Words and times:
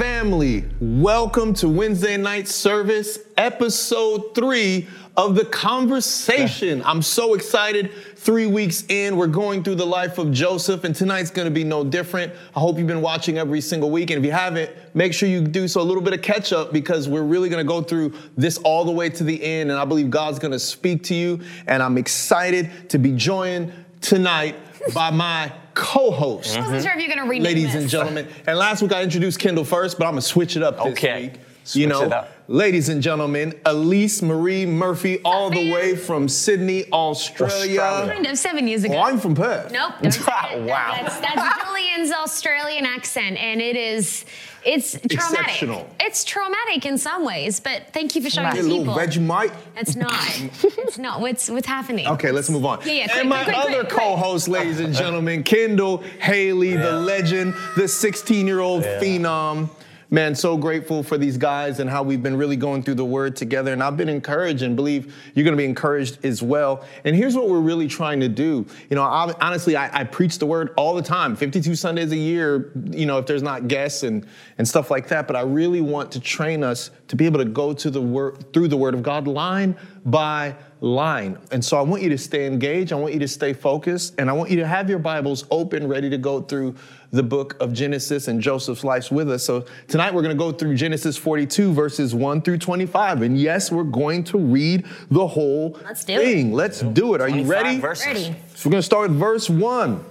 Family, 0.00 0.64
welcome 0.80 1.52
to 1.52 1.68
Wednesday 1.68 2.16
night 2.16 2.48
service, 2.48 3.18
episode 3.36 4.34
three 4.34 4.88
of 5.18 5.34
The 5.34 5.44
Conversation. 5.44 6.82
I'm 6.86 7.02
so 7.02 7.34
excited. 7.34 7.92
Three 8.16 8.46
weeks 8.46 8.82
in, 8.88 9.18
we're 9.18 9.26
going 9.26 9.62
through 9.62 9.74
the 9.74 9.84
life 9.84 10.16
of 10.16 10.32
Joseph, 10.32 10.84
and 10.84 10.96
tonight's 10.96 11.28
gonna 11.28 11.50
be 11.50 11.64
no 11.64 11.84
different. 11.84 12.32
I 12.56 12.60
hope 12.60 12.78
you've 12.78 12.86
been 12.86 13.02
watching 13.02 13.36
every 13.36 13.60
single 13.60 13.90
week, 13.90 14.08
and 14.08 14.18
if 14.18 14.24
you 14.24 14.32
haven't, 14.32 14.70
make 14.94 15.12
sure 15.12 15.28
you 15.28 15.42
do 15.42 15.68
so 15.68 15.82
a 15.82 15.84
little 15.84 16.02
bit 16.02 16.14
of 16.14 16.22
catch 16.22 16.54
up 16.54 16.72
because 16.72 17.06
we're 17.06 17.20
really 17.20 17.50
gonna 17.50 17.62
go 17.62 17.82
through 17.82 18.14
this 18.38 18.56
all 18.56 18.86
the 18.86 18.92
way 18.92 19.10
to 19.10 19.22
the 19.22 19.44
end, 19.44 19.70
and 19.70 19.78
I 19.78 19.84
believe 19.84 20.08
God's 20.08 20.38
gonna 20.38 20.58
speak 20.58 21.02
to 21.04 21.14
you, 21.14 21.40
and 21.66 21.82
I'm 21.82 21.98
excited 21.98 22.88
to 22.88 22.96
be 22.96 23.12
joined 23.12 23.70
tonight 24.00 24.56
by 24.94 25.10
my 25.10 25.52
co-host. 25.80 26.56
I 26.56 26.60
wasn't 26.60 26.82
sure 26.82 26.92
if 26.92 26.98
you're 27.00 27.08
gonna 27.14 27.28
rename 27.28 27.42
Ladies 27.44 27.72
this. 27.72 27.82
and 27.82 27.88
gentlemen, 27.90 28.28
and 28.46 28.58
last 28.58 28.82
week 28.82 28.92
I 28.92 29.02
introduced 29.02 29.38
Kendall 29.40 29.64
first, 29.64 29.98
but 29.98 30.04
I'm 30.04 30.12
gonna 30.12 30.20
switch 30.22 30.56
it 30.56 30.62
up 30.62 30.76
this 30.76 30.86
Okay. 30.92 31.22
week. 31.22 31.32
Switch 31.64 31.80
you 31.82 31.86
know, 31.88 32.02
it 32.02 32.12
up. 32.12 32.30
ladies 32.48 32.88
and 32.88 33.02
gentlemen, 33.02 33.54
Elise 33.66 34.22
Marie 34.22 34.66
Murphy, 34.66 35.20
all 35.24 35.50
the 35.50 35.70
way 35.72 35.94
from 35.96 36.28
Sydney, 36.28 36.84
Australia. 36.92 37.80
Australia. 37.80 38.12
Kind 38.14 38.26
of 38.26 38.38
seven 38.38 38.66
years 38.68 38.84
ago. 38.84 38.94
Oh, 38.96 39.02
I'm 39.02 39.18
from 39.20 39.34
Perth. 39.34 39.70
Nope. 39.72 39.92
don't 40.02 40.12
say 40.12 40.32
it. 40.52 40.62
Wow. 40.68 40.98
That's, 41.02 41.18
that's 41.20 41.64
Julian's 41.64 42.12
Australian 42.12 42.86
accent, 42.86 43.36
and 43.38 43.60
it 43.60 43.76
is 43.76 44.24
it's 44.64 44.92
traumatic. 44.92 45.12
Exceptional. 45.12 45.90
It's 46.00 46.24
traumatic 46.24 46.84
in 46.86 46.98
some 46.98 47.24
ways, 47.24 47.60
but 47.60 47.92
thank 47.92 48.14
you 48.14 48.22
for 48.22 48.30
showing 48.30 48.48
Hey, 48.48 48.62
the 48.62 48.68
little 48.68 48.84
people. 48.84 48.94
Vegemite. 48.94 49.52
It's 49.76 49.96
not. 49.96 50.12
it's 50.64 50.98
not. 50.98 51.20
What's 51.20 51.48
what's 51.50 51.66
happening? 51.66 52.06
Okay, 52.06 52.30
let's 52.30 52.50
move 52.50 52.64
on. 52.64 52.80
Yeah, 52.84 52.92
yeah, 52.92 53.04
quick, 53.06 53.16
and 53.20 53.28
my 53.28 53.44
quick, 53.44 53.54
quick, 53.56 53.66
other 53.66 53.78
quick, 53.80 53.88
quick. 53.92 54.00
co-host, 54.02 54.48
ladies 54.48 54.80
and 54.80 54.94
gentlemen, 54.94 55.42
Kendall 55.42 55.98
Haley, 56.20 56.76
the 56.76 56.92
legend, 56.92 57.54
the 57.76 57.84
16-year-old 57.84 58.82
phenom. 58.84 59.68
Man, 60.12 60.34
so 60.34 60.56
grateful 60.56 61.04
for 61.04 61.16
these 61.16 61.36
guys 61.36 61.78
and 61.78 61.88
how 61.88 62.02
we've 62.02 62.22
been 62.22 62.36
really 62.36 62.56
going 62.56 62.82
through 62.82 62.96
the 62.96 63.04
word 63.04 63.36
together. 63.36 63.72
And 63.72 63.80
I've 63.80 63.96
been 63.96 64.08
encouraged 64.08 64.62
and 64.62 64.74
believe 64.74 65.14
you're 65.36 65.44
going 65.44 65.56
to 65.56 65.56
be 65.56 65.64
encouraged 65.64 66.24
as 66.24 66.42
well. 66.42 66.84
And 67.04 67.14
here's 67.14 67.36
what 67.36 67.48
we're 67.48 67.60
really 67.60 67.86
trying 67.86 68.18
to 68.18 68.28
do. 68.28 68.66
You 68.88 68.96
know, 68.96 69.04
I, 69.04 69.32
honestly, 69.40 69.76
I, 69.76 70.00
I 70.00 70.02
preach 70.02 70.40
the 70.40 70.46
word 70.46 70.74
all 70.76 70.96
the 70.96 71.02
time, 71.02 71.36
52 71.36 71.76
Sundays 71.76 72.10
a 72.10 72.16
year, 72.16 72.72
you 72.90 73.06
know, 73.06 73.18
if 73.18 73.26
there's 73.26 73.44
not 73.44 73.68
guests 73.68 74.02
and, 74.02 74.26
and 74.58 74.66
stuff 74.66 74.90
like 74.90 75.06
that. 75.08 75.28
But 75.28 75.36
I 75.36 75.42
really 75.42 75.80
want 75.80 76.10
to 76.10 76.20
train 76.20 76.64
us 76.64 76.90
to 77.06 77.14
be 77.14 77.24
able 77.24 77.38
to 77.38 77.44
go 77.44 77.72
to 77.72 77.88
the 77.88 78.02
word, 78.02 78.52
through 78.52 78.66
the 78.66 78.76
word 78.76 78.94
of 78.94 79.04
God 79.04 79.28
line 79.28 79.76
by 80.04 80.56
line. 80.80 81.38
And 81.50 81.64
so 81.64 81.78
I 81.78 81.82
want 81.82 82.02
you 82.02 82.08
to 82.08 82.18
stay 82.18 82.46
engaged. 82.46 82.92
I 82.92 82.96
want 82.96 83.12
you 83.12 83.20
to 83.20 83.28
stay 83.28 83.52
focused. 83.52 84.14
And 84.18 84.30
I 84.30 84.32
want 84.32 84.50
you 84.50 84.56
to 84.56 84.66
have 84.66 84.88
your 84.88 84.98
Bibles 84.98 85.44
open, 85.50 85.86
ready 85.86 86.08
to 86.10 86.18
go 86.18 86.40
through 86.40 86.74
the 87.12 87.22
book 87.22 87.56
of 87.60 87.72
Genesis 87.72 88.28
and 88.28 88.40
Joseph's 88.40 88.84
life 88.84 89.10
with 89.10 89.30
us. 89.30 89.44
So 89.44 89.64
tonight 89.88 90.14
we're 90.14 90.22
going 90.22 90.36
to 90.36 90.38
go 90.38 90.52
through 90.52 90.76
Genesis 90.76 91.16
42, 91.16 91.72
verses 91.72 92.14
1 92.14 92.42
through 92.42 92.58
25. 92.58 93.22
And 93.22 93.38
yes, 93.38 93.70
we're 93.70 93.82
going 93.84 94.24
to 94.24 94.38
read 94.38 94.86
the 95.10 95.26
whole 95.26 95.78
Let's 95.84 96.04
do 96.04 96.14
it. 96.14 96.18
thing. 96.18 96.52
Let's 96.52 96.80
do 96.80 97.14
it. 97.14 97.20
Are 97.20 97.28
you 97.28 97.44
ready? 97.44 97.78
verses. 97.78 98.06
Ready. 98.06 98.36
So 98.54 98.68
we're 98.68 98.72
going 98.72 98.80
to 98.80 98.86
start 98.86 99.10
with 99.10 99.18
verse 99.18 99.50
1. 99.50 100.04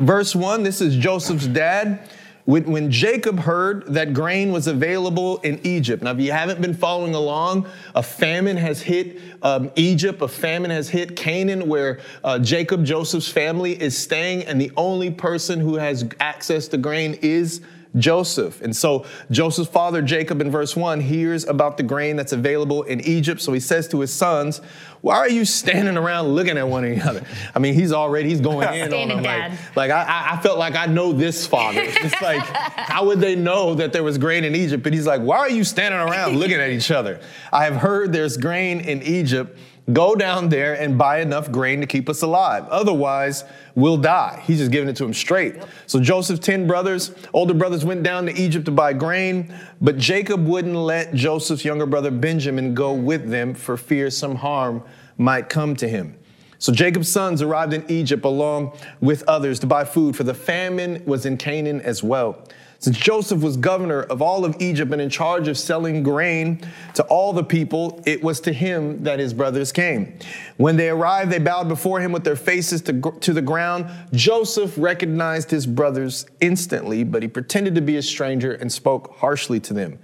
Verse 0.00 0.34
1, 0.34 0.62
this 0.62 0.82
is 0.82 0.94
Joseph's 0.96 1.46
dad. 1.46 2.10
When, 2.46 2.70
when 2.70 2.92
Jacob 2.92 3.40
heard 3.40 3.86
that 3.94 4.14
grain 4.14 4.52
was 4.52 4.68
available 4.68 5.38
in 5.38 5.58
Egypt. 5.66 6.04
Now, 6.04 6.12
if 6.12 6.20
you 6.20 6.30
haven't 6.30 6.60
been 6.60 6.74
following 6.74 7.16
along, 7.16 7.68
a 7.96 8.04
famine 8.04 8.56
has 8.56 8.80
hit 8.80 9.20
um, 9.42 9.72
Egypt, 9.74 10.22
a 10.22 10.28
famine 10.28 10.70
has 10.70 10.88
hit 10.88 11.16
Canaan, 11.16 11.68
where 11.68 11.98
uh, 12.22 12.38
Jacob, 12.38 12.84
Joseph's 12.84 13.28
family, 13.28 13.80
is 13.82 13.98
staying, 13.98 14.44
and 14.44 14.60
the 14.60 14.70
only 14.76 15.10
person 15.10 15.58
who 15.58 15.74
has 15.74 16.08
access 16.20 16.68
to 16.68 16.78
grain 16.78 17.18
is 17.20 17.62
Joseph. 17.98 18.60
And 18.60 18.74
so 18.74 19.06
Joseph's 19.30 19.70
father, 19.70 20.02
Jacob, 20.02 20.40
in 20.40 20.50
verse 20.50 20.76
1, 20.76 21.00
hears 21.00 21.44
about 21.44 21.76
the 21.76 21.82
grain 21.82 22.16
that's 22.16 22.32
available 22.32 22.82
in 22.82 23.00
Egypt. 23.00 23.40
So 23.40 23.52
he 23.52 23.60
says 23.60 23.88
to 23.88 24.00
his 24.00 24.12
sons, 24.12 24.58
Why 25.00 25.16
are 25.16 25.28
you 25.28 25.44
standing 25.44 25.96
around 25.96 26.28
looking 26.28 26.58
at 26.58 26.68
one 26.68 26.84
another? 26.84 27.24
I 27.54 27.58
mean, 27.58 27.74
he's 27.74 27.92
already, 27.92 28.28
he's 28.28 28.40
going 28.40 28.72
in 28.74 28.92
on 28.92 29.08
them. 29.08 29.22
Like, 29.22 29.24
dad. 29.24 29.58
like 29.74 29.90
I, 29.90 30.32
I 30.32 30.40
felt 30.42 30.58
like 30.58 30.74
I 30.74 30.86
know 30.86 31.12
this 31.12 31.46
father. 31.46 31.80
It's 31.82 32.20
like, 32.22 32.40
how 32.46 33.06
would 33.06 33.20
they 33.20 33.36
know 33.36 33.74
that 33.74 33.92
there 33.92 34.02
was 34.02 34.18
grain 34.18 34.44
in 34.44 34.54
Egypt? 34.54 34.82
But 34.82 34.92
he's 34.92 35.06
like, 35.06 35.22
Why 35.22 35.38
are 35.38 35.50
you 35.50 35.64
standing 35.64 36.00
around 36.00 36.38
looking 36.38 36.60
at 36.60 36.70
each 36.70 36.90
other? 36.90 37.20
I 37.52 37.64
have 37.64 37.76
heard 37.76 38.12
there's 38.12 38.36
grain 38.36 38.80
in 38.80 39.02
Egypt. 39.02 39.58
Go 39.92 40.16
down 40.16 40.48
there 40.48 40.74
and 40.74 40.98
buy 40.98 41.20
enough 41.20 41.52
grain 41.52 41.80
to 41.80 41.86
keep 41.86 42.08
us 42.08 42.22
alive. 42.22 42.66
Otherwise, 42.68 43.44
we'll 43.76 43.96
die. 43.96 44.42
He's 44.44 44.58
just 44.58 44.72
giving 44.72 44.88
it 44.88 44.96
to 44.96 45.04
him 45.04 45.14
straight. 45.14 45.62
So 45.86 46.00
Joseph's 46.00 46.44
10 46.44 46.66
brothers, 46.66 47.14
older 47.32 47.54
brothers 47.54 47.84
went 47.84 48.02
down 48.02 48.26
to 48.26 48.34
Egypt 48.34 48.64
to 48.64 48.72
buy 48.72 48.92
grain, 48.92 49.54
but 49.80 49.96
Jacob 49.96 50.44
wouldn't 50.44 50.74
let 50.74 51.14
Joseph's 51.14 51.64
younger 51.64 51.86
brother 51.86 52.10
Benjamin 52.10 52.74
go 52.74 52.92
with 52.92 53.30
them 53.30 53.54
for 53.54 53.76
fear 53.76 54.10
some 54.10 54.34
harm 54.34 54.82
might 55.18 55.48
come 55.48 55.76
to 55.76 55.88
him. 55.88 56.18
So 56.58 56.72
Jacob's 56.72 57.10
sons 57.10 57.40
arrived 57.40 57.72
in 57.72 57.88
Egypt 57.88 58.24
along 58.24 58.76
with 59.00 59.22
others 59.28 59.60
to 59.60 59.66
buy 59.66 59.84
food, 59.84 60.16
for 60.16 60.24
the 60.24 60.34
famine 60.34 61.02
was 61.06 61.26
in 61.26 61.36
Canaan 61.36 61.80
as 61.82 62.02
well. 62.02 62.42
Since 62.78 62.98
Joseph 62.98 63.42
was 63.42 63.56
governor 63.56 64.02
of 64.02 64.20
all 64.20 64.44
of 64.44 64.56
Egypt 64.60 64.92
and 64.92 65.00
in 65.00 65.10
charge 65.10 65.48
of 65.48 65.56
selling 65.56 66.02
grain 66.02 66.60
to 66.94 67.02
all 67.04 67.32
the 67.32 67.42
people, 67.42 68.02
it 68.06 68.22
was 68.22 68.40
to 68.40 68.52
him 68.52 69.02
that 69.04 69.18
his 69.18 69.32
brothers 69.32 69.72
came. 69.72 70.18
When 70.56 70.76
they 70.76 70.90
arrived, 70.90 71.30
they 71.30 71.38
bowed 71.38 71.68
before 71.68 72.00
him 72.00 72.12
with 72.12 72.24
their 72.24 72.36
faces 72.36 72.82
to, 72.82 73.00
to 73.20 73.32
the 73.32 73.42
ground. 73.42 73.86
Joseph 74.12 74.74
recognized 74.76 75.50
his 75.50 75.66
brothers 75.66 76.26
instantly, 76.40 77.02
but 77.02 77.22
he 77.22 77.28
pretended 77.28 77.74
to 77.74 77.80
be 77.80 77.96
a 77.96 78.02
stranger 78.02 78.52
and 78.52 78.70
spoke 78.70 79.16
harshly 79.16 79.58
to 79.60 79.74
them. 79.74 79.98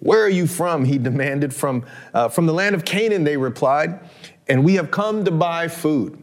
Where 0.00 0.22
are 0.22 0.28
you 0.28 0.46
from? 0.46 0.84
He 0.84 0.98
demanded. 0.98 1.54
From, 1.54 1.84
uh, 2.12 2.28
from 2.28 2.46
the 2.46 2.52
land 2.52 2.74
of 2.74 2.84
Canaan, 2.84 3.24
they 3.24 3.36
replied, 3.36 3.98
and 4.46 4.64
we 4.64 4.74
have 4.74 4.90
come 4.90 5.24
to 5.24 5.30
buy 5.30 5.68
food. 5.68 6.22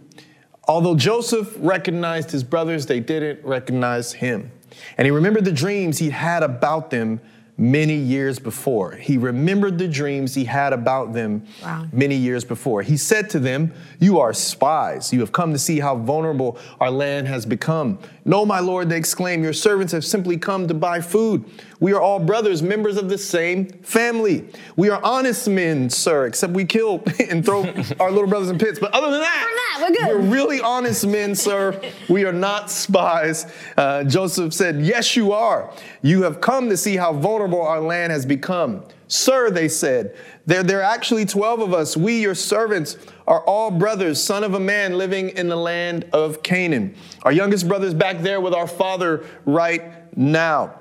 Although 0.65 0.95
Joseph 0.95 1.53
recognized 1.57 2.31
his 2.31 2.43
brothers, 2.43 2.85
they 2.85 3.01
didn't 3.01 3.43
recognize 3.43 4.13
him. 4.13 4.52
And 4.97 5.05
he 5.05 5.11
remembered 5.11 5.45
the 5.45 5.51
dreams 5.51 5.99
he 5.99 6.09
had 6.09 6.43
about 6.43 6.89
them 6.89 7.19
many 7.55 7.93
years 7.95 8.39
before. 8.39 8.93
He 8.95 9.15
remembered 9.17 9.77
the 9.77 9.87
dreams 9.87 10.33
he 10.33 10.45
had 10.45 10.73
about 10.73 11.13
them 11.13 11.45
Wow. 11.63 11.85
many 11.91 12.15
years 12.15 12.43
before. 12.43 12.81
He 12.81 12.97
said 12.97 13.29
to 13.31 13.39
them, 13.39 13.71
You 13.99 14.19
are 14.19 14.33
spies. 14.33 15.13
You 15.13 15.19
have 15.19 15.31
come 15.31 15.53
to 15.53 15.59
see 15.59 15.79
how 15.79 15.95
vulnerable 15.95 16.57
our 16.79 16.89
land 16.89 17.27
has 17.27 17.45
become. 17.45 17.99
No, 18.25 18.45
my 18.45 18.59
lord, 18.59 18.87
they 18.89 18.97
exclaimed, 18.97 19.43
Your 19.43 19.53
servants 19.53 19.91
have 19.91 20.05
simply 20.05 20.37
come 20.37 20.67
to 20.67 20.73
buy 20.73 21.01
food. 21.01 21.43
We 21.81 21.91
are 21.91 21.99
all 21.99 22.19
brothers, 22.19 22.63
members 22.63 22.95
of 22.95 23.09
the 23.09 23.17
same 23.17 23.67
family. 23.67 24.47
We 24.77 24.89
are 24.89 25.03
honest 25.03 25.49
men, 25.49 25.89
sir, 25.89 26.27
except 26.27 26.53
we 26.53 26.63
kill 26.63 27.03
and 27.29 27.45
throw 27.45 27.63
our 27.99 28.11
little 28.11 28.29
brothers 28.29 28.49
in 28.49 28.57
pits. 28.57 28.79
But 28.79 28.93
other 28.93 29.11
than 29.11 29.19
that, 29.19 29.77
that, 29.77 29.89
we're 29.89 29.95
good. 29.95 30.07
We're 30.07 30.33
really 30.33 30.61
honest 30.61 31.05
men, 31.05 31.35
sir. 31.35 31.81
We 32.07 32.23
are 32.23 32.33
not 32.33 32.71
spies. 32.71 33.45
Uh, 33.75 34.05
Joseph 34.05 34.53
said, 34.53 34.81
Yes, 34.81 35.15
you 35.15 35.33
are. 35.33 35.73
You 36.01 36.23
have 36.23 36.39
come 36.39 36.69
to 36.69 36.77
see 36.77 36.95
how 36.95 37.11
vulnerable 37.11 37.61
our 37.61 37.81
land 37.81 38.13
has 38.13 38.25
become. 38.25 38.85
Sir, 39.07 39.51
they 39.51 39.67
said, 39.67 40.15
there, 40.45 40.63
there 40.63 40.79
are 40.79 40.93
actually 40.93 41.25
12 41.25 41.61
of 41.61 41.73
us. 41.73 41.95
We, 41.95 42.21
your 42.21 42.35
servants, 42.35 42.97
are 43.27 43.41
all 43.45 43.71
brothers, 43.71 44.21
son 44.21 44.43
of 44.43 44.53
a 44.53 44.59
man 44.59 44.97
living 44.97 45.29
in 45.29 45.49
the 45.49 45.55
land 45.55 46.05
of 46.13 46.43
Canaan. 46.43 46.95
Our 47.23 47.31
youngest 47.31 47.67
brother's 47.67 47.93
back 47.93 48.19
there 48.19 48.41
with 48.41 48.53
our 48.53 48.67
father 48.67 49.25
right 49.45 50.17
now. 50.17 50.79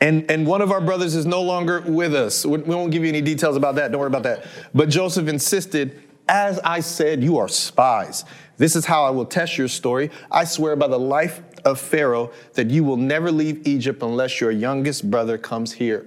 And, 0.00 0.30
and 0.30 0.46
one 0.46 0.60
of 0.60 0.70
our 0.72 0.80
brothers 0.80 1.14
is 1.14 1.24
no 1.24 1.40
longer 1.42 1.80
with 1.80 2.14
us. 2.14 2.44
We 2.44 2.58
won't 2.58 2.92
give 2.92 3.02
you 3.02 3.08
any 3.08 3.22
details 3.22 3.56
about 3.56 3.76
that. 3.76 3.92
Don't 3.92 4.00
worry 4.00 4.08
about 4.08 4.24
that. 4.24 4.44
But 4.74 4.90
Joseph 4.90 5.26
insisted, 5.28 6.02
as 6.28 6.58
I 6.60 6.80
said, 6.80 7.22
you 7.22 7.38
are 7.38 7.48
spies. 7.48 8.24
This 8.58 8.76
is 8.76 8.84
how 8.84 9.04
I 9.04 9.10
will 9.10 9.24
test 9.24 9.56
your 9.56 9.68
story. 9.68 10.10
I 10.30 10.44
swear 10.44 10.76
by 10.76 10.88
the 10.88 10.98
life 10.98 11.40
of 11.64 11.80
Pharaoh 11.80 12.30
that 12.54 12.70
you 12.70 12.84
will 12.84 12.96
never 12.96 13.30
leave 13.30 13.66
Egypt 13.66 14.02
unless 14.02 14.40
your 14.40 14.50
youngest 14.50 15.10
brother 15.10 15.38
comes 15.38 15.72
here. 15.72 16.06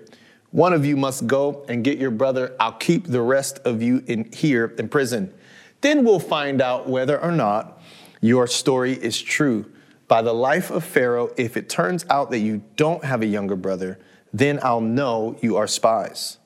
One 0.52 0.74
of 0.74 0.86
you 0.86 0.98
must 0.98 1.28
go 1.28 1.64
and 1.68 1.84
get 1.84 2.00
your 2.00 2.12
brother. 2.12 2.56
I'll 2.60 2.72
keep 2.72 3.08
the 3.08 3.22
rest 3.22 3.60
of 3.60 3.82
you 3.82 4.04
in 4.08 4.32
here 4.32 4.74
in 4.78 4.90
prison. 4.90 5.34
Then 5.82 6.04
we'll 6.04 6.20
find 6.20 6.62
out 6.62 6.90
whether 6.90 7.22
or 7.22 7.32
not 7.32 7.82
your 8.22 8.48
story 8.48 8.94
is 8.94 9.22
true. 9.22 9.72
By 10.08 10.24
the 10.24 10.34
life 10.34 10.72
of 10.72 10.84
Pharaoh, 10.84 11.32
if 11.38 11.56
it 11.56 11.70
turns 11.70 12.06
out 12.10 12.32
that 12.32 12.40
you 12.40 12.64
don't 12.76 13.04
have 13.04 13.22
a 13.22 13.28
younger 13.28 13.56
brother, 13.56 14.00
then 14.34 14.60
I'll 14.64 14.82
know 14.82 15.38
you 15.42 15.56
are 15.58 15.68
spies. 15.68 16.38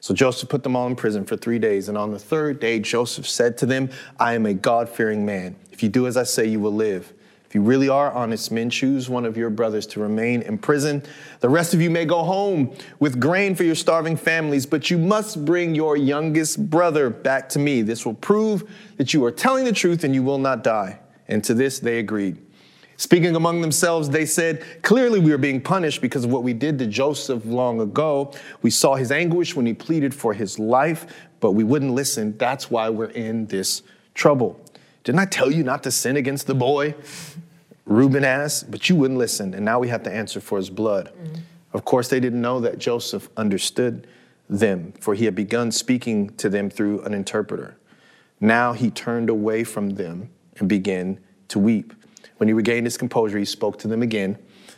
So 0.00 0.14
Joseph 0.14 0.50
put 0.50 0.62
them 0.62 0.76
all 0.76 0.86
in 0.86 0.94
prison 0.94 1.24
for 1.24 1.36
three 1.36 1.58
days. 1.58 1.88
And 1.88 1.96
on 1.96 2.12
the 2.12 2.18
third 2.18 2.60
day, 2.60 2.78
Joseph 2.78 3.26
said 3.26 3.56
to 3.58 3.66
them, 3.66 3.90
I 4.20 4.34
am 4.34 4.46
a 4.46 4.54
God 4.54 4.88
fearing 4.88 5.24
man. 5.24 5.56
If 5.72 5.82
you 5.82 5.88
do 5.88 6.06
as 6.06 6.16
I 6.16 6.22
say, 6.24 6.46
you 6.46 6.60
will 6.60 6.74
live. 6.74 7.12
You 7.56 7.62
really 7.62 7.88
are 7.88 8.12
honest 8.12 8.52
men, 8.52 8.68
choose 8.68 9.08
one 9.08 9.24
of 9.24 9.38
your 9.38 9.48
brothers 9.48 9.86
to 9.86 10.00
remain 10.00 10.42
in 10.42 10.58
prison. 10.58 11.02
The 11.40 11.48
rest 11.48 11.72
of 11.72 11.80
you 11.80 11.88
may 11.88 12.04
go 12.04 12.22
home 12.22 12.76
with 13.00 13.18
grain 13.18 13.54
for 13.54 13.64
your 13.64 13.74
starving 13.74 14.18
families, 14.18 14.66
but 14.66 14.90
you 14.90 14.98
must 14.98 15.42
bring 15.42 15.74
your 15.74 15.96
youngest 15.96 16.68
brother 16.68 17.08
back 17.08 17.48
to 17.48 17.58
me. 17.58 17.80
This 17.80 18.04
will 18.04 18.12
prove 18.12 18.70
that 18.98 19.14
you 19.14 19.24
are 19.24 19.30
telling 19.30 19.64
the 19.64 19.72
truth 19.72 20.04
and 20.04 20.14
you 20.14 20.22
will 20.22 20.36
not 20.36 20.64
die. 20.64 20.98
And 21.28 21.42
to 21.44 21.54
this 21.54 21.78
they 21.78 21.98
agreed. 21.98 22.36
Speaking 22.98 23.34
among 23.34 23.62
themselves, 23.62 24.10
they 24.10 24.26
said, 24.26 24.62
Clearly, 24.82 25.18
we 25.18 25.32
are 25.32 25.38
being 25.38 25.62
punished 25.62 26.02
because 26.02 26.24
of 26.26 26.30
what 26.30 26.42
we 26.42 26.52
did 26.52 26.78
to 26.80 26.86
Joseph 26.86 27.46
long 27.46 27.80
ago. 27.80 28.34
We 28.60 28.68
saw 28.68 28.96
his 28.96 29.10
anguish 29.10 29.56
when 29.56 29.64
he 29.64 29.72
pleaded 29.72 30.14
for 30.14 30.34
his 30.34 30.58
life, 30.58 31.06
but 31.40 31.52
we 31.52 31.64
wouldn't 31.64 31.94
listen. 31.94 32.36
That's 32.36 32.70
why 32.70 32.90
we're 32.90 33.06
in 33.06 33.46
this 33.46 33.82
trouble. 34.12 34.60
Didn't 35.04 35.20
I 35.20 35.26
tell 35.26 35.52
you 35.52 35.62
not 35.62 35.84
to 35.84 35.92
sin 35.92 36.16
against 36.16 36.48
the 36.48 36.54
boy? 36.54 36.96
Reuben 37.86 38.24
asked, 38.24 38.70
but 38.70 38.88
you 38.88 38.96
wouldn't 38.96 39.18
listen, 39.18 39.54
and 39.54 39.64
now 39.64 39.78
we 39.78 39.88
have 39.88 40.02
to 40.02 40.12
answer 40.12 40.40
for 40.40 40.58
his 40.58 40.70
blood. 40.70 41.12
Mm-hmm. 41.14 41.34
Of 41.72 41.84
course, 41.84 42.08
they 42.08 42.20
didn't 42.20 42.40
know 42.40 42.60
that 42.60 42.78
Joseph 42.78 43.28
understood 43.36 44.06
them, 44.48 44.92
for 45.00 45.14
he 45.14 45.24
had 45.24 45.34
begun 45.34 45.70
speaking 45.70 46.30
to 46.36 46.48
them 46.48 46.68
through 46.68 47.02
an 47.02 47.14
interpreter. 47.14 47.76
Now 48.40 48.72
he 48.72 48.90
turned 48.90 49.30
away 49.30 49.64
from 49.64 49.90
them 49.90 50.30
and 50.58 50.68
began 50.68 51.20
to 51.48 51.58
weep. 51.58 51.92
When 52.38 52.48
he 52.48 52.52
regained 52.52 52.86
his 52.86 52.96
composure, 52.96 53.38
he 53.38 53.44
spoke 53.44 53.78
to 53.80 53.88
them 53.88 54.02
again. 54.02 54.36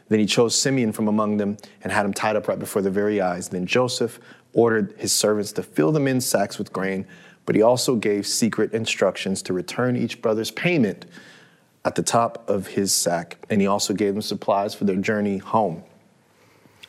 Then 0.08 0.18
he 0.18 0.26
chose 0.26 0.58
Simeon 0.58 0.92
from 0.92 1.08
among 1.08 1.38
them 1.38 1.56
and 1.82 1.92
had 1.92 2.04
him 2.04 2.14
tied 2.14 2.36
up 2.36 2.46
right 2.46 2.58
before 2.58 2.82
their 2.82 2.92
very 2.92 3.20
eyes. 3.20 3.48
Then 3.48 3.66
Joseph 3.66 4.20
ordered 4.52 4.94
his 4.98 5.12
servants 5.12 5.52
to 5.52 5.62
fill 5.62 5.92
them 5.92 6.06
in 6.06 6.20
sacks 6.20 6.58
with 6.58 6.72
grain, 6.72 7.06
but 7.46 7.56
he 7.56 7.62
also 7.62 7.96
gave 7.96 8.26
secret 8.26 8.72
instructions 8.72 9.42
to 9.42 9.52
return 9.52 9.96
each 9.96 10.22
brother's 10.22 10.50
payment 10.50 11.06
at 11.84 11.94
the 11.94 12.02
top 12.02 12.48
of 12.48 12.66
his 12.66 12.92
sack. 12.92 13.38
And 13.50 13.60
he 13.60 13.66
also 13.66 13.94
gave 13.94 14.14
them 14.14 14.22
supplies 14.22 14.74
for 14.74 14.84
their 14.84 14.96
journey 14.96 15.38
home. 15.38 15.82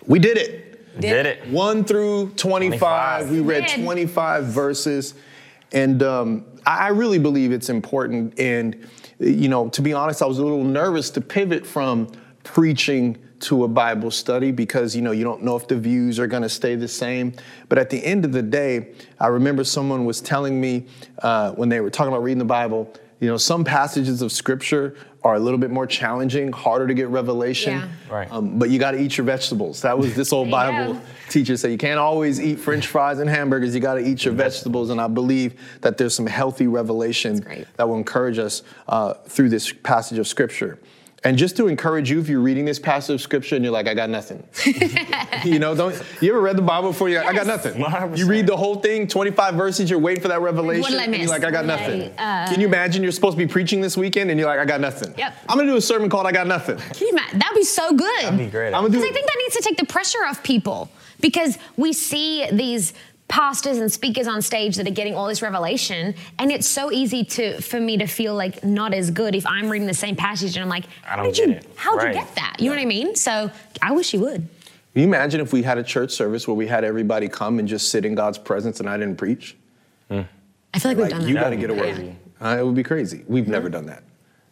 We 0.06 0.20
did 0.20 0.38
it. 0.38 1.00
Did 1.00 1.26
it. 1.26 1.48
1 1.48 1.84
through 1.86 2.32
25. 2.32 3.28
25. 3.28 3.32
We 3.32 3.40
read 3.40 3.70
25 3.70 4.46
verses. 4.46 5.14
And 5.72 6.02
um, 6.04 6.46
I 6.66 6.90
really 6.90 7.20
believe 7.20 7.52
it's 7.52 7.70
important. 7.70 8.40
And, 8.40 8.88
you 9.20 9.48
know, 9.48 9.70
to 9.70 9.82
be 9.82 9.94
honest, 9.94 10.22
I 10.22 10.26
was 10.26 10.40
a 10.40 10.44
little 10.44 10.64
nervous 10.64 11.10
to 11.12 11.22
pivot 11.22 11.66
from 11.66 12.12
preaching 12.44 13.18
to 13.42 13.64
a 13.64 13.68
Bible 13.68 14.12
study 14.12 14.52
because, 14.52 14.96
you 14.96 15.02
know, 15.02 15.12
you 15.12 15.24
don't 15.24 15.44
know 15.44 15.56
if 15.56 15.68
the 15.68 15.78
views 15.78 16.20
are 16.20 16.28
going 16.28 16.44
to 16.44 16.50
stay 16.50 16.76
the 16.76 16.88
same. 16.88 17.34
But 17.70 17.78
at 17.78 17.90
the 17.90 18.04
end 18.04 18.26
of 18.26 18.32
the 18.32 18.42
day, 18.42 18.94
I 19.20 19.28
remember 19.28 19.64
someone 19.64 20.06
was 20.06 20.20
telling 20.20 20.60
me 20.60 20.88
uh, 21.20 21.52
when 21.52 21.70
they 21.70 21.80
were 21.80 21.90
talking 21.90 22.12
about 22.12 22.24
reading 22.24 22.40
the 22.40 22.46
Bible, 22.46 22.94
you 23.20 23.28
know, 23.28 23.38
some 23.38 23.64
passages 23.64 24.22
of 24.22 24.32
scripture 24.32 24.96
are 25.24 25.36
a 25.36 25.40
little 25.40 25.58
bit 25.58 25.72
more 25.72 25.86
challenging, 25.86 26.52
harder 26.54 26.88
to 26.88 26.94
get 26.94 27.10
revelation. 27.10 27.74
Yeah. 27.74 27.90
Right. 28.10 28.32
Um, 28.32 28.58
but 28.58 28.70
you 28.70 28.80
got 28.80 28.92
to 28.92 29.02
eat 29.02 29.18
your 29.18 29.26
vegetables. 29.26 29.82
That 29.82 29.98
was 29.98 30.16
this 30.16 30.32
old 30.32 30.50
Bible 30.52 30.94
go. 30.94 31.02
teacher 31.28 31.58
said. 31.58 31.72
You 31.72 31.78
can't 31.78 32.00
always 32.00 32.40
eat 32.40 32.60
French 32.60 32.88
fries 32.88 33.20
and 33.20 33.30
hamburgers. 33.30 33.76
You 33.76 33.82
got 33.82 33.96
to 33.96 34.08
eat 34.08 34.24
your 34.24 34.34
vegetables. 34.34 34.90
And 34.90 35.02
I 35.02 35.08
believe 35.08 35.60
that 35.82 35.98
there's 35.98 36.16
some 36.16 36.28
healthy 36.28 36.68
revelation 36.68 37.66
that 37.76 37.88
will 37.88 37.98
encourage 37.98 38.40
us 38.40 38.64
uh, 38.88 39.16
through 39.26 39.50
this 39.50 39.74
passage 39.74 40.18
of 40.18 40.28
scripture. 40.28 40.80
And 41.24 41.38
just 41.38 41.58
to 41.58 41.68
encourage 41.68 42.10
you, 42.10 42.20
if 42.20 42.30
you're 42.30 42.40
reading 42.40 42.66
this 42.66 42.80
passage 42.80 43.16
of 43.16 43.22
scripture 43.22 43.56
and 43.56 43.64
you're 43.64 43.74
like, 43.74 43.88
I 43.88 43.94
got 43.94 44.10
nothing. 44.10 44.44
you 45.44 45.60
know, 45.60 45.76
don't 45.76 46.02
you 46.22 46.32
ever 46.32 46.40
read 46.40 46.56
the 46.56 46.62
Bible 46.62 46.92
before 46.92 47.10
you 47.10 47.16
yes. 47.16 47.28
I 47.28 47.34
got 47.34 47.48
nothing. 47.48 47.74
100%. 47.74 48.18
You 48.18 48.26
read 48.26 48.48
the 48.48 48.56
whole 48.56 48.76
thing, 48.76 49.08
25 49.08 49.56
verses, 49.56 49.90
you're 49.90 50.00
waiting 50.00 50.22
for 50.22 50.30
that 50.30 50.42
revelation. 50.42 50.82
What 50.82 50.94
and 50.94 51.16
you're 51.16 51.28
like, 51.28 51.44
I 51.44 51.52
got 51.52 51.66
nothing. 51.66 52.14
I, 52.18 52.46
uh, 52.46 52.50
Can 52.50 52.62
you 52.62 52.68
imagine 52.68 53.04
you're 53.04 53.12
supposed 53.12 53.38
to 53.38 53.46
be 53.46 53.52
preaching 53.52 53.82
this 53.82 53.98
weekend 53.98 54.30
and 54.30 54.40
you're 54.40 54.48
like, 54.48 54.60
I 54.60 54.66
got 54.66 54.80
nothing? 54.80 55.14
Yep. 55.18 55.36
I'm 55.50 55.58
gonna 55.58 55.72
do 55.72 55.78
a 55.78 55.82
sermon 55.82 56.10
called 56.10 56.26
I 56.26 56.32
Got 56.32 56.48
Nothing. 56.48 56.78
Can 56.78 57.08
you 57.08 57.10
imagine? 57.10 57.40
That'd 57.40 57.56
be 57.56 57.64
so 57.64 57.94
good. 57.94 58.24
That'd 58.24 58.40
be 58.40 58.48
great. 58.48 58.68
I'm 58.68 58.84
gonna 58.84 58.90
do 58.90 59.00
Because 59.00 59.10
I 59.10 59.14
think 59.14 59.26
that 59.26 59.38
needs 59.40 59.56
to 59.58 59.62
take 59.62 59.78
the 59.78 59.86
pressure 59.86 60.20
off 60.26 60.42
people. 60.44 60.90
Because 61.20 61.58
we 61.76 61.92
see 61.92 62.50
these 62.52 62.94
pastors 63.30 63.78
and 63.78 63.92
speakers 63.92 64.28
on 64.28 64.42
stage 64.42 64.76
that 64.76 64.88
are 64.88 64.92
getting 64.92 65.16
all 65.16 65.28
this 65.28 65.42
revelation 65.42 66.16
and 66.40 66.52
it's 66.52 66.68
so 66.68 66.92
easy 66.92 67.24
to 67.24 67.62
for 67.62 67.80
me 67.80 67.96
to 67.96 68.08
feel 68.08 68.34
like 68.36 68.64
not 68.64 68.92
as 68.92 69.12
good 69.12 69.36
if 69.36 69.46
i'm 69.46 69.70
reading 69.70 69.88
the 69.88 69.94
same 69.94 70.16
passage 70.16 70.56
and 70.56 70.64
i'm 70.64 70.70
like 70.70 70.86
how 71.04 71.24
did 71.24 71.38
you 71.38 71.60
how 71.76 71.96
did 71.96 72.04
right. 72.04 72.16
you 72.16 72.22
get 72.22 72.36
that 72.36 72.56
you 72.60 72.66
yeah. 72.66 72.72
know 72.72 72.76
what 72.76 72.82
i 72.82 72.86
mean 72.86 73.16
so 73.16 73.50
i 73.84 73.92
wish 73.92 74.14
you 74.14 74.20
would 74.20 74.48
can 74.94 75.04
you 75.04 75.04
imagine 75.04 75.40
if 75.40 75.54
we 75.54 75.62
had 75.62 75.78
a 75.78 75.84
church 75.84 76.12
service 76.12 76.48
where 76.48 76.56
we 76.56 76.66
had 76.66 76.84
everybody 76.84 77.30
come 77.30 77.60
and 77.60 77.68
just 77.68 77.90
sit 77.90 78.04
in 78.04 78.16
god's 78.16 78.40
presence 78.40 78.80
and 78.80 78.90
i 78.90 78.98
didn't 78.98 79.16
preach 79.16 79.56
mm. 80.10 80.28
i 80.74 80.80
feel 80.80 80.92
like, 80.92 80.98
like 80.98 81.06
we've 81.06 81.12
done 81.12 81.22
that 81.22 81.30
you 81.30 81.36
got 81.36 81.52
to 81.52 81.56
get 81.56 81.70
a 81.70 81.74
word 81.74 82.16
uh, 82.42 82.58
it 82.60 82.66
would 82.66 82.76
be 82.76 82.84
crazy 82.84 83.24
we've 83.28 83.44
mm-hmm. 83.44 83.52
never 83.52 83.70
done 83.70 83.86
that 83.86 84.04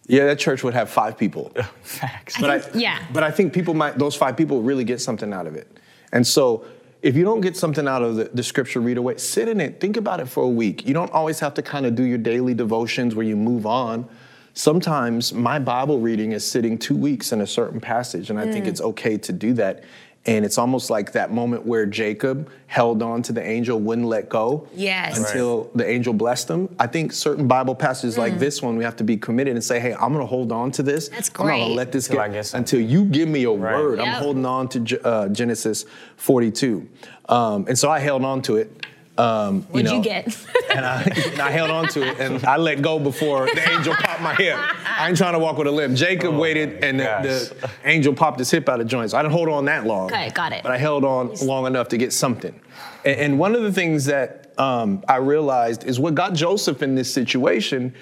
yeah, 0.09 0.25
that 0.27 0.39
church 0.39 0.63
would 0.63 0.73
have 0.73 0.89
five 0.89 1.17
people. 1.17 1.51
Facts. 1.81 2.39
But 2.39 2.49
I 2.49 2.59
think, 2.59 2.77
I, 2.77 2.79
yeah. 2.79 2.99
But 3.11 3.23
I 3.23 3.31
think 3.31 3.51
people 3.51 3.73
might, 3.73 3.97
those 3.97 4.15
five 4.15 4.37
people 4.37 4.61
really 4.61 4.85
get 4.85 5.01
something 5.01 5.33
out 5.33 5.47
of 5.47 5.55
it. 5.55 5.69
And 6.13 6.25
so 6.25 6.65
if 7.01 7.15
you 7.15 7.23
don't 7.23 7.41
get 7.41 7.55
something 7.55 7.87
out 7.87 8.01
of 8.01 8.15
the, 8.15 8.25
the, 8.25 8.43
scripture, 8.43 8.79
read 8.79 8.97
away, 8.97 9.17
sit 9.17 9.47
in 9.47 9.61
it, 9.61 9.79
think 9.79 9.97
about 9.97 10.19
it 10.19 10.27
for 10.27 10.43
a 10.43 10.49
week. 10.49 10.87
You 10.87 10.93
don't 10.93 11.11
always 11.11 11.39
have 11.39 11.53
to 11.55 11.61
kind 11.61 11.85
of 11.85 11.95
do 11.95 12.03
your 12.03 12.17
daily 12.17 12.53
devotions 12.53 13.13
where 13.15 13.25
you 13.25 13.35
move 13.35 13.65
on. 13.65 14.07
Sometimes 14.53 15.33
my 15.33 15.59
Bible 15.59 15.99
reading 15.99 16.31
is 16.31 16.45
sitting 16.45 16.79
two 16.79 16.95
weeks 16.95 17.31
in 17.31 17.41
a 17.41 17.47
certain 17.47 17.79
passage, 17.79 18.31
and 18.31 18.39
I 18.39 18.47
mm. 18.47 18.53
think 18.53 18.65
it's 18.65 18.81
okay 18.81 19.17
to 19.19 19.31
do 19.31 19.53
that. 19.53 19.83
And 20.27 20.43
it's 20.43 20.57
almost 20.57 20.89
like 20.89 21.13
that 21.13 21.31
moment 21.31 21.65
where 21.65 21.85
Jacob 21.85 22.49
held 22.67 23.01
on 23.01 23.21
to 23.23 23.31
the 23.31 23.41
angel, 23.41 23.79
wouldn't 23.79 24.07
let 24.07 24.27
go 24.27 24.67
yes. 24.75 25.17
until 25.17 25.63
right. 25.63 25.77
the 25.77 25.89
angel 25.89 26.13
blessed 26.13 26.49
him. 26.49 26.75
I 26.77 26.87
think 26.87 27.13
certain 27.13 27.47
Bible 27.47 27.73
passages 27.73 28.15
mm. 28.15 28.19
like 28.19 28.37
this 28.37 28.61
one, 28.61 28.75
we 28.75 28.83
have 28.83 28.97
to 28.97 29.05
be 29.05 29.15
committed 29.15 29.53
and 29.55 29.63
say, 29.63 29.79
hey, 29.79 29.93
I'm 29.93 30.11
going 30.11 30.19
to 30.19 30.25
hold 30.25 30.51
on 30.51 30.71
to 30.71 30.83
this. 30.83 31.07
That's 31.07 31.29
great. 31.29 31.45
I'm 31.45 31.49
not 31.51 31.57
going 31.57 31.69
to 31.69 31.75
let 31.75 31.91
this 31.93 32.09
until 32.09 32.27
get 32.27 32.53
until 32.53 32.81
you 32.81 33.05
give 33.05 33.29
me 33.29 33.45
a 33.45 33.51
right. 33.51 33.75
word. 33.75 33.99
Yep. 33.99 34.07
I'm 34.07 34.21
holding 34.21 34.45
on 34.45 34.67
to 34.69 35.05
uh, 35.05 35.29
Genesis 35.29 35.85
42. 36.17 36.87
Um, 37.29 37.65
and 37.67 37.79
so 37.79 37.89
I 37.89 37.99
held 37.99 38.23
on 38.25 38.41
to 38.43 38.57
it. 38.57 38.85
Um, 39.17 39.63
What'd 39.63 39.87
you, 39.87 39.91
know, 39.91 39.97
you 39.97 40.03
get? 40.03 40.25
and, 40.69 40.85
I, 40.85 41.01
and, 41.01 41.39
I, 41.41 41.49
held 41.49 41.71
on 41.71 41.87
to 41.89 42.07
it, 42.07 42.19
and 42.19 42.45
I 42.45 42.57
let 42.57 42.81
go 42.83 42.99
before 42.99 43.47
the 43.47 43.69
angel 43.69 43.95
popped 43.95 44.21
my 44.21 44.35
hip. 44.35 44.57
I 44.85 45.07
ain't 45.07 45.17
trying 45.17 45.33
to 45.33 45.39
walk 45.39 45.57
with 45.57 45.67
a 45.67 45.71
limp. 45.71 45.95
Jacob 45.95 46.35
oh 46.35 46.39
waited, 46.39 46.83
and 46.83 46.99
the, 46.99 47.55
the, 47.59 47.71
angel 47.83 48.13
popped 48.13 48.37
his 48.37 48.51
hip 48.51 48.69
out 48.69 48.79
of 48.79 48.87
joint. 48.87 49.11
So 49.11 49.17
I 49.17 49.23
didn't 49.23 49.33
hold 49.33 49.49
on 49.49 49.65
that 49.65 49.85
long. 49.87 50.05
Okay, 50.05 50.29
got 50.35 50.51
it. 50.51 50.61
But 50.61 50.71
I 50.71 50.77
held 50.77 51.03
on 51.03 51.33
long 51.41 51.65
enough 51.65 51.87
to 51.89 51.97
get 51.97 52.13
something. 52.13 52.59
And, 53.03 53.19
and 53.19 53.39
one 53.39 53.55
of 53.55 53.63
the 53.63 53.71
things 53.71 54.05
that 54.05 54.53
um, 54.59 55.03
I 55.07 55.17
realized 55.17 55.83
is 55.83 55.99
what 55.99 56.13
got 56.13 56.33
Joseph 56.33 56.83
in 56.83 56.95
this 56.95 57.11
situation 57.11 57.95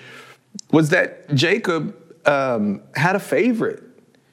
was 0.72 0.90
that 0.90 1.34
Jacob 1.34 1.96
um, 2.28 2.82
had 2.96 3.16
a 3.16 3.20
favorite. 3.20 3.84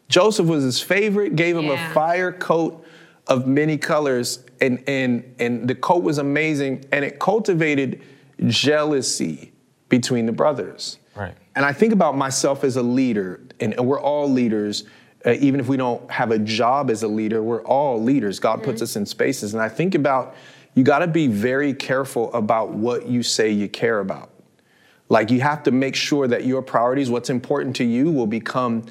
Joseph 0.09 0.47
was 0.47 0.65
his 0.65 0.81
favorite, 0.81 1.37
gave 1.37 1.57
him 1.57 1.67
yeah. 1.67 1.91
a 1.91 1.95
fire 1.95 2.33
coat 2.33 2.85
of 3.27 3.47
many 3.47 3.79
colors, 3.79 4.45
and 4.63 4.83
and 4.87 5.35
and 5.39 5.69
the 5.69 5.75
coat 5.75 6.03
was 6.03 6.19
amazing, 6.19 6.85
and 6.93 7.05
it 7.05 7.19
cultivated 7.19 8.01
jealousy 8.47 9.53
between 9.89 10.25
the 10.25 10.33
brothers. 10.33 10.99
Right. 11.15 11.35
And 11.55 11.67
I 11.67 11.73
think 11.73 11.93
about 11.93 12.17
myself 12.17 12.65
as 12.65 12.77
a 12.77 12.83
leader, 12.83 13.41
and, 13.61 13.75
and 13.75 13.87
we're 13.87 14.01
all 14.01 14.31
leaders. 14.31 14.85
Uh, 15.25 15.33
even 15.39 15.61
if 15.61 15.69
we 15.69 15.77
don't 15.77 16.11
have 16.11 16.33
a 16.33 16.39
job 16.39 16.91
as 16.91 17.03
a 17.03 17.09
leader, 17.09 17.43
we're 17.43 17.63
all 17.63 18.03
leaders. 18.03 18.41
God 18.41 18.57
mm-hmm. 18.57 18.65
puts 18.65 18.83
us 18.83 18.97
in 18.97 19.05
spaces, 19.05 19.53
and 19.53 19.63
I 19.63 19.69
think 19.69 19.95
about 19.95 20.35
you 20.75 20.85
got 20.85 21.01
to 21.01 21.07
be 21.07 21.27
very 21.27 21.75
careful 21.75 22.33
about 22.33 22.71
what 22.71 23.07
you 23.07 23.23
say 23.23 23.51
you 23.51 23.69
care 23.69 24.01
about. 24.01 24.31
Like 25.09 25.31
you 25.31 25.41
have 25.43 25.63
to 25.65 25.71
make 25.71 25.95
sure 25.95 26.27
that 26.29 26.47
your 26.47 26.63
priorities, 26.63 27.11
what's 27.11 27.29
important 27.29 27.77
to 27.77 27.85
you, 27.85 28.11
will 28.11 28.27
become 28.27 28.85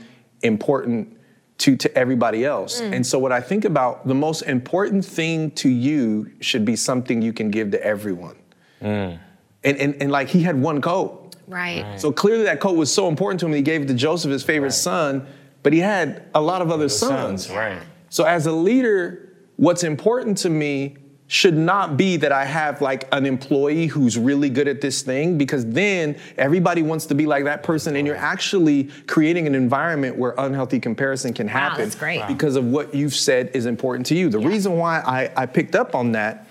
important 0.43 1.17
to, 1.61 1.75
to 1.75 1.97
everybody 1.97 2.43
else. 2.43 2.81
Mm. 2.81 2.93
And 2.93 3.05
so, 3.05 3.19
what 3.19 3.31
I 3.31 3.39
think 3.39 3.65
about 3.65 4.07
the 4.07 4.15
most 4.15 4.41
important 4.41 5.05
thing 5.05 5.51
to 5.51 5.69
you 5.69 6.31
should 6.39 6.65
be 6.65 6.75
something 6.75 7.21
you 7.21 7.33
can 7.33 7.51
give 7.51 7.71
to 7.71 7.83
everyone. 7.83 8.35
Mm. 8.81 9.19
And, 9.63 9.77
and, 9.77 10.01
and 10.01 10.11
like 10.11 10.27
he 10.29 10.41
had 10.41 10.59
one 10.59 10.81
coat. 10.81 11.35
Right. 11.47 11.83
right. 11.83 11.99
So 11.99 12.11
clearly 12.11 12.43
that 12.45 12.59
coat 12.59 12.77
was 12.77 12.91
so 12.91 13.07
important 13.07 13.39
to 13.41 13.45
him, 13.45 13.53
he 13.53 13.61
gave 13.61 13.81
it 13.81 13.87
to 13.89 13.93
Joseph, 13.93 14.31
his 14.31 14.43
favorite 14.43 14.67
right. 14.67 14.73
son, 14.73 15.27
but 15.63 15.73
he 15.73 15.79
had 15.79 16.23
a 16.33 16.41
lot 16.41 16.61
of 16.61 16.71
other 16.71 16.89
sons. 16.89 17.45
sons. 17.45 17.55
Right. 17.55 17.81
So, 18.09 18.23
as 18.23 18.47
a 18.47 18.51
leader, 18.51 19.35
what's 19.57 19.83
important 19.83 20.37
to 20.39 20.49
me 20.49 20.97
should 21.31 21.55
not 21.55 21.95
be 21.95 22.17
that 22.17 22.33
I 22.33 22.43
have 22.43 22.81
like 22.81 23.07
an 23.13 23.25
employee 23.25 23.87
who's 23.87 24.17
really 24.17 24.49
good 24.49 24.67
at 24.67 24.81
this 24.81 25.01
thing 25.01 25.37
because 25.37 25.65
then 25.65 26.17
everybody 26.37 26.81
wants 26.81 27.05
to 27.05 27.15
be 27.15 27.25
like 27.25 27.45
that 27.45 27.63
person 27.63 27.95
and 27.95 28.05
you're 28.05 28.17
actually 28.17 28.89
creating 29.07 29.47
an 29.47 29.55
environment 29.55 30.17
where 30.17 30.35
unhealthy 30.37 30.77
comparison 30.77 31.33
can 31.33 31.47
happen 31.47 31.79
wow, 31.79 31.85
that's 31.85 31.95
great. 31.95 32.27
because 32.27 32.57
of 32.57 32.65
what 32.65 32.93
you've 32.93 33.15
said 33.15 33.49
is 33.53 33.65
important 33.65 34.07
to 34.07 34.13
you. 34.15 34.27
The 34.27 34.41
yeah. 34.41 34.47
reason 34.49 34.75
why 34.75 34.99
I, 34.99 35.31
I 35.43 35.45
picked 35.45 35.73
up 35.73 35.95
on 35.95 36.11
that 36.11 36.49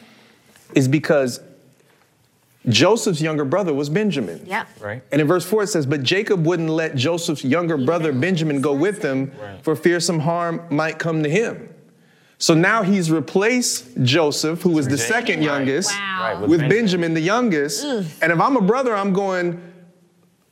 is 0.74 0.88
because 0.88 1.40
Joseph's 2.66 3.20
younger 3.20 3.44
brother 3.44 3.74
was 3.74 3.90
Benjamin. 3.90 4.42
Yeah. 4.46 4.64
Right. 4.80 5.02
And 5.12 5.20
in 5.20 5.26
verse 5.26 5.44
4 5.44 5.64
it 5.64 5.66
says, 5.66 5.84
But 5.84 6.02
Jacob 6.02 6.46
wouldn't 6.46 6.70
let 6.70 6.96
Joseph's 6.96 7.44
younger 7.44 7.76
brother 7.76 8.14
Benjamin 8.14 8.62
go 8.62 8.72
with 8.72 9.02
them 9.02 9.30
right. 9.38 9.62
for 9.62 9.76
fear 9.76 10.00
some 10.00 10.20
harm 10.20 10.62
might 10.70 10.98
come 10.98 11.22
to 11.22 11.28
him. 11.28 11.68
So 12.40 12.54
now 12.54 12.82
he's 12.82 13.10
replaced 13.10 14.02
Joseph, 14.02 14.62
who 14.62 14.70
was 14.70 14.88
the 14.88 14.96
second 14.96 15.42
youngest, 15.42 15.90
wow. 15.90 16.18
right, 16.20 16.40
with, 16.40 16.48
with 16.48 16.60
Benjamin. 16.60 16.78
Benjamin. 16.78 17.14
the 17.14 17.20
youngest. 17.20 17.84
Ugh. 17.84 18.06
And 18.22 18.32
if 18.32 18.40
I'm 18.40 18.56
a 18.56 18.62
brother, 18.62 18.96
I'm 18.96 19.12
going, 19.12 19.60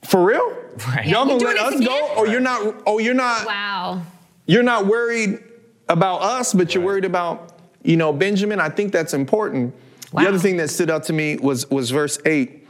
for 0.04 0.22
real? 0.22 0.54
Right. 0.86 1.06
Y'all 1.06 1.26
gonna 1.26 1.42
let 1.42 1.56
us 1.56 1.80
go? 1.80 2.08
Or 2.14 2.18
oh, 2.18 2.24
you're 2.24 2.40
not, 2.40 2.82
oh, 2.86 2.98
you're 2.98 3.14
not, 3.14 3.46
wow. 3.46 4.02
You're 4.44 4.62
not 4.62 4.86
worried 4.86 5.42
about 5.88 6.20
us, 6.20 6.52
but 6.52 6.74
you're 6.74 6.84
worried 6.84 7.06
about, 7.06 7.54
you 7.82 7.96
know, 7.96 8.12
Benjamin. 8.12 8.60
I 8.60 8.68
think 8.68 8.92
that's 8.92 9.14
important. 9.14 9.74
Wow. 10.12 10.22
The 10.22 10.28
other 10.28 10.38
thing 10.38 10.58
that 10.58 10.68
stood 10.68 10.90
out 10.90 11.04
to 11.04 11.14
me 11.14 11.38
was, 11.38 11.70
was 11.70 11.90
verse 11.90 12.18
8 12.26 12.66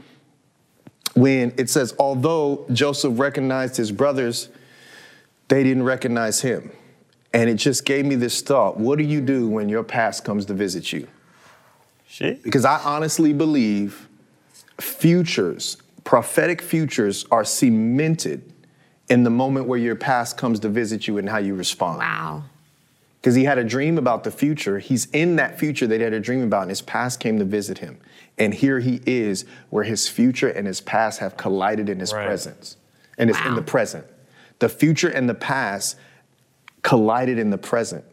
when 1.15 1.53
it 1.57 1.69
says, 1.71 1.93
although 1.99 2.67
Joseph 2.73 3.19
recognized 3.19 3.77
his 3.77 3.91
brothers, 3.91 4.49
they 5.49 5.65
didn't 5.65 5.83
recognize 5.83 6.41
him. 6.41 6.71
And 7.33 7.51
it 7.51 7.57
just 7.57 7.85
gave 7.85 8.07
me 8.07 8.15
this 8.15 8.41
thought 8.41 8.79
what 8.79 8.99
do 8.99 9.05
you 9.05 9.21
do 9.21 9.49
when 9.49 9.69
your 9.69 9.83
past 9.85 10.25
comes 10.25 10.47
to 10.47 10.55
visit 10.55 10.93
you? 10.93 11.07
Shit. 12.07 12.43
Because 12.43 12.65
I 12.65 12.81
honestly 12.83 13.33
believe 13.33 14.09
futures, 14.81 15.77
prophetic 16.05 16.63
futures, 16.63 17.27
are 17.31 17.45
cemented 17.45 18.53
in 19.09 19.25
the 19.25 19.31
moment 19.31 19.67
where 19.67 19.79
your 19.79 19.95
past 19.97 20.37
comes 20.37 20.61
to 20.61 20.69
visit 20.69 21.07
you 21.07 21.19
and 21.19 21.29
how 21.29 21.39
you 21.39 21.55
respond. 21.55 21.99
Wow. 21.99 22.45
Because 23.21 23.35
he 23.35 23.45
had 23.45 23.59
a 23.59 23.65
dream 23.65 23.99
about 23.99 24.25
the 24.25 24.31
future. 24.31 24.79
He's 24.79 25.07
in 25.07 25.37
that 25.37 25.59
future 25.59 25.87
that 25.87 25.97
he 25.97 26.03
had 26.03 26.13
a 26.13 26.21
dream 26.21 26.43
about, 26.43 26.63
and 26.63 26.71
his 26.71 26.83
past 26.83 27.19
came 27.21 27.39
to 27.39 27.45
visit 27.45 27.79
him. 27.79 27.99
And 28.39 28.55
here 28.55 28.79
he 28.79 29.01
is, 29.07 29.45
where 29.71 29.85
his 29.85 30.09
future 30.09 30.49
and 30.49 30.67
his 30.67 30.81
past 30.81 31.19
have 31.19 31.37
collided 31.37 31.89
in 31.89 31.99
his 31.99 32.13
Right. 32.13 32.27
presence. 32.27 32.77
And 33.19 33.29
it's 33.29 33.41
in 33.41 33.57
the 33.57 33.63
present. 33.63 34.07
The 34.61 34.69
future 34.69 35.09
and 35.09 35.29
the 35.29 35.35
past 35.35 35.97
collided 36.83 37.39
in 37.39 37.51
the 37.51 37.59
present, 37.59 38.05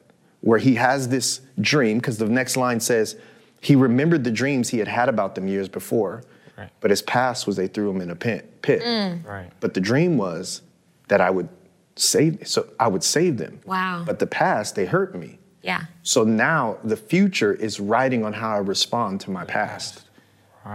where 0.42 0.60
he 0.60 0.76
has 0.76 1.08
this 1.10 1.42
dream, 1.60 1.98
because 1.98 2.18
the 2.18 2.28
next 2.28 2.58
line 2.58 2.80
says, 2.80 3.16
he 3.62 3.76
remembered 3.76 4.24
the 4.24 4.32
dreams 4.32 4.70
he 4.70 4.78
had 4.80 4.88
had 4.88 5.10
about 5.10 5.36
them 5.36 5.48
years 5.48 5.68
before, 5.70 6.24
Right. 6.58 6.70
but 6.80 6.90
his 6.90 7.02
past 7.02 7.48
was 7.48 7.56
they 7.56 7.68
threw 7.68 7.90
him 7.90 8.00
in 8.02 8.10
a 8.12 8.16
pit. 8.16 8.62
pit. 8.62 8.82
Mm. 8.82 9.26
Right. 9.26 9.52
But 9.60 9.74
the 9.74 9.82
dream 9.82 10.18
was 10.18 10.62
that 11.10 11.20
I 11.20 11.30
would 11.30 11.50
save, 11.96 12.48
so 12.48 12.68
I 12.80 12.88
would 12.88 13.04
save 13.04 13.38
them. 13.38 13.60
Wow. 13.66 14.04
But 14.06 14.20
the 14.20 14.28
past, 14.28 14.76
they 14.76 14.86
hurt 14.86 15.16
me. 15.16 15.40
Yeah. 15.64 15.86
So 16.04 16.24
now 16.24 16.78
the 16.84 16.96
future 16.96 17.54
is 17.54 17.80
writing 17.80 18.24
on 18.24 18.34
how 18.34 18.52
I 18.52 18.58
respond 18.60 19.20
to 19.22 19.32
my 19.32 19.44
past. 19.46 20.04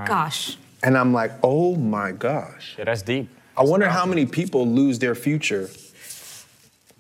Gosh. 0.06 0.56
And 0.82 0.96
I'm 0.98 1.12
like, 1.12 1.32
oh 1.42 1.76
my 1.76 2.12
gosh. 2.12 2.74
Yeah, 2.78 2.84
that's 2.84 3.02
deep. 3.02 3.28
I 3.56 3.62
wonder 3.64 3.88
how 3.88 4.06
many 4.06 4.26
people 4.26 4.66
lose 4.66 4.98
their 4.98 5.14
future 5.14 5.68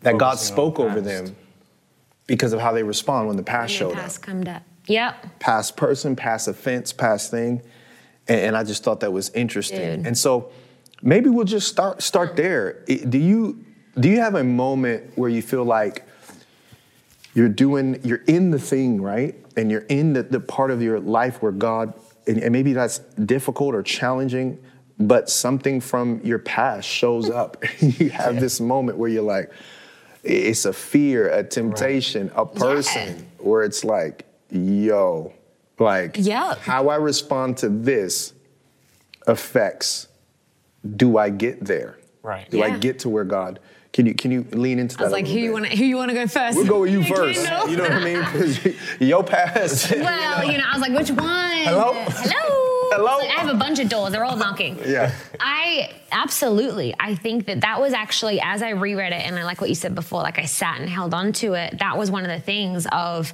that 0.02 0.18
God 0.18 0.32
Focusing 0.32 0.52
on 0.52 0.56
spoke 0.56 0.76
the 0.76 0.82
over 0.82 1.00
them 1.00 1.36
because 2.26 2.52
of 2.52 2.60
how 2.60 2.72
they 2.72 2.82
respond 2.82 3.28
when 3.28 3.36
the 3.36 3.42
past 3.42 3.72
When 3.72 3.78
showed 3.78 3.90
the 3.90 4.02
past 4.02 4.18
up. 4.18 4.22
come 4.22 4.46
up. 4.46 4.62
Yep. 4.86 5.40
Past 5.40 5.76
person, 5.76 6.16
past 6.16 6.48
offense, 6.48 6.92
past 6.92 7.30
thing. 7.30 7.62
And, 8.28 8.40
and 8.40 8.56
I 8.56 8.64
just 8.64 8.82
thought 8.82 9.00
that 9.00 9.12
was 9.12 9.30
interesting. 9.30 9.96
Dude. 9.98 10.06
And 10.06 10.16
so 10.16 10.50
maybe 11.02 11.28
we'll 11.28 11.44
just 11.44 11.68
start 11.68 12.02
start 12.02 12.30
um. 12.30 12.36
there. 12.36 12.84
Do 12.86 13.18
you 13.18 13.64
do 13.98 14.08
you 14.08 14.20
have 14.20 14.34
a 14.34 14.44
moment 14.44 15.16
where 15.16 15.28
you 15.28 15.42
feel 15.42 15.64
like 15.64 16.06
you're 17.34 17.48
doing 17.48 18.00
you're 18.04 18.22
in 18.26 18.50
the 18.50 18.58
thing 18.58 19.00
right 19.00 19.34
and 19.56 19.70
you're 19.70 19.86
in 19.88 20.12
the, 20.12 20.22
the 20.22 20.40
part 20.40 20.70
of 20.70 20.82
your 20.82 21.00
life 21.00 21.42
where 21.42 21.52
god 21.52 21.92
and, 22.26 22.38
and 22.38 22.52
maybe 22.52 22.72
that's 22.72 22.98
difficult 22.98 23.74
or 23.74 23.82
challenging 23.82 24.58
but 24.98 25.30
something 25.30 25.80
from 25.80 26.20
your 26.24 26.38
past 26.38 26.88
shows 26.88 27.30
up 27.30 27.56
you 27.80 28.10
have 28.10 28.40
this 28.40 28.60
moment 28.60 28.98
where 28.98 29.08
you're 29.08 29.22
like 29.22 29.50
it's 30.22 30.64
a 30.64 30.72
fear 30.72 31.28
a 31.30 31.42
temptation 31.42 32.30
a 32.34 32.44
person 32.44 33.26
where 33.38 33.62
it's 33.62 33.84
like 33.84 34.26
yo 34.50 35.32
like 35.78 36.16
Yup. 36.18 36.58
how 36.58 36.88
i 36.88 36.96
respond 36.96 37.56
to 37.56 37.68
this 37.68 38.34
affects 39.26 40.08
do 40.96 41.16
i 41.18 41.28
get 41.30 41.64
there 41.64 41.98
Right. 42.22 42.50
do 42.50 42.62
i 42.62 42.76
get 42.76 42.98
to 43.00 43.08
where 43.08 43.24
god 43.24 43.60
can 43.92 44.06
you 44.06 44.14
can 44.14 44.30
you 44.30 44.46
lean 44.52 44.78
into 44.78 44.96
that 44.96 45.02
I 45.02 45.06
was 45.06 45.12
like, 45.12 45.26
who 45.26 45.38
you 45.38 45.52
want 45.52 45.66
to 45.66 45.76
who 45.76 45.84
you 45.84 45.96
want 45.96 46.10
to 46.10 46.14
go 46.14 46.24
first? 46.28 46.56
We'll 46.56 46.64
go 46.66 46.80
with 46.82 46.92
you 46.92 47.02
first. 47.16 47.40
You 47.68 47.76
know 47.76 47.82
what 47.82 47.90
I 47.90 48.04
mean? 48.04 48.76
your 49.00 49.24
past. 49.24 49.90
Well, 49.90 50.44
you 50.44 50.58
know, 50.58 50.64
I 50.64 50.78
was 50.78 50.80
like, 50.80 50.96
which 50.96 51.10
one? 51.10 51.18
Hello? 51.64 51.92
Hello. 52.06 52.59
Hello? 52.90 53.18
I 53.20 53.26
have 53.26 53.54
a 53.54 53.58
bunch 53.58 53.78
of 53.78 53.88
doors. 53.88 54.12
They're 54.12 54.24
all 54.24 54.36
knocking. 54.36 54.78
Yeah. 54.90 55.14
I 55.38 55.92
absolutely. 56.10 56.94
I 56.98 57.14
think 57.14 57.46
that 57.46 57.60
that 57.60 57.80
was 57.80 57.92
actually 57.92 58.40
as 58.40 58.60
I 58.62 58.70
reread 58.70 59.12
it, 59.12 59.24
and 59.24 59.38
I 59.38 59.44
like 59.44 59.60
what 59.60 59.70
you 59.70 59.76
said 59.76 59.94
before. 59.94 60.22
Like 60.22 60.38
I 60.38 60.46
sat 60.46 60.80
and 60.80 60.88
held 60.88 61.14
on 61.14 61.32
to 61.34 61.54
it. 61.54 61.78
That 61.78 61.96
was 61.96 62.10
one 62.10 62.24
of 62.24 62.30
the 62.30 62.40
things 62.40 62.86
of. 62.90 63.32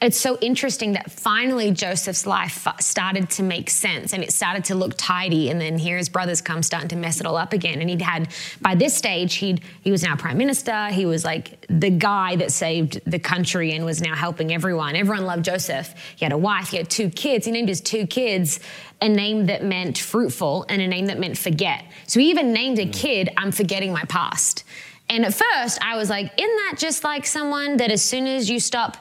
It's 0.00 0.16
so 0.16 0.38
interesting 0.40 0.92
that 0.92 1.10
finally 1.10 1.72
Joseph's 1.72 2.24
life 2.24 2.68
started 2.78 3.30
to 3.30 3.42
make 3.42 3.68
sense 3.68 4.12
and 4.12 4.22
it 4.22 4.32
started 4.32 4.64
to 4.66 4.76
look 4.76 4.94
tidy. 4.96 5.50
And 5.50 5.60
then 5.60 5.76
here 5.76 5.96
his 5.96 6.08
brothers 6.08 6.40
come 6.40 6.62
starting 6.62 6.88
to 6.90 6.96
mess 6.96 7.18
it 7.18 7.26
all 7.26 7.36
up 7.36 7.52
again. 7.52 7.80
And 7.80 7.90
he'd 7.90 8.02
had, 8.02 8.28
by 8.60 8.76
this 8.76 8.94
stage, 8.94 9.34
he'd 9.34 9.60
he 9.82 9.90
was 9.90 10.04
now 10.04 10.14
prime 10.14 10.38
minister. 10.38 10.86
He 10.86 11.04
was 11.04 11.24
like 11.24 11.66
the 11.68 11.90
guy 11.90 12.36
that 12.36 12.52
saved 12.52 13.00
the 13.10 13.18
country 13.18 13.72
and 13.72 13.84
was 13.84 14.00
now 14.00 14.14
helping 14.14 14.54
everyone. 14.54 14.94
Everyone 14.94 15.26
loved 15.26 15.44
Joseph. 15.44 15.92
He 16.14 16.24
had 16.24 16.32
a 16.32 16.38
wife. 16.38 16.68
He 16.68 16.76
had 16.76 16.88
two 16.88 17.10
kids. 17.10 17.44
He 17.44 17.50
named 17.50 17.68
his 17.68 17.80
two 17.80 18.06
kids 18.06 18.60
a 19.00 19.08
name 19.08 19.46
that 19.46 19.64
meant 19.64 19.98
fruitful 19.98 20.64
and 20.68 20.80
a 20.80 20.86
name 20.86 21.06
that 21.06 21.18
meant 21.18 21.36
forget. 21.36 21.84
So 22.06 22.20
he 22.20 22.30
even 22.30 22.52
named 22.52 22.78
a 22.78 22.86
mm. 22.86 22.92
kid, 22.92 23.30
I'm 23.36 23.52
forgetting 23.52 23.92
my 23.92 24.04
past. 24.04 24.62
And 25.08 25.24
at 25.24 25.34
first, 25.34 25.78
I 25.82 25.96
was 25.96 26.10
like, 26.10 26.26
isn't 26.36 26.56
that 26.56 26.74
just 26.78 27.02
like 27.02 27.26
someone 27.26 27.78
that 27.78 27.90
as 27.90 28.02
soon 28.02 28.26
as 28.26 28.50
you 28.50 28.60
stop 28.60 28.96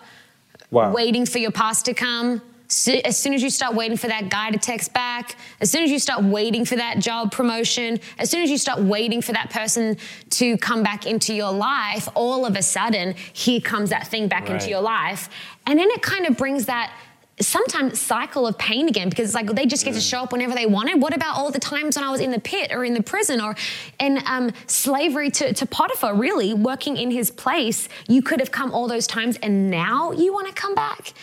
Wow. 0.71 0.91
waiting 0.91 1.25
for 1.25 1.37
your 1.37 1.51
past 1.51 1.85
to 1.85 1.93
come, 1.93 2.41
so- 2.67 2.99
as 3.05 3.17
soon 3.17 3.33
as 3.33 3.41
you 3.41 3.49
start 3.49 3.73
waiting 3.73 3.95
for 3.97 4.07
that 4.07 4.29
guy 4.29 4.51
to 4.51 4.57
text 4.57 4.93
back, 4.93 5.37
as 5.61 5.71
soon 5.71 5.83
as 5.83 5.89
you 5.89 5.99
start 5.99 6.23
waiting 6.23 6.65
for 6.65 6.75
that 6.75 6.99
job 6.99 7.31
promotion, 7.31 7.99
as 8.19 8.29
soon 8.29 8.41
as 8.41 8.49
you 8.49 8.57
start 8.57 8.79
waiting 8.81 9.21
for 9.21 9.31
that 9.31 9.49
person 9.49 9.97
to 10.31 10.57
come 10.57 10.83
back 10.83 11.05
into 11.05 11.33
your 11.33 11.51
life, 11.51 12.09
all 12.15 12.45
of 12.45 12.55
a 12.57 12.61
sudden, 12.61 13.15
here 13.31 13.61
comes 13.61 13.89
that 13.91 14.07
thing 14.07 14.27
back 14.27 14.49
into 14.49 14.69
your 14.69 14.81
life. 14.81 15.29
And 15.65 15.79
then 15.79 15.89
it 15.91 16.01
kind 16.01 16.25
of 16.25 16.35
brings 16.37 16.65
that 16.65 16.91
sometimes 17.39 18.01
cycle 18.01 18.47
of 18.47 18.57
pain 18.57 18.87
again 18.87 19.09
because 19.09 19.25
it's 19.25 19.35
like 19.35 19.47
they 19.53 19.65
just 19.65 19.85
get 19.85 19.93
to 19.93 20.01
show 20.01 20.21
up 20.21 20.31
whenever 20.31 20.55
they 20.55 20.65
wanted. 20.65 21.01
What 21.01 21.15
about 21.15 21.37
all 21.37 21.51
the 21.51 21.59
times 21.59 21.95
when 21.95 22.03
I 22.03 22.11
was 22.11 22.19
in 22.19 22.31
the 22.31 22.39
pit 22.39 22.71
or 22.71 22.83
in 22.83 22.93
the 22.93 23.03
prison 23.03 23.39
or 23.39 23.55
in 23.99 24.19
um, 24.25 24.51
slavery 24.65 25.29
to, 25.31 25.53
to 25.53 25.65
Potiphar, 25.65 26.15
really 26.15 26.53
working 26.53 26.97
in 26.97 27.11
his 27.11 27.29
place? 27.29 27.89
You 28.07 28.21
could 28.21 28.39
have 28.39 28.51
come 28.51 28.71
all 28.71 28.87
those 28.87 29.05
times 29.05 29.37
and 29.37 29.69
now 29.69 30.11
you 30.11 30.33
want 30.33 30.47
to 30.47 30.53
come 30.53 30.73
back? 30.73 31.13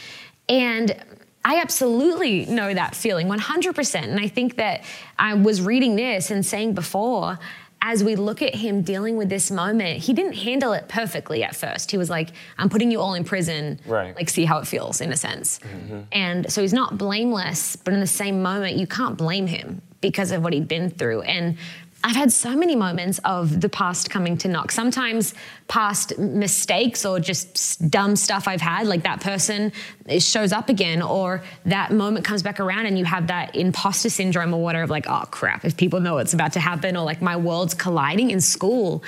And 0.48 0.94
I 1.44 1.60
absolutely 1.60 2.46
know 2.46 2.72
that 2.72 2.94
feeling 2.94 3.28
100%. 3.28 3.94
And 4.02 4.18
I 4.18 4.28
think 4.28 4.56
that 4.56 4.84
I 5.18 5.34
was 5.34 5.60
reading 5.60 5.96
this 5.96 6.30
and 6.30 6.46
saying 6.46 6.74
before, 6.74 7.38
as 7.86 8.02
we 8.02 8.16
look 8.16 8.40
at 8.40 8.54
him 8.54 8.80
dealing 8.80 9.18
with 9.18 9.28
this 9.28 9.50
moment, 9.50 10.00
he 10.00 10.14
didn't 10.14 10.32
handle 10.32 10.72
it 10.72 10.88
perfectly 10.88 11.44
at 11.44 11.54
first. 11.54 11.90
He 11.90 11.98
was 11.98 12.08
like, 12.08 12.30
I'm 12.56 12.70
putting 12.70 12.90
you 12.90 12.98
all 12.98 13.12
in 13.12 13.24
prison. 13.24 13.78
Right. 13.86 14.16
Like, 14.16 14.30
see 14.30 14.46
how 14.46 14.58
it 14.58 14.66
feels 14.66 15.02
in 15.02 15.12
a 15.12 15.16
sense. 15.16 15.58
Mm-hmm. 15.58 16.00
And 16.10 16.50
so 16.50 16.62
he's 16.62 16.72
not 16.72 16.96
blameless, 16.96 17.76
but 17.76 17.92
in 17.92 18.00
the 18.00 18.06
same 18.06 18.42
moment, 18.42 18.76
you 18.76 18.86
can't 18.86 19.18
blame 19.18 19.46
him 19.46 19.82
because 20.00 20.32
of 20.32 20.42
what 20.42 20.54
he'd 20.54 20.66
been 20.66 20.88
through. 20.88 21.22
And 21.22 21.58
I've 22.06 22.16
had 22.16 22.30
so 22.30 22.54
many 22.54 22.76
moments 22.76 23.18
of 23.24 23.62
the 23.62 23.68
past 23.70 24.10
coming 24.10 24.36
to 24.38 24.48
knock. 24.48 24.70
Sometimes 24.70 25.32
past 25.68 26.18
mistakes 26.18 27.06
or 27.06 27.18
just 27.18 27.90
dumb 27.90 28.14
stuff 28.14 28.46
I've 28.46 28.60
had, 28.60 28.86
like 28.86 29.04
that 29.04 29.20
person 29.22 29.72
shows 30.18 30.52
up 30.52 30.68
again, 30.68 31.00
or 31.00 31.42
that 31.64 31.92
moment 31.92 32.26
comes 32.26 32.42
back 32.42 32.60
around 32.60 32.84
and 32.84 32.98
you 32.98 33.06
have 33.06 33.28
that 33.28 33.56
imposter 33.56 34.10
syndrome 34.10 34.52
or 34.52 34.62
whatever, 34.62 34.84
of 34.84 34.90
like, 34.90 35.06
oh 35.08 35.24
crap, 35.30 35.64
if 35.64 35.78
people 35.78 35.98
know 35.98 36.18
it's 36.18 36.34
about 36.34 36.52
to 36.52 36.60
happen, 36.60 36.94
or 36.94 37.06
like 37.06 37.22
my 37.22 37.36
world's 37.36 37.72
colliding 37.72 38.30
in 38.30 38.40
school. 38.42 39.02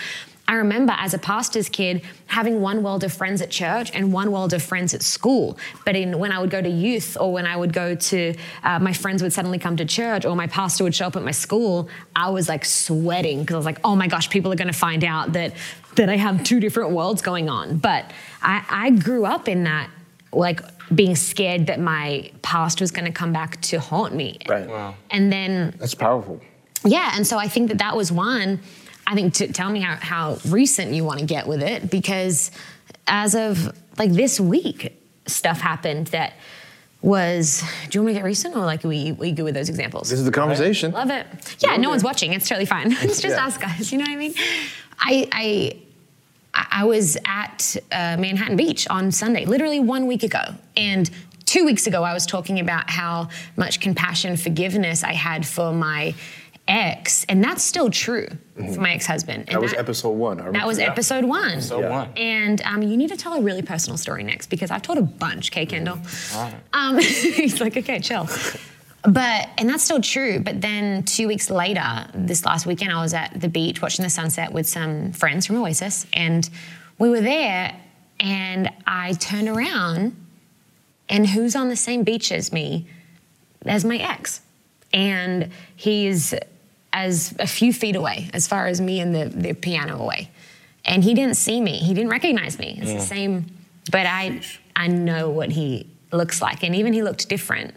I 0.49 0.55
remember 0.55 0.95
as 0.97 1.13
a 1.13 1.19
pastor's 1.19 1.69
kid 1.69 2.03
having 2.27 2.61
one 2.61 2.83
world 2.83 3.03
of 3.03 3.13
friends 3.13 3.43
at 3.43 3.51
church 3.51 3.91
and 3.93 4.13
one 4.13 4.31
world 4.31 4.53
of 4.53 4.63
friends 4.63 4.95
at 4.95 5.03
school. 5.03 5.59
But 5.85 5.97
in 5.97 6.19
when 6.19 6.31
I 6.31 6.39
would 6.39 6.51
go 6.51 6.63
to 6.63 6.69
youth 6.69 7.17
or 7.21 7.33
when 7.33 7.47
I 7.47 7.57
would 7.57 7.73
go 7.73 7.95
to, 7.97 8.35
uh, 8.63 8.79
my 8.79 8.93
friends 8.93 9.23
would 9.23 9.33
suddenly 9.33 9.59
come 9.59 9.77
to 9.79 9.85
church 9.85 10.25
or 10.25 10.37
my 10.37 10.47
pastor 10.47 10.85
would 10.85 10.95
show 10.95 11.07
up 11.07 11.17
at 11.17 11.25
my 11.25 11.33
school, 11.33 11.89
I 12.15 12.31
was 12.31 12.49
like 12.49 12.65
sweating 12.65 13.41
because 13.41 13.55
I 13.55 13.57
was 13.59 13.67
like, 13.67 13.81
oh 13.83 13.97
my 13.97 14.07
gosh, 14.07 14.31
people 14.31 14.53
are 14.53 14.57
going 14.57 14.73
to 14.73 14.79
find 14.79 15.03
out 15.03 15.33
that 15.33 15.55
that 15.97 16.09
I 16.11 16.17
have 16.17 16.45
two 16.45 16.61
different 16.61 16.91
worlds 16.91 17.23
going 17.23 17.49
on. 17.49 17.79
But 17.79 18.13
I, 18.43 18.65
I 18.69 18.91
grew 18.91 19.25
up 19.25 19.49
in 19.49 19.65
that, 19.65 19.91
like 20.33 20.61
being 20.95 21.17
scared 21.17 21.67
that 21.67 21.81
my 21.81 22.31
past 22.43 22.81
was 22.81 22.91
going 22.93 23.07
to 23.07 23.11
come 23.13 23.33
back 23.33 23.61
to 23.63 23.81
haunt 23.81 24.15
me. 24.15 24.39
Right. 24.49 24.69
Wow. 24.69 24.95
And 25.11 25.33
then 25.33 25.75
That's 25.79 25.95
powerful. 25.95 26.41
yeah, 26.85 27.13
and 27.15 27.27
so 27.27 27.39
I 27.39 27.49
think 27.49 27.69
that 27.71 27.79
that 27.79 27.97
was 27.97 28.13
one. 28.13 28.61
I 29.07 29.15
think 29.15 29.35
to 29.35 29.53
tell 29.53 29.71
me 29.71 29.81
how, 29.81 29.97
how 29.97 30.39
recent 30.49 30.93
you 30.93 31.05
want 31.05 31.21
to 31.21 31.27
get 31.27 31.47
with 31.47 31.63
it 31.63 31.91
because 31.91 32.51
as 33.07 33.35
of 33.35 33.73
like 33.99 34.13
this 34.13 34.41
week, 34.41 34.93
stuff 35.27 35.61
happened 35.61 36.09
that 36.09 36.35
was. 37.03 37.63
Do 37.89 37.99
you 37.99 38.03
want 38.03 38.07
me 38.09 38.13
to 38.15 38.19
get 38.21 38.25
recent 38.25 38.57
or 38.57 38.61
like 38.65 38.83
we 38.83 39.13
we 39.13 39.33
good 39.33 39.45
with 39.45 39.55
those 39.55 39.69
examples? 39.69 40.11
This 40.11 40.19
is 40.19 40.25
the 40.25 40.33
conversation. 40.33 40.93
Love 40.93 41.11
it. 41.11 41.27
Yeah, 41.61 41.77
no 41.77 41.89
one's 41.91 42.03
watching. 42.05 42.33
It's 42.33 42.49
totally 42.49 42.67
fine. 42.67 42.93
It's 43.03 43.21
just 43.21 43.37
Yeah. 43.37 43.47
us 43.47 43.57
guys. 43.59 43.93
You 43.93 43.99
know 43.99 44.05
what 44.05 44.13
I 44.13 44.17
mean? 44.17 44.35
I 44.99 45.29
I 45.33 45.77
I 46.55 46.85
was 46.85 47.17
at 47.27 47.77
uh, 47.93 48.17
Manhattan 48.19 48.57
Beach 48.57 48.89
on 48.89 49.13
Sunday, 49.13 49.45
literally 49.45 49.79
one 49.79 50.07
week 50.07 50.23
ago, 50.23 50.43
and 50.77 51.09
two 51.45 51.65
weeks 51.65 51.87
ago 51.87 52.03
I 52.03 52.13
was 52.15 52.25
talking 52.27 52.59
about 52.61 52.89
how 52.91 53.29
much 53.57 53.79
compassion, 53.81 54.37
forgiveness 54.37 55.05
I 55.05 55.13
had 55.13 55.47
for 55.47 55.73
my 55.73 56.15
ex, 56.69 57.25
and 57.29 57.43
that's 57.45 57.63
still 57.63 57.91
true 57.91 58.27
for 58.57 58.81
my 58.81 58.93
ex-husband. 58.93 59.39
And 59.39 59.49
Mm-hmm. 59.49 59.55
That 59.55 59.63
was 59.63 59.73
episode 59.75 60.11
one. 60.11 60.39
I 60.39 60.43
That 60.43 60.47
remember 60.49 60.67
was 60.69 60.79
episode 60.79 61.25
one. 61.25 61.53
Episode 61.53 61.81
Yeah. 61.81 61.91
one. 61.91 62.09
And 62.17 62.63
um, 62.63 62.83
you 62.83 62.97
need 62.97 63.09
to 63.11 63.17
tell 63.17 63.35
a 63.35 63.41
really 63.41 63.63
personal 63.63 63.97
story 63.97 64.23
next 64.25 64.49
because 64.49 64.71
I've 64.71 64.83
told 64.83 64.99
a 64.99 65.03
bunch, 65.03 65.51
Kay 65.53 65.67
Kendall. 65.67 65.97
Mm-hmm. 65.97 66.37
All 66.39 66.45
right. 66.45 66.55
Um, 66.73 66.99
he's 67.43 67.61
like, 67.61 67.77
okay, 67.77 68.01
chill. 68.01 68.29
but 69.03 69.49
and 69.59 69.69
that's 69.69 69.85
still 69.85 70.01
true 70.01 70.41
but 70.41 70.61
then 70.61 71.05
two 71.05 71.29
weeks 71.29 71.49
later 71.49 72.09
this 72.13 72.45
last 72.45 72.67
weekend 72.67 72.91
i 72.91 73.01
was 73.01 73.15
at 73.15 73.41
the 73.41 73.49
beach 73.49 73.81
watching 73.81 74.03
the 74.03 74.11
sunset 74.11 74.51
with 74.53 74.67
some 74.69 75.13
friends 75.13 75.47
from 75.47 75.55
oasis 75.59 76.07
and 76.13 76.51
we 76.99 77.09
were 77.09 77.21
there 77.21 77.73
and 78.19 78.69
i 78.85 79.13
turned 79.21 79.47
around 79.49 80.17
and 81.09 81.25
who's 81.29 81.55
on 81.55 81.69
the 81.69 81.77
same 81.77 82.03
beach 82.03 82.33
as 82.33 82.53
me 82.53 82.85
as 83.65 83.85
my 83.85 83.97
ex 83.97 84.41
and 84.93 85.53
he's 85.77 86.35
as 87.05 87.35
a 87.39 87.47
few 87.47 87.73
feet 87.73 87.95
away 87.97 88.19
as 88.33 88.49
far 88.49 88.67
as 88.67 88.81
me 88.81 89.01
and 89.01 89.15
the, 89.15 89.25
the 89.27 89.53
piano 89.53 89.95
away 90.01 90.31
and 90.85 91.05
he 91.05 91.13
didn't 91.15 91.37
see 91.37 91.61
me 91.61 91.75
he 91.89 91.93
didn't 91.95 92.11
recognize 92.11 92.59
me 92.59 92.79
it's 92.81 92.93
the 93.01 93.01
same 93.17 93.33
but 93.93 94.07
i 94.07 94.41
i 94.75 94.87
know 94.87 95.29
what 95.39 95.51
he 95.51 95.87
looks 96.13 96.41
like 96.41 96.63
and 96.65 96.75
even 96.75 96.93
he 96.93 97.03
looked 97.03 97.29
different 97.29 97.75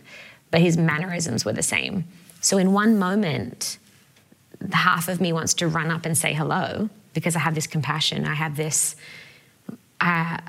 but 0.51 0.61
his 0.61 0.77
mannerisms 0.77 1.45
were 1.45 1.53
the 1.53 1.61
same. 1.75 2.05
So 2.41 2.57
in 2.57 2.73
one 2.73 2.97
moment, 2.97 3.77
half 4.71 5.07
of 5.07 5.21
me 5.21 5.31
wants 5.31 5.53
to 5.55 5.67
run 5.67 5.91
up 5.91 6.07
and 6.07 6.17
say 6.17 6.33
hello 6.33 6.89
because 7.13 7.35
I 7.35 7.39
have 7.39 7.53
this 7.53 7.67
compassion, 7.67 8.25
I 8.25 8.33
have 8.33 8.55
this 8.57 8.95
uh, 10.01 10.39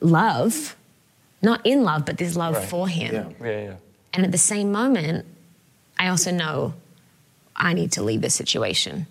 love, 0.00 0.76
not 1.42 1.60
in 1.66 1.82
love, 1.82 2.06
but 2.06 2.18
this 2.18 2.36
love 2.36 2.54
Right. 2.54 2.68
for 2.68 2.86
him. 2.86 3.14
Yeah. 3.14 3.46
Yeah, 3.50 3.60
yeah. 3.64 3.74
And 4.14 4.24
at 4.24 4.30
the 4.30 4.38
same 4.38 4.70
moment, 4.70 5.26
I 5.98 6.06
also 6.06 6.30
know 6.30 6.74
I 7.54 7.72
need 7.74 7.92
to 7.92 8.02
leave 8.02 8.20
this 8.22 8.34
situation 8.34 9.06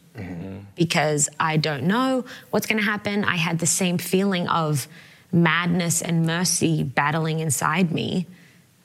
because 0.76 1.30
I 1.40 1.58
don't 1.58 1.84
know 1.84 2.26
what's 2.50 2.66
going 2.68 2.80
to 2.80 2.86
happen. 2.86 3.24
I 3.24 3.36
had 3.36 3.60
the 3.60 3.66
same 3.68 3.98
feeling 3.98 4.48
of 4.48 4.88
madness 5.32 6.02
and 6.02 6.26
mercy 6.26 6.84
battling 6.84 7.40
inside 7.40 7.92
me, 7.92 8.26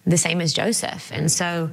the 0.06 0.16
same 0.18 0.40
as 0.40 0.52
Joseph. 0.52 1.10
And 1.12 1.30
so 1.32 1.70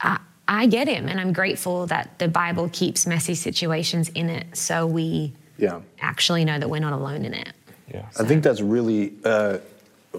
I, 0.00 0.18
I 0.46 0.66
get 0.66 0.88
him, 0.88 1.08
and 1.08 1.20
I'm 1.20 1.32
grateful 1.32 1.86
that 1.86 2.18
the 2.18 2.28
Bible 2.28 2.68
keeps 2.72 3.06
messy 3.06 3.34
situations 3.34 4.08
in 4.10 4.28
it 4.30 4.56
so 4.56 4.86
we 4.86 5.32
Yeah. 5.58 5.80
actually 6.00 6.44
know 6.44 6.58
that 6.58 6.68
we're 6.70 6.80
not 6.80 6.92
alone 6.92 7.24
in 7.24 7.34
it. 7.34 7.52
Yeah. 7.92 8.04
I 8.18 8.24
think 8.24 8.42
that's 8.44 8.60
really, 8.60 9.14
uh, 9.24 9.58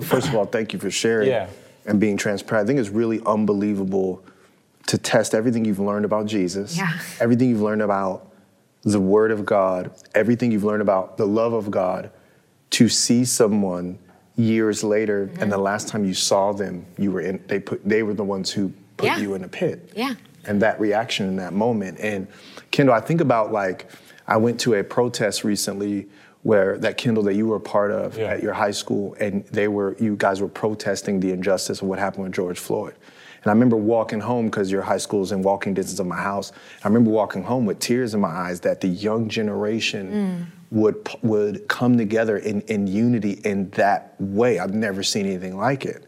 first 0.02 0.28
of 0.28 0.36
all, 0.36 0.46
thank 0.46 0.74
you 0.74 0.80
for 0.80 0.92
sharing 0.92 1.30
Yeah. 1.30 1.48
and 1.86 2.00
being 2.00 2.18
transparent. 2.18 2.66
I 2.66 2.68
think 2.68 2.80
it's 2.80 2.90
really 2.90 3.22
unbelievable 3.26 4.22
to 4.90 4.98
test 4.98 5.36
everything 5.36 5.66
you've 5.66 5.80
learned 5.80 6.04
about 6.04 6.26
Jesus, 6.26 6.76
Yeah. 6.76 6.92
everything 7.20 7.50
you've 7.50 7.62
learned 7.62 7.84
about 7.84 8.26
the 8.82 9.00
Word 9.00 9.30
of 9.30 9.46
God, 9.46 9.92
everything 10.16 10.52
you've 10.52 10.64
learned 10.64 10.82
about 10.82 11.16
the 11.18 11.28
love 11.28 11.54
of 11.54 11.70
God, 11.70 12.10
to 12.72 12.90
see 12.90 13.24
someone 13.24 14.00
years 14.36 14.84
later, 14.84 15.28
Mm-hmm. 15.28 15.44
and 15.44 15.52
the 15.52 15.60
last 15.60 15.90
time 15.90 16.06
you 16.06 16.16
saw 16.16 16.54
them, 16.54 16.86
you 16.98 17.12
were 17.12 17.22
in. 17.22 17.40
They 17.48 17.60
put. 17.60 17.88
They 17.88 18.02
were 18.02 18.16
the 18.16 18.24
ones 18.24 18.50
who 18.52 18.74
put 18.98 19.06
Yeah. 19.06 19.18
you 19.20 19.36
in 19.36 19.44
a 19.44 19.48
pit. 19.48 19.92
Yeah. 19.96 20.16
And 20.48 20.60
that 20.64 20.80
reaction 20.80 21.28
in 21.28 21.36
that 21.36 21.54
moment. 21.54 22.00
And 22.00 22.26
Kendall, 22.72 22.96
I 22.96 23.02
think 23.02 23.22
about 23.22 23.52
like 23.52 23.88
I 24.28 24.38
went 24.38 24.60
to 24.62 24.74
a 24.76 24.84
protest 24.84 25.44
recently 25.44 26.08
where 26.42 26.78
that 26.80 26.98
Kendall 26.98 27.24
that 27.24 27.36
you 27.36 27.46
were 27.48 27.58
a 27.58 27.60
part 27.76 27.92
of 27.92 28.18
Yeah. 28.18 28.28
at 28.34 28.42
your 28.42 28.54
high 28.54 28.72
school, 28.72 29.16
and 29.20 29.44
they 29.52 29.68
were 29.68 29.96
you 30.00 30.16
guys 30.16 30.42
were 30.42 30.48
protesting 30.48 31.20
the 31.20 31.32
injustice 31.32 31.82
of 31.82 31.88
what 31.88 32.00
happened 32.00 32.24
with 32.24 32.34
George 32.34 32.58
Floyd. 32.58 32.96
And 33.44 33.48
I 33.48 33.52
remember 33.52 33.78
walking 33.78 34.20
home 34.20 34.46
because 34.46 34.72
your 34.72 34.82
high 34.82 34.98
school 34.98 35.24
is 35.24 35.32
in 35.32 35.42
walking 35.42 35.74
distance 35.74 36.00
of 36.00 36.08
my 36.08 36.18
house. 36.18 36.52
I 36.84 36.88
remember 36.88 37.10
walking 37.10 37.44
home 37.44 37.66
with 37.66 37.80
tears 37.80 38.14
in 38.14 38.20
my 38.20 38.30
eyes 38.30 38.60
that 38.62 38.82
the 38.82 38.88
young 38.88 39.30
generation 39.30 40.52
would 40.72 41.10
would 41.24 41.68
come 41.68 41.98
together 41.98 42.38
in, 42.38 42.62
in 42.62 42.86
unity 42.88 43.42
in 43.44 43.70
that 43.72 44.14
way. 44.20 44.60
I've 44.60 44.74
never 44.74 45.04
seen 45.04 45.26
anything 45.26 45.58
like 45.58 45.86
it. 45.86 46.06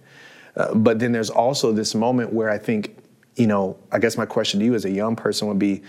Uh, 0.56 0.74
but 0.76 1.00
then 1.00 1.12
there's 1.12 1.30
also 1.30 1.72
this 1.72 1.96
moment 1.96 2.34
where 2.34 2.50
I 2.50 2.58
think, 2.58 2.98
you 3.36 3.48
know, 3.48 3.78
I 3.92 4.00
guess 4.00 4.18
my 4.18 4.26
question 4.26 4.60
to 4.60 4.66
you 4.66 4.76
as 4.76 4.86
a 4.86 4.92
young 4.92 5.16
person 5.16 5.48
would 5.48 5.60
be 5.60 5.82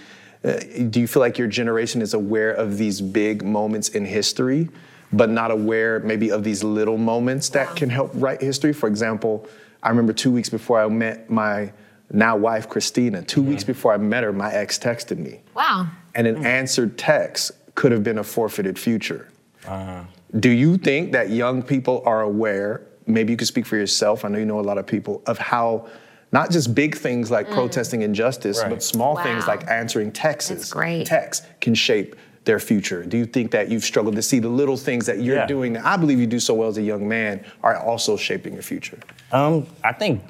uh, 0.44 0.58
do 0.90 1.00
you 1.00 1.06
feel 1.06 1.20
like 1.20 1.38
your 1.38 1.46
generation 1.46 2.02
is 2.02 2.14
aware 2.14 2.52
of 2.52 2.76
these 2.76 3.00
big 3.00 3.44
moments 3.44 3.90
in 3.90 4.04
history, 4.04 4.68
but 5.12 5.30
not 5.30 5.50
aware 5.52 6.00
maybe 6.00 6.30
of 6.30 6.42
these 6.42 6.64
little 6.64 6.98
moments 6.98 7.48
that 7.50 7.76
can 7.76 7.88
help 7.90 8.10
write 8.14 8.40
history? 8.40 8.72
For 8.72 8.88
example, 8.88 9.46
I 9.82 9.88
remember 9.88 10.12
two 10.12 10.30
weeks 10.30 10.48
before 10.48 10.80
I 10.80 10.88
met 10.88 11.28
my 11.30 11.72
now 12.12 12.36
wife, 12.36 12.68
Christina, 12.68 13.22
2 13.22 13.40
mm-hmm. 13.40 13.50
weeks 13.50 13.64
before 13.64 13.94
I 13.94 13.96
met 13.96 14.22
her, 14.22 14.32
my 14.32 14.52
ex 14.52 14.78
texted 14.78 15.18
me. 15.18 15.40
Wow. 15.54 15.88
And 16.14 16.26
an 16.26 16.36
mm. 16.36 16.44
answered 16.44 16.98
text 16.98 17.52
could 17.74 17.90
have 17.90 18.04
been 18.04 18.18
a 18.18 18.24
forfeited 18.24 18.78
future. 18.78 19.28
Uh-huh. 19.66 20.04
Do 20.38 20.50
you 20.50 20.76
think 20.76 21.12
that 21.12 21.30
young 21.30 21.62
people 21.62 22.02
are 22.04 22.20
aware, 22.20 22.82
maybe 23.06 23.32
you 23.32 23.36
could 23.36 23.48
speak 23.48 23.64
for 23.64 23.76
yourself, 23.76 24.24
I 24.24 24.28
know 24.28 24.38
you 24.38 24.44
know 24.44 24.60
a 24.60 24.62
lot 24.62 24.78
of 24.78 24.86
people, 24.86 25.22
of 25.26 25.38
how 25.38 25.88
not 26.32 26.50
just 26.50 26.74
big 26.74 26.96
things 26.96 27.30
like 27.30 27.48
mm. 27.48 27.54
protesting 27.54 28.02
injustice, 28.02 28.60
Right. 28.60 28.70
but 28.70 28.82
small 28.82 29.16
things 29.16 29.46
like 29.46 29.68
answering 29.68 30.12
texts, 30.12 30.70
great. 30.70 31.06
texts 31.06 31.46
can 31.60 31.74
shape 31.74 32.16
their 32.44 32.58
future. 32.58 33.04
Do 33.04 33.16
you 33.16 33.24
think 33.24 33.52
that 33.52 33.70
you've 33.70 33.84
struggled 33.84 34.16
to 34.16 34.22
see 34.22 34.38
the 34.38 34.48
little 34.48 34.76
things 34.76 35.06
that 35.06 35.20
you're 35.20 35.36
Yeah. 35.36 35.46
doing 35.46 35.74
that 35.74 35.84
I 35.84 35.96
believe 35.96 36.18
you 36.18 36.26
do 36.26 36.40
so 36.40 36.54
well 36.54 36.68
as 36.68 36.76
a 36.76 36.82
young 36.82 37.06
man 37.06 37.44
are 37.62 37.76
also 37.76 38.16
shaping 38.16 38.54
your 38.54 38.62
future? 38.62 38.98
Um, 39.32 39.66
I 39.82 39.92
think 39.92 40.22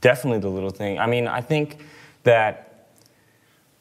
definitely 0.00 0.40
the 0.40 0.48
little 0.48 0.70
thing. 0.70 0.98
I 0.98 1.06
mean, 1.06 1.28
I 1.28 1.40
think 1.40 1.78
that 2.24 2.88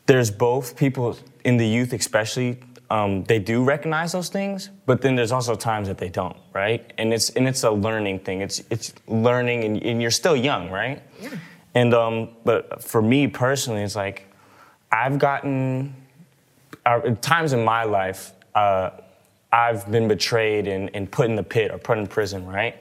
there's 0.06 0.32
both 0.32 0.75
people 0.77 1.17
in 1.43 1.58
the 1.58 1.67
youth, 1.67 1.93
especially, 1.93 2.60
um, 2.89 3.23
they 3.25 3.39
do 3.39 3.63
recognize 3.63 4.13
those 4.13 4.30
things, 4.30 4.69
but 4.86 5.01
then 5.01 5.15
there's 5.15 5.32
also 5.32 5.56
times 5.56 5.88
that 5.88 5.97
they 5.97 6.10
don't, 6.10 6.38
right? 6.53 6.93
And 6.97 7.13
it's 7.13 7.30
and 7.32 7.47
it's 7.47 7.63
a 7.63 7.71
learning 7.71 8.19
thing. 8.19 8.41
It's 8.41 8.63
it's 8.69 8.93
learning, 9.08 9.65
and, 9.65 9.84
and 9.84 10.01
you're 10.01 10.12
still 10.12 10.38
young, 10.38 10.69
right? 10.69 11.01
Yeah. 11.21 11.32
And 11.75 11.93
um, 11.93 12.30
but 12.45 12.82
for 12.82 13.01
me 13.01 13.27
personally, 13.27 13.82
it's 13.82 13.95
like 13.95 14.27
I've 14.89 15.19
gotten 15.19 15.93
uh, 16.86 17.15
times 17.21 17.51
in 17.51 17.63
my 17.63 17.84
life. 17.84 18.32
Uh, 18.56 18.91
I've 19.51 19.89
been 19.91 20.08
betrayed 20.08 20.67
and, 20.67 20.89
and 20.93 21.10
put 21.12 21.30
in 21.30 21.36
the 21.36 21.43
pit 21.43 21.71
or 21.71 21.77
put 21.77 21.97
in 21.97 22.08
prison, 22.08 22.45
right? 22.45 22.75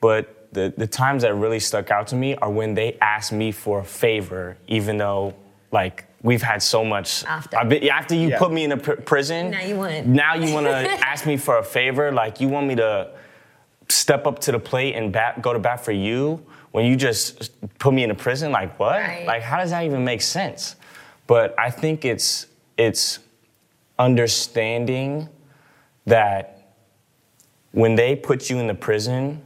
But 0.00 0.35
the, 0.56 0.72
the 0.76 0.86
times 0.86 1.22
that 1.22 1.34
really 1.34 1.60
stuck 1.60 1.90
out 1.90 2.06
to 2.08 2.16
me 2.16 2.34
are 2.36 2.50
when 2.50 2.72
they 2.74 2.96
asked 3.00 3.30
me 3.32 3.52
for 3.52 3.80
a 3.80 3.84
favor, 3.84 4.56
even 4.66 4.96
though, 4.96 5.34
like, 5.70 6.06
we've 6.22 6.42
had 6.42 6.62
so 6.62 6.82
much. 6.82 7.24
After. 7.24 7.58
I've 7.58 7.68
been, 7.68 7.86
after 7.88 8.14
you 8.14 8.30
Yeah. 8.30 8.38
put 8.38 8.50
me 8.50 8.64
in 8.64 8.72
a 8.72 8.76
pr- 8.78 8.92
prison. 8.94 9.50
Now 9.50 9.60
you 9.60 9.76
want- 9.76 10.06
Now 10.06 10.34
you 10.34 10.52
want 10.54 10.66
to 10.66 10.90
ask 11.06 11.26
me 11.26 11.36
for 11.36 11.58
a 11.58 11.62
favor? 11.62 12.10
Like, 12.10 12.40
you 12.40 12.48
want 12.48 12.66
me 12.66 12.74
to 12.76 13.10
step 13.90 14.26
up 14.26 14.38
to 14.40 14.52
the 14.52 14.58
plate 14.58 14.94
and 14.94 15.12
bat, 15.12 15.42
go 15.42 15.52
to 15.52 15.58
bat 15.58 15.84
for 15.84 15.92
you 15.92 16.40
when 16.72 16.86
you 16.86 16.96
just 16.96 17.50
put 17.78 17.92
me 17.92 18.02
in 18.02 18.10
a 18.10 18.14
prison? 18.14 18.50
Like, 18.50 18.78
what? 18.78 19.00
Right. 19.02 19.26
Like, 19.26 19.42
how 19.42 19.58
does 19.58 19.70
that 19.70 19.84
even 19.84 20.04
make 20.04 20.22
sense? 20.22 20.76
But 21.26 21.54
I 21.58 21.70
think 21.70 22.04
it's 22.04 22.46
it's 22.78 23.18
understanding 23.98 25.28
that 26.06 26.70
when 27.72 27.94
they 27.94 28.16
put 28.16 28.48
you 28.50 28.58
in 28.58 28.66
the 28.66 28.74
prison, 28.74 29.42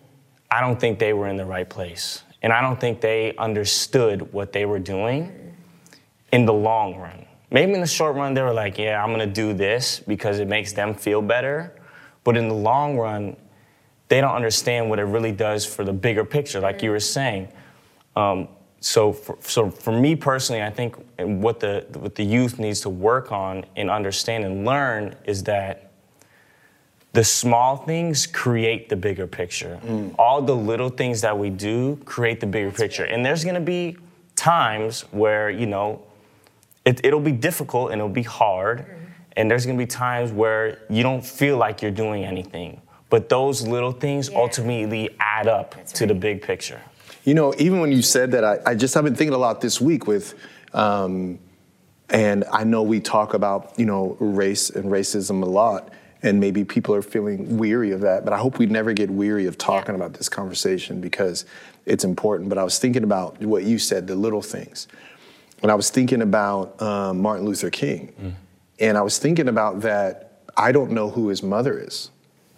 I 0.51 0.61
don't 0.61 0.79
think 0.81 0.99
they 0.99 1.13
were 1.13 1.29
in 1.29 1.37
the 1.37 1.45
right 1.45 1.69
place. 1.69 2.23
And 2.43 2.53
I 2.53 2.61
don't 2.61 2.81
think 2.81 3.01
they 3.01 3.37
understood 3.37 4.33
what 4.33 4.53
they 4.53 4.65
were 4.65 4.79
doing 4.79 5.55
in 6.33 6.47
the 6.47 6.53
long 6.53 6.97
run. 6.97 7.27
Maybe 7.51 7.75
in 7.75 7.81
the 7.81 7.87
short 7.87 8.17
run, 8.17 8.35
they 8.35 8.43
were 8.43 8.53
like, 8.53 8.79
yeah, 8.79 9.03
I'm 9.03 9.11
gonna 9.11 9.27
do 9.27 9.53
this 9.53 10.01
because 10.01 10.39
it 10.39 10.49
makes 10.49 10.73
them 10.73 10.95
feel 10.95 11.21
better. 11.21 11.75
But 12.25 12.37
in 12.37 12.49
the 12.49 12.55
long 12.55 12.97
run, 12.97 13.37
they 14.09 14.21
don't 14.21 14.35
understand 14.35 14.89
what 14.89 14.99
it 14.99 15.05
really 15.05 15.33
does 15.33 15.65
for 15.65 15.85
the 15.85 15.93
bigger 15.93 16.25
picture, 16.25 16.61
like 16.61 16.83
you 16.83 16.91
were 16.91 17.01
saying. 17.01 17.49
Um, 18.17 18.49
so, 18.81 19.13
for, 19.13 19.37
so 19.41 19.71
for 19.71 19.93
me 19.93 20.17
personally, 20.17 20.63
I 20.63 20.71
think 20.71 20.97
what 21.19 21.61
the 21.61 21.87
what 21.99 22.15
the 22.15 22.25
youth 22.25 22.59
needs 22.59 22.81
to 22.83 22.89
work 22.89 23.31
on 23.31 23.67
and 23.77 23.91
understand 23.91 24.45
and 24.45 24.65
learn 24.65 25.15
is 25.25 25.45
that 25.45 25.90
the 27.13 27.25
small 27.25 27.77
things 27.77 28.27
create 28.27 28.89
the 28.89 28.97
bigger 28.97 29.27
picture. 29.27 29.81
All 30.19 30.41
the 30.43 30.55
little 30.55 30.89
things 30.91 31.21
that 31.23 31.37
we 31.39 31.51
do 31.51 31.97
create 32.05 32.41
the 32.41 32.47
bigger 32.47 32.71
picture. 32.71 33.05
And 33.05 33.25
there's 33.27 33.45
gonna 33.45 33.61
be 33.61 33.97
times 34.37 35.03
where 35.11 35.51
you 35.51 35.67
know 35.67 36.03
it, 36.85 37.05
it'll 37.05 37.21
be 37.21 37.33
difficult 37.33 37.91
and 37.93 38.01
it'll 38.01 38.09
be 38.09 38.23
hard. 38.23 38.87
And 39.37 39.51
there's 39.51 39.67
gonna 39.67 39.79
be 39.79 39.87
times 39.87 40.31
where 40.33 40.79
you 40.89 41.03
don't 41.03 41.25
feel 41.25 41.57
like 41.57 41.83
you're 41.83 41.91
doing 41.91 42.25
anything. 42.25 42.81
But 43.11 43.29
those 43.29 43.67
little 43.67 43.93
things 43.93 44.31
Yeah. 44.31 44.39
ultimately 44.39 45.11
add 45.19 45.49
up 45.49 45.75
to 45.95 46.07
the 46.07 46.15
big 46.15 46.43
picture. 46.43 46.81
You 47.25 47.35
know, 47.35 47.53
even 47.59 47.81
when 47.81 47.91
you 47.93 48.03
said 48.03 48.31
that, 48.33 48.45
I, 48.45 48.59
I 48.65 48.75
just 48.75 48.95
have 48.95 49.05
been 49.05 49.17
thinking 49.17 49.35
a 49.35 49.39
lot 49.39 49.61
this 49.61 49.81
week 49.81 50.07
with, 50.07 50.35
um, 50.73 51.39
and 52.09 52.45
I 52.53 52.65
know 52.65 52.83
we 52.83 53.01
talk 53.01 53.35
about, 53.35 53.73
you 53.77 53.85
know, 53.85 54.17
race 54.21 54.71
and 54.71 54.87
racism 54.87 55.43
a 55.43 55.47
lot, 55.47 55.93
and 56.23 56.39
maybe 56.41 56.65
people 56.65 56.95
are 56.95 57.03
feeling 57.03 57.57
weary 57.57 57.93
of 57.93 58.01
that, 58.03 58.25
but 58.25 58.33
I 58.33 58.39
hope 58.39 58.59
we 58.59 58.67
never 58.67 58.93
get 58.93 59.11
weary 59.11 59.47
of 59.47 59.57
talking 59.57 59.95
Yeah. 59.95 60.01
about 60.01 60.15
this 60.15 60.29
conversation 60.29 61.01
because 61.01 61.45
it's 61.87 62.05
important. 62.05 62.49
But 62.49 62.59
I 62.59 62.65
was 62.65 62.79
thinking 62.79 63.05
about 63.05 63.41
what 63.43 63.65
you 63.65 63.79
said, 63.79 64.07
the 64.07 64.15
little 64.15 64.43
things. 64.43 64.87
And 65.63 65.71
I 65.71 65.75
was 65.75 65.91
thinking 65.91 66.23
about 66.23 66.81
um, 66.83 67.21
Martin 67.21 67.47
Luther 67.47 67.71
King. 67.71 68.37
And 68.79 68.97
I 68.97 69.03
was 69.03 69.19
thinking 69.19 69.49
about 69.49 69.81
that 69.83 70.27
I 70.57 70.73
don't 70.73 70.91
know 70.93 71.09
who 71.11 71.29
his 71.29 71.43
mother 71.43 71.79
is. 71.79 72.11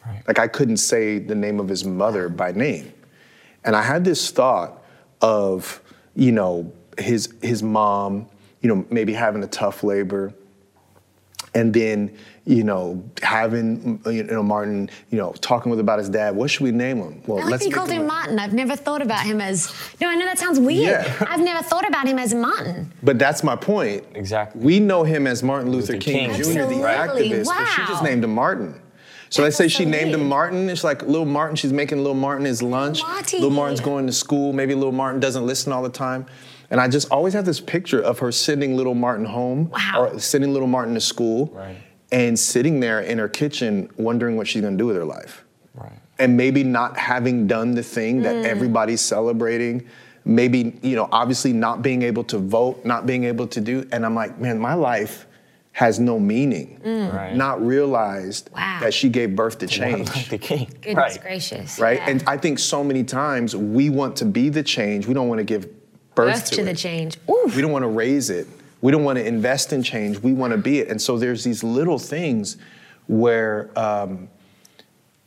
Right. 0.07 0.23
Like 0.27 0.39
I 0.39 0.49
couldn't 0.49 0.79
say 0.79 1.19
the 1.19 1.35
name 1.35 1.61
of 1.61 1.69
his 1.69 1.85
mother 1.85 2.29
by 2.29 2.53
name. 2.53 2.93
And 3.65 3.77
I 3.77 3.83
had 3.83 4.05
this 4.05 4.31
thought 4.31 4.83
of 5.21 5.81
you 6.15 6.33
know, 6.33 6.73
his 6.99 7.33
his 7.43 7.63
mom, 7.63 8.27
you 8.61 8.69
know, 8.69 8.85
maybe 8.91 9.13
having 9.15 9.43
a 9.43 9.47
tough 9.47 9.83
labor, 9.83 10.35
and 11.55 11.73
then 11.75 12.17
you 12.45 12.65
know 12.65 13.03
having 13.23 14.01
you 14.07 14.25
know 14.25 14.43
Martin, 14.43 14.91
you 15.11 15.19
know, 15.19 15.33
talking 15.41 15.71
with 15.71 15.81
about 15.81 15.99
his 15.99 16.09
dad. 16.09 16.35
What 16.35 16.51
should 16.51 16.63
we 16.63 16.71
name 16.71 16.99
him? 16.99 17.23
Well, 17.27 17.39
I 17.39 17.49
like 17.49 17.61
that 17.61 17.65
you 17.65 17.71
make 17.71 17.77
called 17.77 17.91
him 17.91 18.03
him 18.03 18.07
Martin. 18.09 18.39
I've 18.39 18.55
never 18.55 18.77
thought 18.77 19.03
about 19.03 19.25
him 19.25 19.41
as. 19.41 19.73
No, 20.01 20.09
I 20.09 20.15
know 20.15 20.25
that 20.25 20.39
sounds 20.39 20.59
weird. 20.59 21.05
Yeah. 21.07 21.27
I've 21.29 21.41
never 21.41 21.63
thought 21.63 21.87
about 21.87 22.07
him 22.07 22.19
as 22.19 22.35
Martin. 22.35 22.93
But 23.03 23.19
that's 23.19 23.45
my 23.45 23.57
point. 23.57 24.05
Exactly. 24.15 24.63
We 24.63 24.81
know 24.81 25.05
him 25.05 25.27
as 25.27 25.43
Martin 25.43 25.71
Luther, 25.71 25.95
Luther 25.95 26.05
King, 26.05 26.31
King. 26.31 26.43
Jr., 26.43 26.53
the 26.53 26.85
Absolutely. 26.85 27.31
activist, 27.31 27.45
but 27.47 27.67
she 27.67 27.83
just 27.87 28.03
named 28.03 28.25
him 28.25 28.35
Martin. 28.35 28.81
So 29.29 29.43
let's 29.43 29.57
say 29.57 29.69
she 29.69 29.87
named 29.87 30.13
him. 30.13 30.29
Martin. 30.29 30.69
It's 30.69 30.85
like 30.85 31.03
little 31.03 31.25
Martin. 31.25 31.57
She's 31.57 31.73
making 31.73 31.99
little 31.99 32.15
Martin 32.15 32.45
his 32.45 32.63
lunch. 32.63 33.01
Marty. 33.03 33.39
Little 33.39 33.51
Martin's 33.51 33.81
going 33.81 34.07
to 34.07 34.13
school. 34.13 34.53
Maybe 34.53 34.75
little 34.75 34.93
Martin 34.93 35.21
doesn't 35.21 35.47
listen 35.47 35.73
all 35.73 35.83
the 35.83 35.89
time. 35.89 36.27
And 36.73 36.81
I 36.81 36.89
just 36.89 37.11
always 37.11 37.35
have 37.35 37.45
this 37.45 37.61
picture 37.61 38.01
of 38.01 38.19
her 38.21 38.33
sending 38.33 38.77
little 38.77 38.95
Martin 38.95 39.27
home 39.27 39.71
Wow. 39.71 40.09
or 40.11 40.19
sending 40.19 40.53
little 40.53 40.67
Martin 40.69 40.95
to 40.95 41.01
school 41.03 41.53
Right. 41.55 41.77
and 42.11 42.37
sitting 42.39 42.81
there 42.81 43.01
in 43.01 43.19
her 43.19 43.29
kitchen 43.29 43.91
wondering 43.99 44.37
what 44.39 44.49
she's 44.49 44.63
going 44.63 44.77
to 44.77 44.83
do 44.83 44.87
with 44.87 44.97
her 44.97 45.05
life 45.05 45.45
Right. 45.75 45.93
and 46.19 46.37
maybe 46.37 46.65
not 46.65 46.97
having 46.99 47.47
done 47.47 47.75
the 47.75 47.83
thing 47.83 48.21
Mm. 48.21 48.23
that 48.25 48.37
everybody's 48.47 49.03
celebrating 49.03 49.85
maybe 50.25 50.73
you 50.83 50.95
know 50.97 51.09
obviously 51.13 51.53
not 51.53 51.83
being 51.83 52.03
able 52.03 52.25
to 52.25 52.39
vote 52.39 52.85
not 52.85 53.07
being 53.07 53.25
able 53.25 53.47
to 53.49 53.61
do 53.61 53.85
and 53.93 54.07
i'm 54.07 54.15
like 54.15 54.39
man 54.41 54.57
my 54.57 54.73
life 54.75 55.27
has 55.73 55.99
no 55.99 56.21
meaning 56.21 56.79
Right. 56.85 57.35
not 57.35 57.61
realized 57.67 58.49
Mm. 58.51 58.55
Wow. 58.57 58.79
that 58.83 58.95
she 58.95 59.09
gave 59.09 59.35
birth 59.35 59.59
to 59.59 59.67
Martin 59.81 60.05
change 60.07 60.17
Luther 60.17 60.39
King. 60.39 60.69
Goodness 60.81 60.97
right. 60.97 61.21
gracious. 61.21 61.79
right 61.81 61.99
Yeah. 61.99 62.11
and 62.11 62.23
i 62.29 62.37
think 62.37 62.59
so 62.61 62.85
many 62.85 63.03
times 63.05 63.57
we 63.57 63.91
want 63.91 64.15
to 64.17 64.25
be 64.25 64.49
the 64.49 64.63
change 64.63 65.07
we 65.09 65.15
don't 65.15 65.29
want 65.29 65.39
to 65.41 65.45
give 65.45 65.67
birth, 66.15 66.35
birth 66.35 66.45
to, 66.51 66.57
to 66.57 66.63
it. 66.63 66.65
the 66.67 66.75
change. 66.75 67.19
Ooh. 67.29 67.51
We 67.55 67.63
don't 67.63 67.73
want 67.73 67.83
to 67.85 67.89
raise 67.89 68.31
it. 68.31 68.47
We 68.81 68.91
don't 68.93 69.05
want 69.05 69.19
to 69.19 69.27
invest 69.27 69.73
in 69.73 69.83
change. 69.83 70.19
We 70.19 70.33
want 70.33 70.53
to 70.53 70.57
be 70.59 70.81
it. 70.81 70.89
And 70.89 71.01
so 71.01 71.17
there's 71.19 71.45
these 71.45 71.63
little 71.63 71.99
things 71.99 72.57
where, 73.07 73.71
um, 73.77 74.29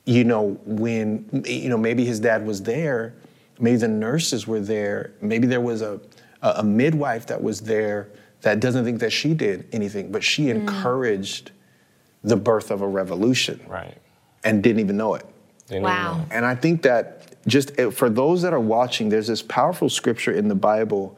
you 0.05 0.23
know, 0.23 0.59
when, 0.65 1.43
you 1.45 1.69
know, 1.69 1.77
maybe 1.77 2.05
his 2.05 2.19
dad 2.19 2.45
was 2.45 2.61
there, 2.63 3.13
maybe 3.59 3.77
the 3.77 3.87
nurses 3.87 4.45
were 4.45 4.59
there, 4.59 5.13
maybe 5.21 5.47
there 5.47 5.61
was 5.61 5.81
a, 5.81 5.99
a, 6.41 6.55
a 6.57 6.63
midwife 6.63 7.25
that 7.27 7.41
was 7.41 7.61
there 7.61 8.09
that 8.41 8.59
doesn't 8.59 8.83
think 8.85 8.99
that 8.99 9.11
she 9.11 9.33
did 9.33 9.67
anything, 9.71 10.11
but 10.11 10.23
she 10.23 10.49
encouraged 10.49 11.51
the 12.23 12.35
birth 12.35 12.71
of 12.71 12.81
a 12.81 12.87
revolution 12.87 13.59
Right. 13.67 13.97
and 14.43 14.61
didn't 14.61 14.79
even 14.81 14.97
know 14.97 15.15
it. 15.15 15.25
Didn't 15.67 15.83
Wow. 15.83 16.17
know. 16.17 16.25
And 16.31 16.45
I 16.45 16.55
think 16.55 16.81
that 16.83 17.24
just 17.47 17.79
uh, 17.79 17.91
for 17.91 18.09
those 18.09 18.41
that 18.41 18.53
are 18.53 18.59
watching, 18.59 19.09
there's 19.09 19.27
this 19.27 19.41
powerful 19.41 19.89
scripture 19.89 20.31
in 20.31 20.47
the 20.47 20.55
Bible 20.55 21.17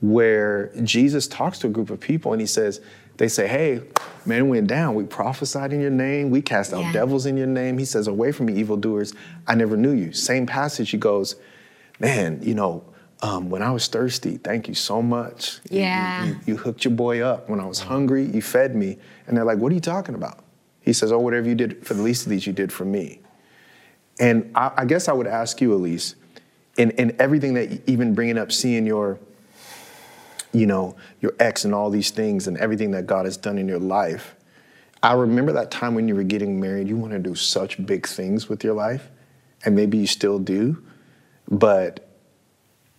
where 0.00 0.70
Jesus 0.82 1.26
talks 1.26 1.58
to 1.60 1.66
a 1.66 1.70
group 1.70 1.90
of 1.90 2.00
people 2.00 2.32
and 2.32 2.40
he 2.40 2.46
says, 2.46 2.80
they 3.16 3.28
say, 3.28 3.46
hey, 3.48 3.80
man 4.26 4.48
went 4.50 4.66
down. 4.66 4.94
We 4.94 5.04
prophesied 5.04 5.72
in 5.72 5.80
your 5.80 5.90
name. 5.90 6.28
We 6.30 6.42
cast 6.42 6.74
out 6.74 6.80
Yeah. 6.80 6.92
devils 6.92 7.24
in 7.24 7.36
your 7.36 7.46
name. 7.46 7.78
He 7.78 7.86
says, 7.86 8.06
away 8.08 8.30
from 8.30 8.46
me, 8.46 8.54
evildoers. 8.56 9.14
I 9.46 9.54
never 9.54 9.74
knew 9.76 9.92
you. 9.92 10.12
Same 10.12 10.44
passage, 10.46 10.90
he 10.90 10.98
goes, 10.98 11.36
man, 11.98 12.40
you 12.42 12.54
know, 12.54 12.84
um, 13.22 13.48
when 13.48 13.62
I 13.62 13.70
was 13.70 13.88
thirsty, 13.88 14.36
thank 14.36 14.68
you 14.68 14.74
so 14.74 15.00
much. 15.00 15.60
You- 15.70 15.78
you- 15.78 15.84
Yeah. 15.84 16.24
You, 16.26 16.36
you 16.44 16.56
hooked 16.58 16.84
your 16.84 16.92
boy 16.92 17.20
up. 17.22 17.48
When 17.48 17.58
I 17.58 17.64
was 17.64 17.80
hungry, 17.80 18.24
you 18.26 18.42
fed 18.42 18.76
me. 18.76 18.98
And 19.26 19.34
they're 19.36 19.44
like, 19.46 19.56
what 19.58 19.72
are 19.72 19.74
you 19.74 19.80
talking 19.80 20.14
about? 20.14 20.40
He 20.82 20.92
says, 20.92 21.10
oh, 21.10 21.18
whatever 21.18 21.48
you 21.48 21.54
did 21.54 21.86
for 21.86 21.94
the 21.94 22.02
least 22.02 22.24
of 22.26 22.30
these, 22.30 22.46
you 22.46 22.52
did 22.52 22.70
for 22.70 22.84
me. 22.84 23.20
And 24.18 24.50
I, 24.54 24.72
I 24.78 24.84
guess 24.84 25.08
I 25.08 25.12
would 25.12 25.26
ask 25.26 25.60
you, 25.60 25.74
Elise, 25.74 26.14
in, 26.76 26.90
in 26.92 27.16
everything 27.18 27.54
that 27.54 27.88
even 27.88 28.14
bringing 28.14 28.38
up, 28.38 28.52
seeing 28.52 28.86
your, 28.86 29.18
you 30.52 30.66
know, 30.66 30.96
your 31.20 31.34
ex 31.38 31.64
and 31.64 31.74
all 31.74 31.90
these 31.90 32.10
things 32.10 32.46
and 32.46 32.56
everything 32.58 32.90
that 32.92 33.06
God 33.06 33.24
has 33.24 33.36
done 33.36 33.58
in 33.58 33.68
your 33.68 33.78
life, 33.78 34.34
I 35.02 35.12
remember 35.12 35.52
that 35.52 35.70
time 35.70 35.94
when 35.94 36.08
you 36.08 36.14
were 36.14 36.22
getting 36.22 36.60
married, 36.60 36.88
you 36.88 36.96
want 36.96 37.12
to 37.12 37.18
do 37.18 37.34
such 37.34 37.84
big 37.84 38.06
things 38.06 38.48
with 38.48 38.64
your 38.64 38.74
life, 38.74 39.08
and 39.64 39.74
maybe 39.74 39.98
you 39.98 40.06
still 40.06 40.38
do, 40.38 40.82
but 41.48 42.06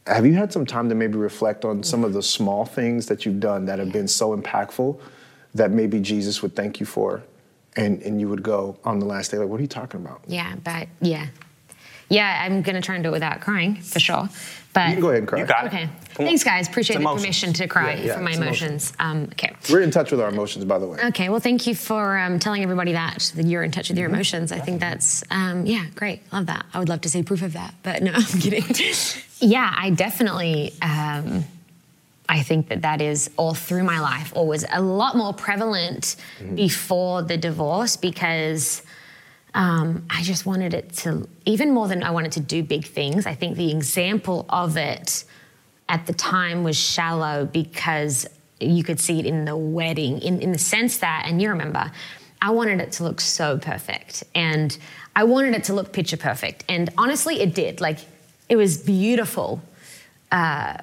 have 0.06 0.26
you 0.26 0.34
had 0.34 0.54
some 0.54 0.66
time 0.66 0.88
to 0.90 0.96
maybe 0.96 1.18
reflect 1.18 1.66
on 1.66 1.84
some 1.84 2.04
of 2.04 2.14
the 2.14 2.24
small 2.24 2.66
things 2.66 3.08
that 3.08 3.26
you've 3.26 3.42
done 3.42 3.66
that 3.66 3.78
have 3.80 3.92
been 3.92 4.08
so 4.08 4.36
impactful 4.36 5.00
that 5.54 5.72
maybe 5.72 6.00
Jesus 6.00 6.42
would 6.42 6.56
thank 6.56 6.80
you 6.80 6.86
for? 6.86 7.24
And, 7.78 8.02
and 8.02 8.20
you 8.20 8.28
would 8.28 8.44
go 8.44 8.78
on 8.84 9.00
the 9.00 9.06
last 9.06 9.32
day, 9.32 9.38
like, 9.38 9.48
what 9.48 9.60
are 9.60 9.62
you 9.64 9.68
talking 9.68 10.02
about? 10.02 10.22
Yeah, 10.28 10.56
but 10.64 10.88
yeah. 11.00 11.28
Yeah, 12.10 12.42
I'm 12.46 12.62
gonna 12.62 12.82
try 12.82 12.96
and 12.96 13.04
do 13.04 13.10
it 13.10 13.12
without 13.12 13.42
crying 13.42 13.76
for 13.82 14.00
sure. 14.00 14.30
But 14.74 14.88
You 14.90 14.94
can 14.94 15.02
go 15.02 15.08
ahead 15.10 15.20
and 15.20 15.28
cry. 15.28 15.40
You 15.40 15.46
got 15.46 15.66
it. 15.66 15.68
Okay. 15.68 15.84
Come. 16.16 16.26
Thanks, 16.26 16.44
guys. 16.44 16.68
Appreciate 16.70 16.96
the 16.98 17.02
emotions. 17.02 17.22
permission 17.22 17.54
to 17.54 17.68
cry 17.68 17.94
Yeah, 17.96 18.04
yeah, 18.06 18.16
for 18.16 18.22
my 18.22 18.32
it's 18.32 18.40
emotions. 18.40 18.94
Um, 19.00 19.24
okay. 19.34 19.54
We're 19.70 19.82
in 19.82 19.92
touch 19.92 20.12
with 20.12 20.22
our 20.22 20.30
emotions, 20.30 20.64
by 20.66 20.80
the 20.80 20.88
way. 20.88 21.00
Okay. 21.08 21.28
Well, 21.30 21.40
thank 21.42 21.68
you 21.68 21.76
for 21.76 22.18
um, 22.18 22.40
telling 22.40 22.64
everybody 22.64 22.94
that 22.94 23.32
that 23.36 23.46
you're 23.46 23.64
in 23.64 23.72
touch 23.72 23.86
Mm-hmm. 23.88 23.94
with 23.96 24.00
your 24.00 24.10
emotions. 24.10 24.52
I 24.52 24.60
think 24.60 24.80
that's 24.80 25.24
um, 25.32 25.66
yeah, 25.66 25.86
great. 25.96 26.22
Love 26.32 26.46
that. 26.46 26.66
I 26.74 26.80
would 26.80 26.90
love 26.90 27.02
to 27.02 27.10
see 27.10 27.24
proof 27.24 27.42
of 27.42 27.54
that, 27.54 27.74
but 27.84 28.02
no, 28.02 28.12
I'm 28.16 28.24
kidding. 28.40 28.64
yeah, 29.40 29.74
I 29.78 29.90
definitely. 29.90 30.74
I 32.30 32.44
think 32.44 32.68
that 32.70 32.82
that 32.82 33.02
is 33.02 33.30
all 33.38 33.54
through 33.54 33.84
my 33.84 34.00
life, 34.00 34.34
or 34.36 34.46
was 34.48 34.66
a 34.72 34.82
lot 34.82 35.16
more 35.16 35.34
prevalent 35.34 36.16
Mm-hmm. 36.40 36.56
before 36.56 37.22
the 37.24 37.38
divorce 37.38 37.98
because 37.98 38.84
um, 39.54 40.06
I 40.10 40.22
just 40.22 40.46
wanted 40.46 40.74
it 40.74 40.94
to, 40.98 41.28
even 41.46 41.74
more 41.74 41.88
than 41.88 42.04
I 42.04 42.12
wanted 42.12 42.34
to 42.34 42.40
do 42.42 42.62
big 42.64 42.86
things, 42.86 43.26
I 43.26 43.34
think 43.34 43.58
the 43.58 43.72
example 43.72 44.46
of 44.50 44.78
it 44.78 45.24
at 45.90 46.06
the 46.06 46.14
time 46.14 46.64
was 46.64 46.78
shallow 46.78 47.46
because 47.46 48.28
you 48.60 48.84
could 48.84 49.00
see 49.00 49.20
it 49.20 49.26
in 49.26 49.46
the 49.46 49.56
wedding, 49.56 50.20
in, 50.20 50.42
in 50.42 50.52
the 50.52 50.60
sense 50.60 50.98
that, 51.00 51.24
and 51.26 51.42
you 51.42 51.50
remember, 51.50 51.92
I 52.42 52.52
wanted 52.52 52.82
it 52.82 52.92
to 52.94 53.04
look 53.04 53.20
so 53.22 53.58
perfect. 53.58 54.24
And 54.36 54.78
I 55.16 55.24
wanted 55.24 55.56
it 55.56 55.64
to 55.66 55.74
look 55.74 55.92
picture 55.92 56.18
perfect. 56.18 56.64
And 56.70 56.90
honestly, 56.98 57.40
it 57.42 57.56
did. 57.56 57.82
Like, 57.82 58.00
it 58.50 58.56
was 58.58 58.78
beautiful, 58.78 59.62
uh, 60.32 60.78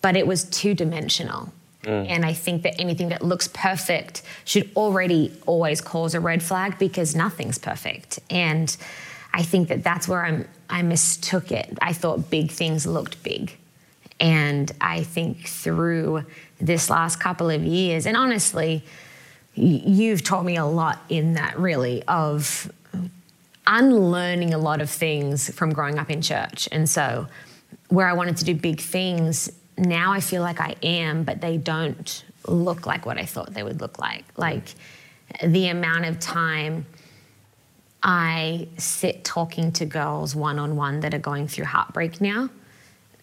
but 0.00 0.16
it 0.16 0.26
was 0.26 0.44
two 0.44 0.74
dimensional. 0.74 1.52
Mm. 1.84 2.08
And 2.08 2.24
I 2.26 2.32
think 2.32 2.62
that 2.62 2.80
anything 2.80 3.08
that 3.10 3.22
looks 3.22 3.48
perfect 3.48 4.22
should 4.44 4.70
already 4.76 5.32
always 5.46 5.80
cause 5.80 6.14
a 6.14 6.20
red 6.20 6.42
flag 6.42 6.78
because 6.78 7.14
nothing's 7.14 7.58
perfect. 7.58 8.18
And 8.30 8.76
I 9.32 9.42
think 9.42 9.68
that 9.68 9.84
that's 9.84 10.08
where 10.08 10.24
I'm, 10.24 10.48
I 10.68 10.82
mistook 10.82 11.52
it. 11.52 11.78
I 11.80 11.92
thought 11.92 12.30
big 12.30 12.50
things 12.50 12.86
looked 12.86 13.22
big. 13.22 13.56
And 14.20 14.70
I 14.80 15.04
think 15.04 15.46
through 15.46 16.24
this 16.60 16.90
last 16.90 17.20
couple 17.20 17.50
of 17.50 17.62
years, 17.62 18.06
and 18.06 18.16
honestly, 18.16 18.82
you've 19.54 20.24
taught 20.24 20.44
me 20.44 20.56
a 20.56 20.64
lot 20.64 21.00
in 21.08 21.34
that 21.34 21.58
really 21.58 22.02
of 22.08 22.70
unlearning 23.66 24.54
a 24.54 24.58
lot 24.58 24.80
of 24.80 24.90
things 24.90 25.52
from 25.54 25.72
growing 25.72 25.98
up 25.98 26.10
in 26.10 26.22
church. 26.22 26.68
And 26.72 26.88
so, 26.88 27.28
where 27.88 28.08
I 28.08 28.12
wanted 28.12 28.36
to 28.38 28.44
do 28.44 28.54
big 28.54 28.80
things, 28.80 29.50
now 29.78 30.12
I 30.12 30.20
feel 30.20 30.42
like 30.42 30.60
I 30.60 30.76
am, 30.82 31.24
but 31.24 31.40
they 31.40 31.56
don't 31.56 32.24
look 32.46 32.86
like 32.86 33.06
what 33.06 33.18
I 33.18 33.24
thought 33.24 33.54
they 33.54 33.62
would 33.62 33.80
look 33.80 33.98
like. 33.98 34.24
Like 34.36 34.74
the 35.44 35.68
amount 35.68 36.06
of 36.06 36.18
time 36.18 36.86
I 38.02 38.68
sit 38.76 39.24
talking 39.24 39.72
to 39.72 39.84
girls 39.84 40.34
one 40.34 40.58
on 40.58 40.76
one 40.76 41.00
that 41.00 41.14
are 41.14 41.18
going 41.18 41.48
through 41.48 41.66
heartbreak 41.66 42.20
now 42.20 42.48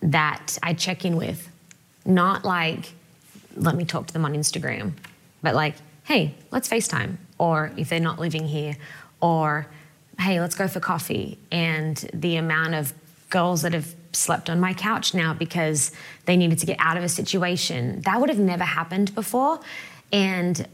that 0.01 0.57
I 0.61 0.73
check 0.73 1.05
in 1.05 1.15
with. 1.15 1.49
Not 2.05 2.43
like, 2.43 2.93
let 3.55 3.75
me 3.75 3.85
talk 3.85 4.07
to 4.07 4.13
them 4.13 4.25
on 4.25 4.33
Instagram, 4.33 4.93
but 5.41 5.55
like, 5.55 5.75
hey, 6.03 6.35
let's 6.51 6.69
FaceTime. 6.69 7.17
Or 7.37 7.71
if 7.77 7.89
they're 7.89 7.99
not 7.99 8.19
living 8.19 8.47
here, 8.47 8.77
or 9.21 9.67
hey, 10.19 10.39
let's 10.39 10.55
go 10.55 10.67
for 10.67 10.79
coffee. 10.79 11.37
And 11.51 11.97
the 12.13 12.35
amount 12.35 12.75
of 12.75 12.93
girls 13.35 13.63
that 13.63 13.73
have 13.73 13.93
slept 14.13 14.49
on 14.49 14.61
my 14.61 14.73
couch 14.73 15.13
now 15.13 15.33
because 15.33 15.91
they 16.23 16.37
needed 16.37 16.57
to 16.57 16.65
get 16.65 16.77
out 16.79 16.95
of 16.95 17.03
a 17.03 17.09
situation, 17.09 17.99
that 18.05 18.17
would 18.21 18.29
have 18.29 18.39
never 18.39 18.63
happened 18.63 19.13
before. 19.13 19.59
And 20.13 20.65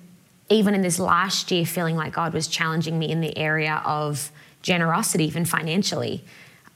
even 0.47 0.75
in 0.75 0.83
this 0.83 0.99
last 0.99 1.49
year, 1.49 1.65
feeling 1.65 1.95
like 1.95 2.13
God 2.13 2.33
was 2.35 2.47
challenging 2.47 2.99
me 2.99 3.09
in 3.09 3.19
the 3.19 3.35
area 3.35 3.81
of 3.83 4.31
generosity, 4.61 5.25
even 5.25 5.43
financially, 5.43 6.23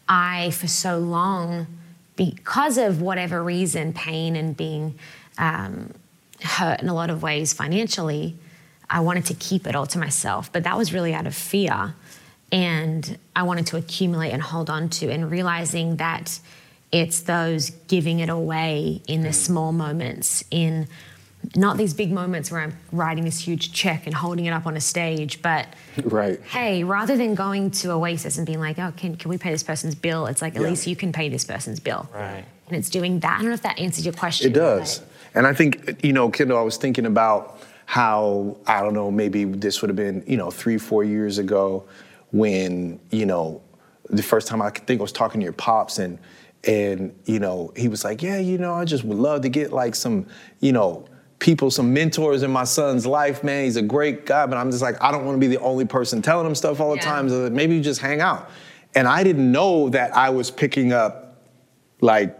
I, 0.09 0.49
for 0.49 0.67
so 0.67 0.97
long, 0.97 1.67
because 2.15 2.79
of 2.79 2.99
whatever 2.99 3.43
reason, 3.43 3.93
pain 3.93 4.35
and 4.35 4.57
being 4.57 4.95
um, 5.37 5.93
hurt 6.41 6.81
in 6.81 6.89
a 6.89 6.95
lot 6.95 7.11
of 7.11 7.21
ways 7.21 7.53
financially, 7.53 8.35
I 8.89 9.01
wanted 9.01 9.25
to 9.25 9.35
keep 9.35 9.67
it 9.67 9.75
all 9.75 9.85
to 9.87 9.99
myself. 9.99 10.51
But 10.51 10.63
that 10.63 10.77
was 10.79 10.93
really 10.93 11.13
out 11.13 11.27
of 11.27 11.35
fear. 11.35 11.93
And 12.51 13.17
I 13.35 13.43
wanted 13.43 13.67
to 13.67 13.77
accumulate 13.77 14.31
and 14.31 14.41
hold 14.41 14.69
on 14.69 14.89
to, 14.89 15.09
and 15.11 15.29
realizing 15.29 15.97
that 15.97 16.39
it's 16.91 17.21
those 17.21 17.71
giving 17.87 18.19
it 18.19 18.29
away 18.29 19.01
in 19.07 19.23
the 19.23 19.33
small 19.33 19.71
moments, 19.71 20.43
in 20.51 20.87
not 21.55 21.77
these 21.77 21.93
big 21.93 22.11
moments 22.11 22.49
where 22.51 22.61
I'm 22.61 22.75
writing 22.91 23.23
this 23.25 23.39
huge 23.39 23.73
check 23.73 24.05
and 24.07 24.15
holding 24.15 24.45
it 24.45 24.51
up 24.51 24.65
on 24.65 24.75
a 24.77 24.81
stage, 24.81 25.41
but 25.41 25.67
Right. 26.03 26.39
hey, 26.43 26.83
rather 26.83 27.17
than 27.17 27.35
going 27.35 27.71
to 27.71 27.91
Oasis 27.91 28.37
and 28.37 28.45
being 28.47 28.59
like, 28.59 28.79
oh, 28.79 28.93
can, 28.95 29.15
can 29.15 29.29
we 29.29 29.37
pay 29.37 29.51
this 29.51 29.61
person's 29.63 29.93
bill? 29.95 30.25
It's 30.27 30.41
like, 30.41 30.55
at 30.55 30.61
Yeah. 30.61 30.69
least 30.69 30.87
you 30.87 30.95
can 30.95 31.11
pay 31.11 31.29
this 31.29 31.43
person's 31.43 31.79
bill. 31.79 32.07
Right. 32.13 32.45
and 32.67 32.75
it's 32.77 32.89
doing 32.89 33.19
that. 33.19 33.33
I 33.33 33.37
don't 33.41 33.49
know 33.49 33.53
if 33.53 33.61
that 33.63 33.77
answers 33.79 34.05
your 34.05 34.13
question. 34.13 34.49
It 34.49 34.55
does. 34.55 35.01
And 35.35 35.45
I 35.45 35.53
think, 35.53 36.03
you 36.03 36.13
know, 36.13 36.29
Kendall, 36.29 36.57
I 36.57 36.61
was 36.63 36.77
thinking 36.77 37.05
about 37.05 37.59
how, 37.85 38.57
I 38.65 38.81
don't 38.81 38.93
know, 38.95 39.11
maybe 39.11 39.43
this 39.43 39.81
would 39.81 39.89
have 39.89 39.95
been, 39.97 40.23
you 40.25 40.37
know, 40.37 40.49
three, 40.49 40.77
four 40.79 41.03
years 41.03 41.37
ago 41.37 41.83
when, 42.35 42.99
you 43.11 43.25
know, 43.25 43.61
the 44.09 44.21
first 44.21 44.47
time 44.49 44.61
I 44.61 44.69
think 44.69 44.99
I 44.99 45.03
was 45.03 45.13
talking 45.13 45.39
to 45.39 45.45
your 45.45 45.53
pops 45.53 45.99
and, 45.99 46.19
and, 46.65 47.17
you 47.25 47.39
know, 47.39 47.71
he 47.77 47.87
was 47.87 48.03
like, 48.03 48.21
yeah, 48.21 48.39
you 48.39 48.57
know, 48.57 48.73
I 48.73 48.83
just 48.83 49.05
would 49.05 49.17
love 49.17 49.41
to 49.41 49.49
get 49.49 49.71
like 49.71 49.95
some, 49.95 50.25
you 50.59 50.73
know, 50.73 51.05
people, 51.39 51.71
some 51.71 51.93
mentors 51.93 52.43
in 52.43 52.51
my 52.51 52.65
son's 52.65 53.05
life, 53.05 53.41
man. 53.43 53.63
He's 53.63 53.77
a 53.77 53.81
great 53.81 54.25
guy, 54.25 54.45
but 54.47 54.57
I'm 54.57 54.69
just 54.69 54.81
like, 54.83 55.01
I 55.01 55.11
don't 55.11 55.25
want 55.25 55.35
to 55.35 55.39
be 55.39 55.47
the 55.47 55.61
only 55.61 55.85
person 55.85 56.21
telling 56.21 56.45
him 56.45 56.55
stuff 56.55 56.81
all 56.81 56.89
the 56.91 56.95
Yeah. 56.97 57.03
time. 57.03 57.29
So 57.29 57.49
maybe 57.49 57.75
you 57.75 57.81
just 57.81 58.01
hang 58.01 58.19
out. 58.19 58.49
And 58.95 59.07
I 59.07 59.23
didn't 59.23 59.49
know 59.49 59.87
that 59.89 60.15
I 60.15 60.29
was 60.29 60.51
picking 60.51 60.91
up 60.91 61.37
like 62.01 62.37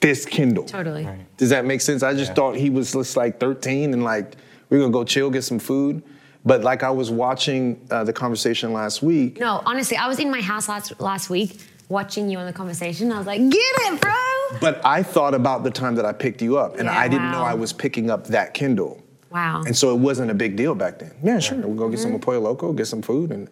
this 0.00 0.24
Kendall. 0.24 0.64
Totally. 0.64 1.06
Does 1.36 1.50
that 1.50 1.66
make 1.66 1.82
sense? 1.82 2.02
I 2.02 2.14
just 2.14 2.30
Yeah. 2.30 2.34
thought 2.34 2.56
he 2.56 2.70
was 2.70 2.92
just 2.92 3.16
like 3.16 3.38
13 3.40 3.92
and 3.92 4.02
like 4.04 4.36
we 4.70 4.78
are 4.78 4.80
gonna 4.80 4.92
go 4.92 5.04
chill, 5.04 5.28
get 5.30 5.42
some 5.44 5.58
food. 5.58 6.02
But 6.46 6.62
like 6.62 6.82
I 6.84 6.90
was 6.90 7.10
watching 7.10 7.84
uh, 7.90 8.04
the 8.04 8.12
conversation 8.12 8.72
last 8.72 9.02
week. 9.02 9.38
No, 9.40 9.60
honestly, 9.66 9.96
I 9.96 10.06
was 10.08 10.18
in 10.20 10.30
my 10.30 10.40
house 10.40 10.68
last 10.68 10.98
last 11.00 11.28
week 11.28 11.60
watching 11.88 12.30
you 12.30 12.38
on 12.38 12.46
the 12.46 12.52
conversation. 12.52 13.10
I 13.12 13.18
was 13.18 13.26
like, 13.26 13.40
get 13.50 13.60
it, 13.60 14.00
bro. 14.00 14.12
But 14.60 14.80
I 14.86 15.02
thought 15.02 15.34
about 15.34 15.64
the 15.64 15.70
time 15.72 15.96
that 15.96 16.04
I 16.06 16.12
picked 16.12 16.40
you 16.40 16.56
up, 16.56 16.76
and 16.76 16.86
Yeah, 16.86 16.98
I 16.98 17.08
didn't 17.08 17.32
know. 17.32 17.42
I 17.42 17.54
was 17.54 17.72
picking 17.72 18.10
up 18.10 18.28
that 18.28 18.54
Kendall. 18.54 19.02
Wow. 19.30 19.62
And 19.66 19.76
so 19.76 19.92
it 19.92 19.98
wasn't 19.98 20.30
a 20.30 20.34
big 20.34 20.56
deal 20.56 20.74
back 20.76 21.00
then. 21.00 21.12
Yeah, 21.22 21.40
sure. 21.40 21.58
We'll 21.58 21.74
go 21.74 21.88
get 21.88 21.98
Mm-hmm. 21.98 22.12
some 22.12 22.20
Pollo 22.20 22.38
Loco, 22.40 22.72
get 22.72 22.86
some 22.86 23.02
food, 23.02 23.32
and 23.32 23.48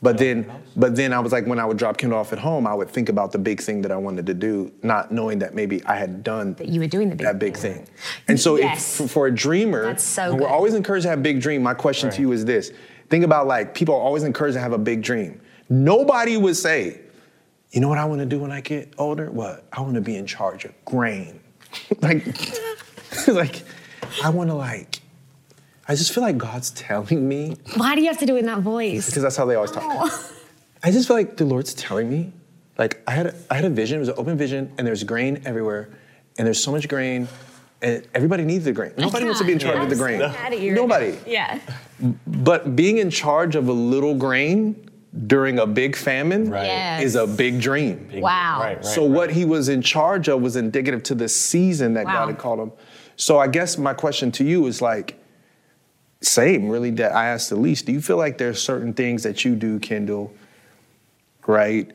but 0.00 0.16
then 0.16 0.50
but 0.76 0.94
then 0.94 1.12
I 1.12 1.18
was 1.18 1.32
like, 1.32 1.46
when 1.46 1.58
I 1.58 1.64
would 1.64 1.76
drop 1.76 1.96
Kendall 1.98 2.20
off 2.20 2.32
at 2.32 2.38
home, 2.38 2.66
I 2.66 2.74
would 2.74 2.88
think 2.88 3.08
about 3.08 3.32
the 3.32 3.38
big 3.38 3.60
thing 3.60 3.82
that 3.82 3.90
I 3.90 3.96
wanted 3.96 4.26
to 4.26 4.34
do, 4.34 4.72
not 4.82 5.10
knowing 5.10 5.40
that 5.40 5.54
maybe 5.54 5.82
I 5.84 5.96
had 5.96 6.22
done 6.22 6.54
That 6.54 6.68
you 6.68 6.80
were 6.80 6.86
doing 6.86 7.10
the 7.10 7.16
big 7.16 7.26
that 7.26 7.38
big 7.38 7.56
thing. 7.56 7.86
And 8.28 8.38
so 8.38 8.56
Yes. 8.56 8.78
if, 8.78 8.96
for, 8.96 9.08
for 9.08 9.26
a 9.26 9.34
dreamer, 9.34 9.84
That's 9.84 10.04
so 10.04 10.34
we're 10.36 10.46
always 10.46 10.74
encouraged 10.74 11.02
to 11.04 11.10
have 11.10 11.22
big 11.22 11.40
dream. 11.40 11.62
My 11.62 11.74
question 11.74 12.10
to 12.10 12.20
you 12.20 12.32
is 12.32 12.44
this: 12.44 12.72
Think 13.10 13.24
about 13.24 13.46
like 13.48 13.74
people 13.74 13.94
are 13.94 14.00
always 14.00 14.22
encouraged 14.22 14.54
to 14.54 14.60
have 14.60 14.72
a 14.72 14.78
big 14.78 15.02
dream. 15.02 15.40
Nobody 15.68 16.36
would 16.36 16.56
say, 16.56 17.00
"You 17.72 17.80
know 17.80 17.88
what 17.88 17.98
I 17.98 18.04
want 18.04 18.20
to 18.20 18.26
do 18.26 18.38
when 18.38 18.52
I 18.52 18.60
get 18.60 18.94
older? 18.98 19.30
What? 19.30 19.64
I 19.72 19.80
want 19.80 19.94
to 19.94 20.00
be 20.00 20.16
in 20.16 20.26
charge 20.26 20.64
of 20.64 20.72
grain." 20.84 21.40
like, 22.02 22.24
like 23.28 23.62
I 24.22 24.30
want 24.30 24.48
to 24.50 24.54
like. 24.54 25.00
I 25.88 25.94
just 25.94 26.12
feel 26.12 26.22
like 26.22 26.36
God's 26.38 26.70
telling 26.70 27.26
me 27.26 27.56
Why 27.76 27.94
do 27.94 28.02
you 28.02 28.08
have 28.08 28.18
to 28.18 28.26
do 28.26 28.36
it 28.36 28.40
in 28.40 28.46
that 28.46 28.60
voice? 28.60 29.06
because 29.06 29.22
that's 29.22 29.36
how 29.36 29.46
they 29.46 29.54
always 29.54 29.70
talk. 29.70 29.82
Oh. 29.86 30.32
I 30.82 30.90
just 30.92 31.08
feel 31.08 31.16
like 31.16 31.36
the 31.36 31.44
Lord's 31.44 31.74
telling 31.74 32.08
me, 32.10 32.32
like 32.76 33.02
I 33.06 33.12
had 33.12 33.26
a, 33.26 33.34
I 33.50 33.54
had 33.56 33.64
a 33.64 33.70
vision, 33.70 33.96
it 33.96 34.00
was 34.00 34.08
an 34.10 34.14
open 34.18 34.36
vision, 34.36 34.72
and 34.78 34.86
there's 34.86 35.02
grain 35.02 35.42
everywhere, 35.44 35.88
and 36.36 36.46
there's 36.46 36.62
so 36.62 36.70
much 36.70 36.86
grain, 36.88 37.26
and 37.82 38.06
everybody 38.14 38.44
needs 38.44 38.64
the 38.64 38.72
grain. 38.72 38.92
Nobody 38.96 39.24
wants 39.24 39.40
to 39.40 39.46
be 39.46 39.52
in 39.52 39.58
charge 39.58 39.78
of 39.82 39.90
the 39.90 39.96
grain. 39.96 40.20
Nobody. 40.74 41.16
Yeah. 41.26 41.58
But 42.26 42.76
being 42.76 42.98
in 42.98 43.10
charge 43.10 43.56
of 43.56 43.66
a 43.68 43.72
little 43.72 44.14
grain 44.14 44.88
during 45.26 45.58
a 45.58 45.66
big 45.66 45.96
famine 45.96 46.48
Right. 46.50 46.66
Yes. 46.66 47.02
is 47.02 47.14
a 47.16 47.26
big 47.26 47.60
dream. 47.60 48.08
Big- 48.12 48.22
Wow. 48.22 48.58
Right, 48.60 48.76
right. 48.76 48.84
So 48.84 49.02
what 49.04 49.30
he 49.32 49.44
was 49.44 49.68
in 49.68 49.80
charge 49.82 50.28
of 50.28 50.42
was 50.42 50.54
indicative 50.54 51.02
to 51.04 51.14
the 51.16 51.28
season 51.28 51.94
that 51.94 52.04
Wow. 52.04 52.12
God 52.12 52.28
had 52.28 52.38
called 52.38 52.60
him. 52.60 52.72
So 53.16 53.38
I 53.38 53.48
guess 53.48 53.78
my 53.78 53.94
question 53.94 54.30
to 54.32 54.44
you 54.44 54.66
is 54.66 54.80
like, 54.82 55.17
same 56.20 56.68
really 56.68 56.90
that 56.92 57.14
I 57.14 57.28
asked 57.28 57.50
Elise, 57.52 57.82
do 57.82 57.92
you 57.92 58.00
feel 58.00 58.16
like 58.16 58.38
there's 58.38 58.60
certain 58.60 58.92
things 58.92 59.22
that 59.22 59.44
you 59.44 59.54
do, 59.54 59.78
Kendall, 59.78 60.32
right, 61.46 61.90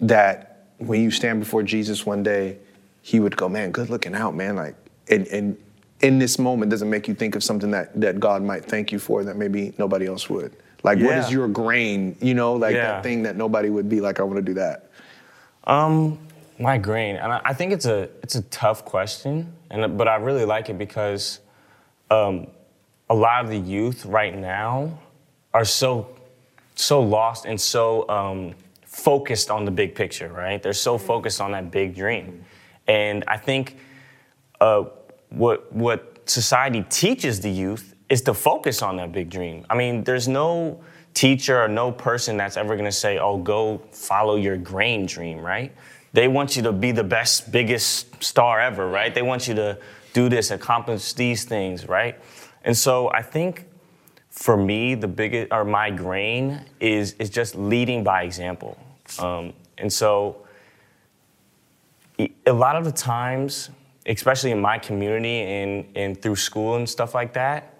that 0.00 0.66
when 0.78 1.02
you 1.02 1.10
stand 1.10 1.40
before 1.40 1.62
Jesus 1.62 2.04
one 2.04 2.22
day, 2.22 2.58
he 3.02 3.20
would 3.20 3.36
go, 3.36 3.48
man, 3.48 3.70
good 3.70 3.88
looking 3.90 4.14
out, 4.14 4.34
man. 4.34 4.56
Like, 4.56 4.74
and, 5.08 5.26
and 5.28 5.56
in 6.00 6.18
this 6.18 6.38
moment, 6.38 6.70
doesn't 6.70 6.90
make 6.90 7.06
you 7.08 7.14
think 7.14 7.34
of 7.36 7.44
something 7.44 7.70
that, 7.70 7.98
that 8.00 8.18
God 8.20 8.42
might 8.42 8.64
thank 8.64 8.92
you 8.92 8.98
for 8.98 9.24
that 9.24 9.36
maybe 9.36 9.72
nobody 9.78 10.06
else 10.06 10.28
would. 10.28 10.56
Like, 10.82 10.98
what 10.98 11.10
Yeah. 11.14 11.24
is 11.24 11.30
your 11.32 11.46
grain, 11.48 12.16
you 12.20 12.34
know, 12.34 12.54
like 12.54 12.74
Yeah. 12.74 12.86
that 12.92 13.02
thing 13.02 13.22
that 13.24 13.36
nobody 13.36 13.68
would 13.70 13.88
be 13.88 14.00
like, 14.00 14.18
I 14.18 14.22
want 14.22 14.36
to 14.36 14.42
do 14.42 14.54
that. 14.54 14.90
Um, 15.64 16.18
my 16.58 16.76
grain, 16.78 17.16
and 17.16 17.32
I, 17.32 17.40
I 17.44 17.54
think 17.54 17.72
it's 17.72 17.86
a 17.86 18.08
it's 18.22 18.34
a 18.34 18.42
tough 18.42 18.84
question, 18.84 19.52
and 19.70 19.96
but 19.96 20.08
I 20.08 20.16
really 20.16 20.44
like 20.44 20.68
it 20.68 20.76
because 20.76 21.40
um, 22.10 22.48
a 23.10 23.14
lot 23.14 23.44
of 23.44 23.50
the 23.50 23.58
youth 23.58 24.06
right 24.06 24.36
now 24.36 24.98
are 25.52 25.64
so 25.64 26.08
so 26.76 27.02
lost 27.02 27.44
and 27.44 27.60
so 27.60 28.08
um, 28.08 28.54
focused 28.86 29.50
on 29.50 29.66
the 29.66 29.70
big 29.70 29.94
picture, 29.94 30.28
right? 30.28 30.62
They're 30.62 30.72
so 30.72 30.96
focused 30.96 31.40
on 31.40 31.52
that 31.52 31.70
big 31.70 31.94
dream, 31.94 32.44
and 32.86 33.24
I 33.26 33.36
think 33.36 33.76
uh, 34.60 34.84
what 35.28 35.70
what 35.72 36.22
society 36.30 36.84
teaches 36.88 37.40
the 37.40 37.50
youth 37.50 37.94
is 38.08 38.22
to 38.22 38.32
focus 38.32 38.80
on 38.80 38.96
that 38.96 39.12
big 39.12 39.28
dream. 39.28 39.66
I 39.68 39.74
mean, 39.74 40.04
there's 40.04 40.28
no 40.28 40.80
teacher 41.12 41.60
or 41.60 41.68
no 41.68 41.90
person 41.90 42.36
that's 42.36 42.56
ever 42.56 42.76
gonna 42.76 42.92
say, 42.92 43.18
"Oh, 43.18 43.38
go 43.38 43.82
follow 43.90 44.36
your 44.36 44.56
grain 44.56 45.06
dream," 45.06 45.40
right? 45.40 45.72
They 46.12 46.28
want 46.28 46.56
you 46.56 46.62
to 46.62 46.72
be 46.72 46.92
the 46.92 47.04
best, 47.04 47.50
biggest 47.50 48.22
star 48.22 48.60
ever, 48.60 48.88
right? 48.88 49.12
They 49.12 49.22
want 49.22 49.48
you 49.48 49.54
to 49.54 49.78
do 50.12 50.28
this, 50.28 50.50
accomplish 50.50 51.12
these 51.12 51.44
things, 51.44 51.88
right? 51.88 52.16
And 52.64 52.76
so 52.76 53.10
I 53.12 53.22
think 53.22 53.66
for 54.28 54.56
me, 54.56 54.94
the 54.94 55.08
biggest 55.08 55.52
or 55.52 55.64
my 55.64 55.90
grain 55.90 56.62
is 56.78 57.14
is 57.14 57.30
just 57.30 57.54
leading 57.56 58.04
by 58.04 58.22
example. 58.22 58.78
Um, 59.18 59.52
and 59.78 59.92
so 59.92 60.46
a 62.46 62.52
lot 62.52 62.76
of 62.76 62.84
the 62.84 62.92
times, 62.92 63.70
especially 64.06 64.50
in 64.50 64.60
my 64.60 64.78
community 64.78 65.40
and, 65.40 65.86
and 65.96 66.20
through 66.20 66.36
school 66.36 66.76
and 66.76 66.88
stuff 66.88 67.14
like 67.14 67.32
that, 67.32 67.74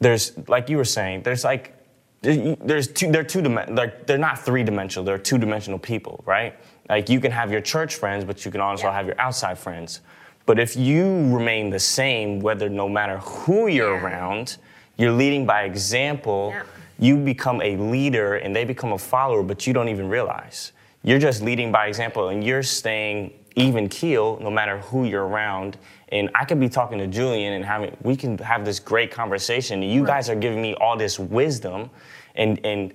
there's 0.00 0.36
like 0.48 0.68
you 0.68 0.76
were 0.76 0.84
saying, 0.84 1.22
there's 1.22 1.44
like 1.44 1.74
there's 2.22 2.86
two 2.88 3.10
they're 3.10 3.24
two 3.24 3.42
like 3.42 4.06
they're 4.06 4.18
not 4.18 4.38
three 4.38 4.62
dimensional, 4.62 5.04
they're 5.04 5.18
two 5.18 5.38
dimensional 5.38 5.78
people, 5.78 6.22
right? 6.26 6.56
Like 6.88 7.08
you 7.08 7.20
can 7.20 7.32
have 7.32 7.50
your 7.50 7.60
church 7.60 7.96
friends, 7.96 8.24
but 8.24 8.44
you 8.44 8.50
can 8.50 8.60
also 8.60 8.90
have 8.90 9.06
your 9.06 9.20
outside 9.20 9.58
friends. 9.58 10.00
But 10.46 10.58
if 10.58 10.76
you 10.76 11.04
remain 11.34 11.70
the 11.70 11.78
same, 11.78 12.40
whether 12.40 12.68
no 12.68 12.88
matter 12.88 13.18
who 13.18 13.68
you're 13.68 13.96
Yeah. 13.96 14.02
around, 14.04 14.56
you're 14.96 15.12
leading 15.12 15.46
by 15.46 15.62
example, 15.62 16.52
Yeah. 16.54 16.62
you 16.98 17.16
become 17.16 17.60
a 17.62 17.76
leader 17.76 18.36
and 18.36 18.54
they 18.54 18.64
become 18.64 18.92
a 18.92 18.98
follower, 18.98 19.42
but 19.42 19.66
you 19.66 19.72
don't 19.72 19.88
even 19.88 20.08
realize. 20.08 20.72
You're 21.02 21.18
just 21.18 21.42
leading 21.42 21.72
by 21.72 21.86
example 21.86 22.28
and 22.28 22.44
you're 22.44 22.62
staying 22.62 23.32
even 23.54 23.88
keel 23.88 24.38
no 24.40 24.50
matter 24.50 24.78
who 24.78 25.04
you're 25.04 25.26
around. 25.26 25.76
And 26.08 26.30
I 26.34 26.44
could 26.44 26.60
be 26.60 26.68
talking 26.68 26.98
to 26.98 27.06
Julian 27.06 27.52
and 27.54 27.64
having 27.64 27.96
we 28.02 28.16
can 28.16 28.38
have 28.38 28.64
this 28.64 28.78
great 28.80 29.10
conversation. 29.10 29.82
You 29.82 30.04
guys 30.04 30.28
are 30.30 30.34
giving 30.34 30.60
me 30.62 30.74
all 30.74 30.96
this 30.96 31.18
wisdom 31.18 31.90
and 32.34 32.60
and 32.64 32.92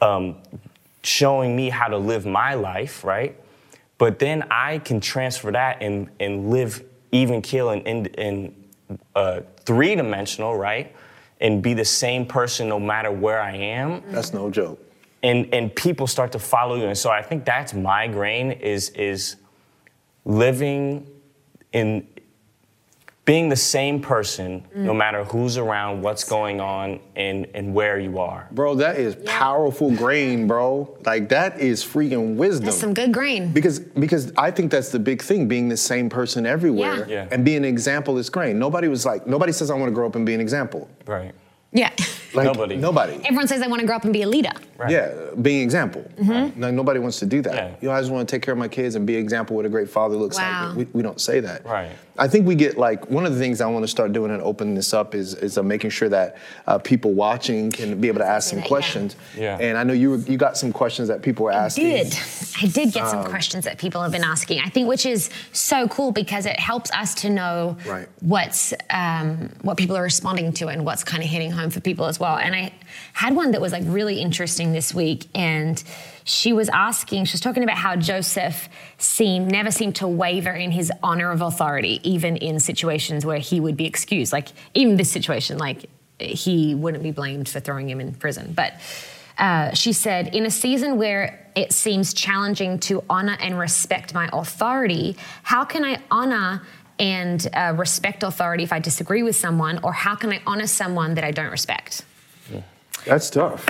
um, 0.00 0.36
showing 1.02 1.56
me 1.56 1.70
how 1.70 1.88
to 1.88 1.96
live 1.96 2.26
my 2.26 2.54
life, 2.54 3.04
right? 3.04 3.36
But 3.98 4.18
then 4.18 4.44
I 4.50 4.78
can 4.78 5.00
transfer 5.00 5.50
that 5.52 5.78
and 5.80 6.08
and 6.20 6.50
live 6.50 6.84
even 7.12 7.42
keel 7.42 7.70
and 7.70 7.86
in, 7.86 8.06
in 8.06 8.54
uh, 9.14 9.40
three 9.64 9.94
dimensional, 9.94 10.56
right? 10.56 10.94
And 11.40 11.62
be 11.62 11.74
the 11.74 11.84
same 11.84 12.24
person 12.26 12.68
no 12.68 12.78
matter 12.80 13.10
where 13.10 13.40
I 13.40 13.54
am 13.56 14.02
That's 14.10 14.32
no 14.32 14.50
joke. 14.50 14.78
and 15.22 15.52
and 15.52 15.74
people 15.74 16.06
start 16.06 16.32
to 16.32 16.38
follow 16.38 16.76
you 16.76 16.86
and 16.86 16.96
so 16.96 17.10
i 17.10 17.22
think 17.22 17.44
that's 17.44 17.72
my 17.74 18.06
grain 18.06 18.52
is 18.52 18.90
is 18.90 19.36
living 20.24 21.06
in 21.72 22.06
being 23.26 23.48
the 23.50 23.56
same 23.56 24.00
person 24.00 24.64
mm. 24.74 24.76
no 24.76 24.94
matter 24.94 25.24
who's 25.24 25.58
around 25.58 26.00
what's 26.00 26.24
going 26.24 26.60
on 26.60 26.98
and 27.16 27.46
and 27.54 27.74
where 27.74 27.98
you 27.98 28.18
are 28.18 28.48
Bro, 28.52 28.76
that 28.76 28.96
is 28.96 29.16
powerful 29.26 29.90
grain, 29.90 30.46
bro. 30.46 30.96
Like 31.04 31.28
that 31.28 31.60
is 31.60 31.84
freaking 31.84 32.36
wisdom. 32.36 32.66
That's 32.66 32.78
some 32.78 32.94
good 32.94 33.12
grain. 33.12 33.52
Because 33.52 33.80
because 33.80 34.32
I 34.36 34.50
think 34.50 34.70
that's 34.70 34.90
the 34.90 34.98
big 34.98 35.20
thing, 35.20 35.48
being 35.48 35.68
the 35.68 35.76
same 35.76 36.08
person 36.08 36.46
everywhere 36.46 37.06
Yeah. 37.08 37.24
Yeah. 37.24 37.28
and 37.30 37.44
being 37.44 37.58
an 37.58 37.64
example 37.64 38.16
is 38.18 38.30
grain. 38.30 38.58
Nobody 38.58 38.88
was 38.88 39.04
like, 39.04 39.26
nobody 39.26 39.52
says 39.52 39.70
I 39.70 39.74
want 39.74 39.88
to 39.90 39.94
grow 39.94 40.06
up 40.06 40.14
and 40.14 40.24
be 40.24 40.34
an 40.34 40.40
example. 40.40 40.88
right 41.06 41.34
Yeah. 41.72 41.90
Like, 42.36 42.46
Nobody. 42.46 42.76
Nobody. 42.76 43.14
Everyone 43.24 43.48
says 43.48 43.60
they 43.60 43.66
want 43.68 43.80
to 43.80 43.86
grow 43.86 43.96
up 43.96 44.04
and 44.04 44.12
be 44.12 44.22
a 44.22 44.28
leader. 44.28 44.50
right 44.76 44.90
Yeah, 44.90 45.12
being 45.40 45.58
an 45.58 45.64
example. 45.64 46.04
Like 46.18 46.54
nobody 46.56 47.00
wants 47.00 47.18
to 47.20 47.26
do 47.26 47.42
that. 47.42 47.54
Yeah. 47.54 47.74
You 47.80 47.88
know, 47.88 47.94
I 47.94 48.00
just 48.00 48.12
want 48.12 48.28
to 48.28 48.34
take 48.34 48.42
care 48.42 48.52
of 48.52 48.58
my 48.58 48.68
kids 48.68 48.94
and 48.94 49.06
be 49.06 49.14
an 49.16 49.20
example 49.22 49.54
of 49.54 49.56
what 49.58 49.66
a 49.66 49.68
great 49.68 49.88
father 49.88 50.16
looks 50.16 50.36
Wow. 50.38 50.68
like. 50.68 50.76
We, 50.76 50.84
we 50.92 51.02
don't 51.02 51.20
say 51.20 51.40
that. 51.40 51.64
Right. 51.64 51.90
I 52.18 52.28
think 52.28 52.46
we 52.46 52.54
get 52.54 52.78
like 52.78 53.10
one 53.10 53.26
of 53.26 53.34
the 53.34 53.38
things 53.38 53.60
I 53.60 53.66
want 53.66 53.82
to 53.82 53.88
start 53.88 54.12
doing 54.14 54.30
and 54.30 54.40
opening 54.42 54.74
this 54.74 54.94
up 54.94 55.14
is 55.14 55.34
is 55.34 55.58
uh, 55.58 55.62
making 55.62 55.90
sure 55.90 56.08
that 56.08 56.36
uh, 56.66 56.78
people 56.78 57.12
watching 57.12 57.70
can 57.70 58.00
be 58.00 58.08
able 58.08 58.20
to 58.20 58.26
ask 58.26 58.48
some 58.48 58.60
that, 58.60 58.68
questions. 58.68 59.16
Yeah. 59.36 59.58
And 59.60 59.76
I 59.76 59.84
know 59.84 59.92
you 59.92 60.10
were, 60.12 60.16
you 60.18 60.38
got 60.38 60.56
some 60.56 60.72
questions 60.72 61.08
that 61.08 61.20
people 61.20 61.44
were 61.44 61.52
asking. 61.52 61.86
I 61.86 62.02
did. 62.04 62.18
I 62.62 62.66
did 62.68 62.92
get 62.94 63.06
some 63.08 63.24
questions 63.26 63.64
that 63.66 63.76
people 63.76 64.00
have 64.02 64.12
been 64.12 64.24
asking. 64.24 64.60
I 64.64 64.70
think 64.70 64.88
which 64.88 65.04
is 65.04 65.28
so 65.52 65.88
cool 65.88 66.10
because 66.10 66.46
it 66.46 66.58
helps 66.58 66.90
us 66.92 67.14
to 67.16 67.28
know 67.30 67.76
Right. 67.86 68.08
what's 68.20 68.72
um, 68.88 69.50
what 69.60 69.76
people 69.76 69.94
are 69.96 70.02
responding 70.02 70.52
to 70.54 70.68
and 70.68 70.86
what's 70.86 71.04
kind 71.04 71.22
of 71.22 71.28
hitting 71.28 71.50
home 71.50 71.68
for 71.68 71.80
people 71.80 72.06
as 72.06 72.18
well. 72.18 72.25
Well. 72.26 72.38
And 72.38 72.54
I 72.54 72.72
had 73.12 73.34
one 73.34 73.52
that 73.52 73.60
was 73.60 73.72
like 73.72 73.84
really 73.86 74.20
interesting 74.20 74.72
this 74.72 74.92
week. 74.92 75.26
And 75.34 75.82
she 76.24 76.52
was 76.52 76.68
asking, 76.68 77.26
she 77.26 77.34
was 77.34 77.40
talking 77.40 77.62
about 77.62 77.76
how 77.76 77.96
Joseph 77.96 78.68
seemed, 78.98 79.50
never 79.50 79.70
seemed 79.70 79.96
to 79.96 80.08
waver 80.08 80.50
in 80.50 80.72
his 80.72 80.90
honor 81.02 81.30
of 81.30 81.40
authority, 81.40 82.00
even 82.02 82.36
in 82.36 82.58
situations 82.58 83.24
where 83.24 83.38
he 83.38 83.60
would 83.60 83.76
be 83.76 83.86
excused. 83.86 84.32
Like, 84.32 84.48
even 84.74 84.96
this 84.96 85.10
situation, 85.10 85.58
like, 85.58 85.86
he 86.18 86.74
wouldn't 86.74 87.02
be 87.02 87.12
blamed 87.12 87.48
for 87.48 87.60
throwing 87.60 87.88
him 87.88 88.00
in 88.00 88.12
prison. 88.14 88.52
But 88.54 88.72
uh, 89.38 89.74
she 89.74 89.92
said, 89.92 90.34
in 90.34 90.46
a 90.46 90.50
season 90.50 90.96
where 90.96 91.50
it 91.54 91.72
seems 91.72 92.14
challenging 92.14 92.78
to 92.80 93.04
honor 93.08 93.36
and 93.38 93.58
respect 93.58 94.14
my 94.14 94.28
authority, 94.32 95.16
how 95.42 95.64
can 95.64 95.84
I 95.84 96.00
honor 96.10 96.62
and 96.98 97.46
uh, 97.52 97.74
respect 97.76 98.22
authority 98.22 98.64
if 98.64 98.72
I 98.72 98.78
disagree 98.78 99.22
with 99.22 99.36
someone, 99.36 99.78
or 99.82 99.92
how 99.92 100.14
can 100.16 100.32
I 100.32 100.40
honor 100.46 100.66
someone 100.66 101.14
that 101.14 101.24
I 101.24 101.30
don't 101.30 101.50
respect? 101.50 102.02
That's 103.04 103.30
tough. 103.30 103.66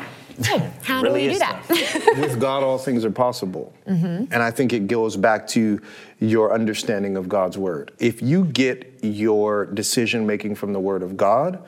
How 0.82 1.02
Really 1.02 1.22
do 1.22 1.26
we 1.28 1.32
do 1.34 1.38
that? 1.38 2.16
With 2.20 2.38
God, 2.40 2.62
all 2.62 2.78
things 2.78 3.04
are 3.04 3.10
possible. 3.10 3.72
Mm-hmm. 3.86 4.32
And 4.32 4.42
I 4.42 4.50
think 4.50 4.72
it 4.72 4.86
goes 4.86 5.16
back 5.16 5.46
to 5.48 5.80
your 6.20 6.52
understanding 6.52 7.16
of 7.16 7.28
God's 7.28 7.56
word. 7.56 7.92
If 7.98 8.20
you 8.22 8.44
get 8.44 8.98
your 9.02 9.66
decision 9.66 10.26
making 10.26 10.54
from 10.56 10.72
the 10.72 10.80
word 10.80 11.02
of 11.02 11.16
God, 11.16 11.62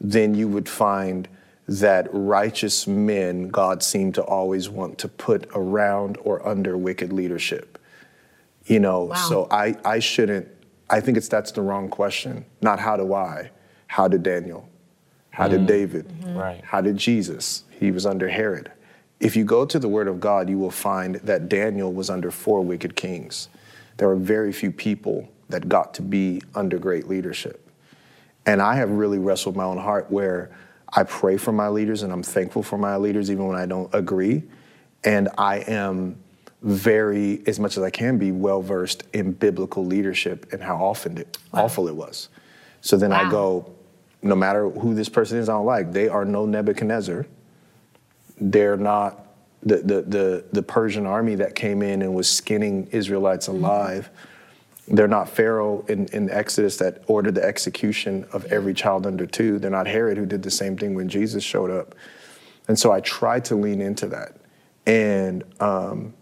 then 0.00 0.34
you 0.34 0.48
would 0.48 0.68
find 0.68 1.28
that 1.68 2.08
righteous 2.12 2.86
men 2.86 3.48
God 3.48 3.82
seemed 3.82 4.14
to 4.14 4.22
always 4.22 4.68
want 4.68 4.98
to 4.98 5.08
put 5.08 5.48
around 5.54 6.16
or 6.22 6.46
under 6.46 6.78
wicked 6.78 7.12
leadership. 7.12 7.78
You 8.66 8.80
know, 8.80 9.04
Wow. 9.04 9.14
so 9.16 9.48
I, 9.50 9.76
I 9.84 9.98
shouldn't, 9.98 10.48
I 10.88 11.00
think 11.00 11.16
it's 11.16 11.28
that's 11.28 11.52
the 11.52 11.62
wrong 11.62 11.88
question. 11.88 12.44
Not 12.62 12.78
how 12.78 12.96
do 12.96 13.12
I, 13.14 13.50
how 13.88 14.08
did 14.08 14.22
Daniel? 14.22 14.68
How 15.36 15.48
did 15.48 15.60
mm. 15.60 15.66
David? 15.66 16.08
Mm-hmm. 16.08 16.34
Right. 16.34 16.64
How 16.64 16.80
did 16.80 16.96
Jesus? 16.96 17.64
He 17.68 17.90
was 17.90 18.06
under 18.06 18.26
Herod. 18.26 18.72
If 19.20 19.36
you 19.36 19.44
go 19.44 19.66
to 19.66 19.78
the 19.78 19.86
Word 19.86 20.08
of 20.08 20.18
God, 20.18 20.48
you 20.48 20.56
will 20.56 20.70
find 20.70 21.16
that 21.16 21.50
Daniel 21.50 21.92
was 21.92 22.08
under 22.08 22.30
four 22.30 22.62
wicked 22.62 22.96
kings. 22.96 23.50
There 23.98 24.08
are 24.08 24.16
very 24.16 24.50
few 24.50 24.70
people 24.72 25.28
that 25.50 25.68
got 25.68 25.92
to 25.94 26.02
be 26.02 26.40
under 26.54 26.78
great 26.78 27.06
leadership. 27.06 27.70
And 28.46 28.62
I 28.62 28.76
have 28.76 28.88
really 28.88 29.18
wrestled 29.18 29.56
my 29.56 29.64
own 29.64 29.76
heart 29.76 30.10
where 30.10 30.56
I 30.88 31.02
pray 31.02 31.36
for 31.36 31.52
my 31.52 31.68
leaders 31.68 32.02
and 32.02 32.14
I'm 32.14 32.22
thankful 32.22 32.62
for 32.62 32.78
my 32.78 32.96
leaders 32.96 33.30
even 33.30 33.46
when 33.46 33.58
I 33.58 33.66
don't 33.66 33.94
agree. 33.94 34.42
And 35.04 35.28
I 35.36 35.58
am 35.68 36.16
very, 36.62 37.42
as 37.46 37.60
much 37.60 37.76
as 37.76 37.82
I 37.82 37.90
can 37.90 38.16
be, 38.16 38.32
well 38.32 38.62
versed 38.62 39.04
in 39.12 39.32
biblical 39.32 39.84
leadership 39.84 40.50
and 40.54 40.62
how 40.62 40.82
often 40.82 41.18
it, 41.18 41.36
awful 41.52 41.88
it 41.88 41.94
was. 41.94 42.30
So 42.80 42.96
then 42.96 43.12
I 43.12 43.30
go, 43.30 43.75
no 44.26 44.36
matter 44.36 44.68
who 44.68 44.94
this 44.94 45.08
person 45.08 45.38
is, 45.38 45.48
I 45.48 45.52
don't 45.52 45.66
like. 45.66 45.92
They 45.92 46.08
are 46.08 46.24
no 46.24 46.46
Nebuchadnezzar. 46.46 47.26
They're 48.40 48.76
not 48.76 49.26
the, 49.62 49.78
the, 49.78 50.02
the, 50.02 50.44
the 50.52 50.62
Persian 50.62 51.06
army 51.06 51.34
that 51.36 51.54
came 51.54 51.82
in 51.82 52.02
and 52.02 52.14
was 52.14 52.28
skinning 52.28 52.86
Israelites 52.92 53.48
alive. 53.48 54.10
They're 54.88 55.08
not 55.08 55.28
Pharaoh 55.28 55.84
in, 55.88 56.06
in 56.06 56.30
Exodus 56.30 56.76
that 56.76 57.02
ordered 57.08 57.34
the 57.34 57.44
execution 57.44 58.26
of 58.32 58.44
every 58.46 58.74
child 58.74 59.06
under 59.06 59.26
two. 59.26 59.58
They're 59.58 59.70
not 59.70 59.86
Herod 59.86 60.16
who 60.18 60.26
did 60.26 60.42
the 60.42 60.50
same 60.50 60.76
thing 60.76 60.94
when 60.94 61.08
Jesus 61.08 61.42
showed 61.42 61.70
up. 61.70 61.94
And 62.68 62.78
so 62.78 62.92
I 62.92 63.00
try 63.00 63.40
to 63.40 63.56
lean 63.56 63.80
into 63.80 64.06
that. 64.08 64.36
And 64.86 65.42
um, 65.60 66.14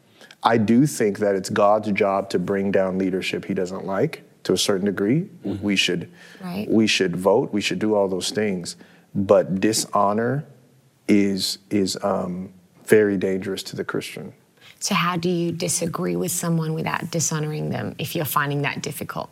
I 0.42 0.56
do 0.56 0.86
think 0.86 1.18
that 1.18 1.34
it's 1.34 1.50
God's 1.50 1.92
job 1.92 2.30
to 2.30 2.38
bring 2.38 2.70
down 2.70 2.96
leadership 2.96 3.44
he 3.44 3.54
doesn't 3.54 3.84
like 3.84 4.22
to 4.44 4.52
a 4.52 4.58
certain 4.58 4.86
degree. 4.86 5.28
We 5.42 5.76
should 5.76 6.08
Right. 6.42 6.68
we 6.70 6.86
should 6.86 7.16
vote, 7.16 7.52
we 7.52 7.60
should 7.60 7.78
do 7.78 7.94
all 7.94 8.08
those 8.08 8.30
things. 8.30 8.76
But 9.14 9.60
dishonor 9.60 10.44
is 11.08 11.58
is 11.70 11.98
um, 12.02 12.52
very 12.86 13.16
dangerous 13.16 13.62
to 13.64 13.76
the 13.76 13.84
Christian. 13.84 14.32
So, 14.80 14.94
how 14.94 15.16
do 15.16 15.28
you 15.30 15.50
disagree 15.52 16.16
with 16.16 16.30
someone 16.30 16.74
without 16.74 17.10
dishonoring 17.10 17.70
them 17.70 17.94
if 17.98 18.14
you're 18.14 18.24
finding 18.26 18.62
that 18.62 18.82
difficult? 18.82 19.30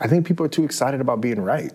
I 0.00 0.08
think 0.08 0.26
people 0.26 0.44
are 0.46 0.48
too 0.48 0.64
excited 0.64 1.00
about 1.00 1.20
being 1.20 1.40
right. 1.40 1.72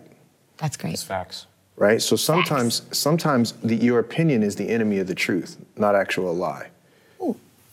That's 0.58 0.78
great. 0.78 0.94
It's 0.94 1.04
facts. 1.04 1.48
right? 1.78 2.02
So 2.02 2.16
sometimes, 2.16 2.82
sometimes 2.92 3.52
the, 3.64 3.76
your 3.76 4.00
opinion 4.00 4.42
is 4.42 4.56
the 4.56 4.68
enemy 4.70 5.00
of 5.00 5.08
the 5.08 5.14
truth, 5.16 5.58
not 5.78 5.94
actual 5.96 6.34
lie. 6.34 6.70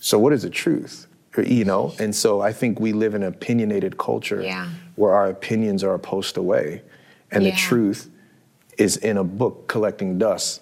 So 0.01 0.19
what 0.19 0.33
is 0.33 0.43
the 0.43 0.51
truth? 0.51 1.07
You 1.37 1.65
know, 1.65 1.95
and 1.99 2.15
so 2.15 2.43
I 2.43 2.53
think 2.53 2.79
we 2.79 2.93
live 2.93 3.15
in 3.15 3.23
an 3.23 3.29
opinionated 3.29 3.97
culture 3.97 4.43
Yeah. 4.43 4.69
where 4.97 5.13
our 5.13 5.29
opinions 5.31 5.83
are 5.83 5.95
a 5.95 5.99
post 5.99 6.37
away, 6.37 6.83
and 7.31 7.45
the 7.47 7.53
truth 7.53 8.11
is 8.77 8.99
in 8.99 9.17
a 9.17 9.25
book 9.25 9.67
collecting 9.67 10.19
dust. 10.19 10.61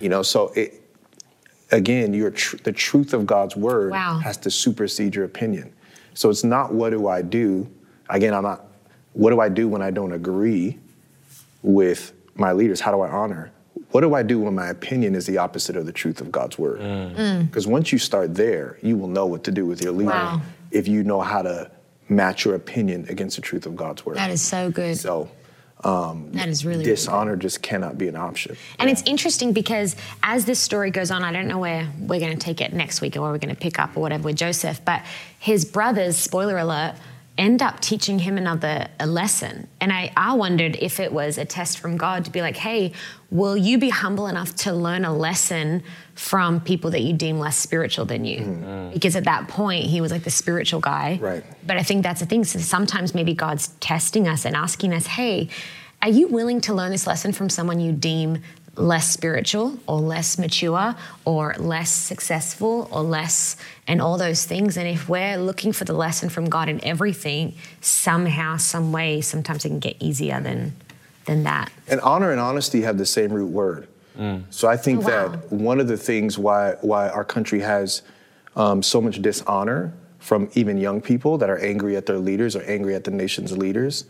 You 0.00 0.08
know, 0.10 0.22
so 0.22 0.52
it 0.54 0.80
again, 1.72 2.14
your 2.14 2.30
tr- 2.30 2.58
the 2.62 2.70
truth 2.70 3.12
of 3.12 3.26
God's 3.26 3.56
word 3.56 3.90
Wow. 3.90 4.18
has 4.22 4.36
to 4.38 4.50
supersede 4.50 5.16
your 5.16 5.24
opinion. 5.24 5.72
So 6.14 6.30
it's 6.30 6.44
not 6.44 6.72
what 6.72 6.90
do 6.90 7.08
I 7.08 7.22
do. 7.22 7.66
Again, 8.08 8.32
I'm 8.32 8.44
not. 8.44 8.66
What 9.14 9.30
do 9.30 9.40
I 9.40 9.48
do 9.48 9.66
when 9.68 9.82
I 9.82 9.90
don't 9.90 10.12
agree 10.12 10.78
with 11.62 12.12
my 12.36 12.52
leaders? 12.52 12.80
How 12.80 12.92
do 12.92 13.00
I 13.00 13.08
honor? 13.08 13.50
What 13.94 14.00
do 14.00 14.12
I 14.14 14.24
do 14.24 14.40
when 14.40 14.56
my 14.56 14.66
opinion 14.70 15.14
is 15.14 15.24
the 15.24 15.38
opposite 15.38 15.76
of 15.76 15.86
the 15.86 15.92
truth 15.92 16.20
of 16.20 16.32
God's 16.32 16.58
word? 16.58 16.80
Mm. 16.80 17.46
Because 17.46 17.68
once 17.68 17.92
you 17.92 17.98
start 17.98 18.34
there, 18.34 18.76
you 18.82 18.96
will 18.96 19.06
know 19.06 19.24
what 19.24 19.44
to 19.44 19.52
do 19.52 19.66
with 19.66 19.80
your 19.80 19.92
leader 19.92 20.10
Wow. 20.10 20.42
if 20.72 20.88
you 20.88 21.04
know 21.04 21.20
how 21.20 21.42
to 21.42 21.70
match 22.08 22.44
your 22.44 22.56
opinion 22.56 23.06
against 23.08 23.36
the 23.36 23.42
truth 23.42 23.66
of 23.66 23.76
God's 23.76 24.04
word. 24.04 24.16
That 24.16 24.32
is 24.32 24.42
so 24.42 24.68
good. 24.68 24.96
so 24.98 25.30
um, 25.84 26.32
that 26.32 26.48
is 26.48 26.64
really, 26.64 26.78
really 26.78 26.90
dishonor 26.90 27.36
just 27.36 27.62
cannot 27.62 27.96
be 27.96 28.08
an 28.08 28.16
option. 28.16 28.56
And 28.80 28.90
it's 28.90 29.04
interesting 29.06 29.52
because 29.52 29.94
as 30.24 30.44
this 30.44 30.58
story 30.58 30.90
goes 30.90 31.12
on, 31.12 31.22
I 31.22 31.30
don't 31.30 31.46
know 31.46 31.58
where 31.60 31.88
we're 32.00 32.18
going 32.18 32.32
to 32.36 32.44
take 32.44 32.60
it 32.60 32.72
next 32.72 33.00
week 33.00 33.16
or 33.16 33.20
where 33.20 33.30
we're 33.30 33.38
going 33.38 33.54
to 33.54 33.60
pick 33.60 33.78
up 33.78 33.96
or 33.96 34.00
whatever 34.00 34.24
with 34.24 34.36
Joseph, 34.36 34.84
but 34.84 35.02
his 35.38 35.64
brothers, 35.64 36.16
spoiler 36.16 36.58
alert, 36.58 36.96
end 37.36 37.62
up 37.62 37.80
teaching 37.80 38.20
him 38.20 38.38
another 38.38 38.86
a 39.00 39.06
lesson. 39.06 39.66
And 39.80 39.92
I, 39.92 40.12
I 40.16 40.34
wondered 40.34 40.76
if 40.76 41.00
it 41.00 41.12
was 41.12 41.36
a 41.36 41.44
test 41.44 41.78
from 41.78 41.96
God 41.96 42.24
to 42.26 42.30
be 42.30 42.40
like, 42.40 42.56
hey, 42.56 42.92
will 43.30 43.56
you 43.56 43.76
be 43.76 43.88
humble 43.88 44.28
enough 44.28 44.54
to 44.56 44.72
learn 44.72 45.04
a 45.04 45.12
lesson 45.12 45.82
from 46.14 46.60
people 46.60 46.92
that 46.92 47.00
you 47.00 47.12
deem 47.12 47.40
less 47.40 47.56
spiritual 47.56 48.04
than 48.04 48.24
you? 48.24 48.40
Mm. 48.40 48.64
Mm. 48.64 48.92
Because 48.92 49.16
at 49.16 49.24
that 49.24 49.48
point, 49.48 49.84
he 49.84 50.00
was 50.00 50.12
like 50.12 50.22
the 50.22 50.30
spiritual 50.30 50.80
guy. 50.80 51.18
Right. 51.20 51.44
But 51.66 51.76
I 51.76 51.82
think 51.82 52.04
that's 52.04 52.20
the 52.20 52.26
thing. 52.26 52.44
So 52.44 52.60
sometimes 52.60 53.14
maybe 53.14 53.34
God's 53.34 53.68
testing 53.80 54.28
us 54.28 54.44
and 54.44 54.54
asking 54.54 54.94
us, 54.94 55.06
hey, 55.06 55.48
are 56.02 56.10
you 56.10 56.28
willing 56.28 56.60
to 56.62 56.74
learn 56.74 56.92
this 56.92 57.06
lesson 57.06 57.32
from 57.32 57.48
someone 57.48 57.80
you 57.80 57.90
deem 57.90 58.42
less 58.76 59.08
spiritual 59.10 59.78
or 59.86 60.00
less 60.00 60.38
mature 60.38 60.94
or 61.24 61.54
less 61.58 61.90
successful 61.90 62.88
or 62.90 63.02
less 63.02 63.56
and 63.86 64.00
all 64.00 64.18
those 64.18 64.44
things? 64.44 64.76
And 64.76 64.88
if 64.88 65.08
we're 65.08 65.36
looking 65.36 65.72
for 65.72 65.84
the 65.84 65.92
lesson 65.92 66.28
from 66.28 66.46
God 66.46 66.68
in 66.68 66.82
everything, 66.84 67.54
somehow, 67.80 68.56
some 68.56 68.92
way, 68.92 69.20
sometimes 69.20 69.64
it 69.64 69.68
can 69.68 69.78
get 69.80 69.96
easier 70.00 70.40
than 70.40 70.74
than 71.26 71.44
that. 71.44 71.72
And 71.88 72.00
honor 72.02 72.30
and 72.32 72.40
honesty 72.40 72.82
have 72.82 72.98
the 72.98 73.06
same 73.06 73.32
root 73.32 73.50
word. 73.50 73.88
So 74.50 74.68
I 74.68 74.76
think 74.76 75.00
Oh, 75.04 75.08
wow. 75.08 75.28
that 75.28 75.52
one 75.52 75.80
of 75.80 75.88
the 75.88 75.96
things 75.96 76.38
why 76.38 76.76
why 76.82 77.08
our 77.08 77.24
country 77.24 77.60
has 77.60 78.02
um, 78.54 78.82
so 78.82 79.00
much 79.00 79.20
dishonor 79.20 79.92
from 80.20 80.48
even 80.54 80.78
young 80.78 81.00
people 81.00 81.36
that 81.38 81.50
are 81.50 81.58
angry 81.58 81.96
at 81.96 82.06
their 82.06 82.18
leaders 82.18 82.54
or 82.54 82.62
angry 82.62 82.94
at 82.94 83.04
the 83.04 83.10
nation's 83.10 83.56
leaders, 83.58 84.04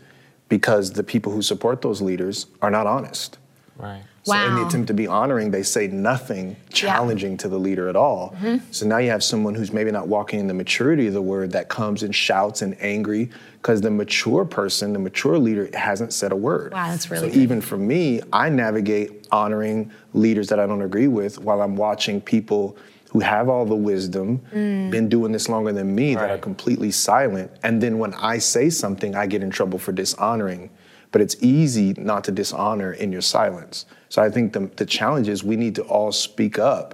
because 0.47 0.91
the 0.93 1.03
people 1.03 1.31
who 1.31 1.41
support 1.41 1.81
those 1.81 2.01
leaders 2.01 2.45
are 2.61 2.69
not 2.69 2.85
honest. 2.85 3.37
Right. 3.77 4.03
So 4.23 4.33
in 4.33 4.55
the 4.55 4.65
attempt 4.65 4.87
to 4.87 4.93
be 4.93 5.05
honoring, 5.05 5.51
they 5.51 5.61
say 5.61 5.87
nothing 5.87 6.55
challenging 6.71 7.37
to 7.37 7.47
the 7.49 7.59
leader 7.59 7.89
at 7.89 7.95
all. 7.95 8.33
Mm-hmm. 8.41 8.65
So 8.71 8.87
now 8.87 8.97
you 8.97 9.11
have 9.11 9.23
someone 9.23 9.53
who's 9.53 9.71
maybe 9.71 9.91
not 9.91 10.07
walking 10.07 10.39
in 10.39 10.47
the 10.47 10.53
maturity 10.53 11.07
of 11.07 11.13
the 11.13 11.21
word 11.21 11.51
that 11.51 11.67
comes 11.69 12.01
and 12.01 12.15
shouts 12.15 12.61
and 12.61 12.75
angry 12.81 13.29
because 13.61 13.81
the 13.81 13.91
mature 13.91 14.45
person, 14.45 14.93
the 14.93 14.99
mature 14.99 15.37
leader 15.37 15.69
hasn't 15.73 16.13
said 16.13 16.31
a 16.31 16.35
word. 16.35 16.73
Wow, 16.73 16.89
that's 16.89 17.11
really 17.11 17.27
So 17.27 17.33
good. 17.33 17.39
even 17.41 17.61
for 17.61 17.77
me, 17.77 18.21
I 18.33 18.49
navigate 18.49 19.27
honoring 19.31 19.91
leaders 20.13 20.47
that 20.49 20.59
I 20.59 20.65
don't 20.65 20.81
agree 20.81 21.07
with 21.07 21.37
while 21.39 21.61
I'm 21.61 21.75
watching 21.75 22.21
people 22.21 22.77
who 23.11 23.19
have 23.19 23.47
all 23.47 23.65
the 23.65 23.75
wisdom, 23.75 24.41
Mm. 24.53 24.89
been 24.91 25.07
doing 25.09 25.31
this 25.31 25.47
longer 25.49 25.71
than 25.71 25.93
me, 25.95 26.15
that 26.15 26.29
are 26.31 26.37
completely 26.37 26.91
silent. 26.91 27.51
And 27.63 27.81
then 27.81 27.97
when 27.99 28.13
I 28.15 28.39
say 28.39 28.69
something, 28.69 29.15
I 29.15 29.25
get 29.27 29.41
in 29.43 29.49
trouble 29.51 29.79
for 29.79 29.91
dishonoring. 29.91 30.69
But 31.15 31.21
it's 31.21 31.37
easy 31.41 31.93
not 31.97 32.25
to 32.25 32.31
dishonor 32.33 32.91
in 32.91 33.09
your 33.13 33.21
silence. 33.21 33.85
So 34.09 34.21
I 34.21 34.29
think 34.29 34.51
the, 34.51 34.69
the 34.75 34.85
challenge 34.85 35.29
is 35.29 35.45
we 35.45 35.55
need 35.55 35.73
to 35.75 35.83
all 35.83 36.11
speak 36.11 36.59
up, 36.59 36.93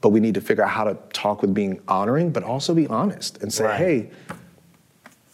but 0.00 0.08
we 0.08 0.20
need 0.20 0.32
to 0.36 0.40
figure 0.40 0.64
out 0.64 0.70
how 0.70 0.84
to 0.84 0.96
talk 1.12 1.42
with 1.42 1.52
being 1.52 1.78
honoring, 1.86 2.30
but 2.30 2.42
also 2.42 2.72
be 2.74 2.86
honest 2.86 3.42
and 3.42 3.52
say, 3.52 3.64
Right. 3.64 3.76
hey, 3.76 4.10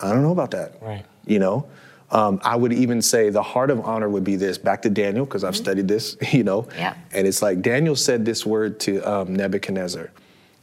I 0.01 0.11
don't 0.11 0.22
know 0.22 0.32
about 0.32 0.51
that. 0.51 0.82
Right. 0.82 1.05
You 1.26 1.39
know, 1.39 1.68
um, 2.11 2.41
I 2.43 2.57
would 2.57 2.72
even 2.72 3.03
say 3.03 3.30
the 3.30 3.41
heart 3.41 3.70
of 3.70 3.78
honor 3.82 4.09
would 4.09 4.24
be 4.24 4.35
this. 4.35 4.59
Back 4.59 4.82
to 4.82 4.91
Daniel 4.91 5.24
because 5.26 5.45
I've 5.45 5.55
studied 5.55 5.87
this. 5.87 6.16
You 6.32 6.43
know, 6.43 6.66
Yeah. 6.76 6.95
and 7.12 7.28
it's 7.28 7.41
like 7.41 7.62
Daniel 7.62 7.95
said 7.95 8.24
this 8.24 8.45
word 8.45 8.80
to 8.80 8.99
um, 9.09 9.37
Nebuchadnezzar. 9.37 10.11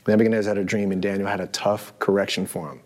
Nebuchadnezzar 0.09 0.55
had 0.55 0.61
a 0.61 0.65
dream, 0.65 0.91
and 0.91 1.01
Daniel 1.01 1.29
had 1.29 1.39
a 1.39 1.47
tough 1.47 1.97
correction 1.99 2.45
for 2.45 2.69
him. 2.69 2.81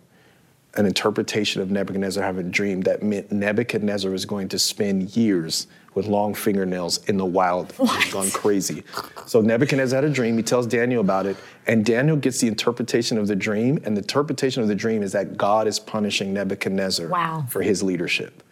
An 0.78 0.86
interpretation 0.86 1.61
of 1.61 1.71
Nebuchadnezzar 1.71 2.23
having 2.23 2.47
a 2.47 2.49
dream 2.49 2.82
that 2.82 3.01
meant 3.03 3.32
Nebuchadnezzar 3.32 4.11
was 4.11 4.26
going 4.26 4.49
to 4.49 4.59
spend 4.59 5.15
years 5.15 5.67
with 5.93 6.07
long 6.07 6.34
fingernails 6.34 6.97
in 7.07 7.15
the 7.15 7.26
wild, 7.26 7.71
He's 7.71 8.11
gone 8.13 8.30
crazy. 8.32 8.84
So 9.26 9.39
Nebuchadnezzar 9.39 10.01
had 10.01 10.09
a 10.09 10.13
dream. 10.13 10.36
He 10.36 10.43
tells 10.43 10.67
Daniel 10.67 10.99
about 10.99 11.26
it, 11.26 11.38
and 11.67 11.86
Daniel 11.86 12.17
gets 12.17 12.41
the 12.41 12.47
interpretation 12.49 13.17
of 13.17 13.28
the 13.28 13.36
dream. 13.36 13.80
And 13.86 13.95
the 13.95 14.01
interpretation 14.01 14.61
of 14.61 14.67
the 14.67 14.76
dream 14.76 15.01
is 15.03 15.13
that 15.13 15.38
God 15.38 15.67
is 15.67 15.80
punishing 15.80 16.34
Nebuchadnezzar 16.34 17.07
Wow. 17.07 17.45
for 17.49 17.61
his 17.61 17.82
leadership. 17.82 18.43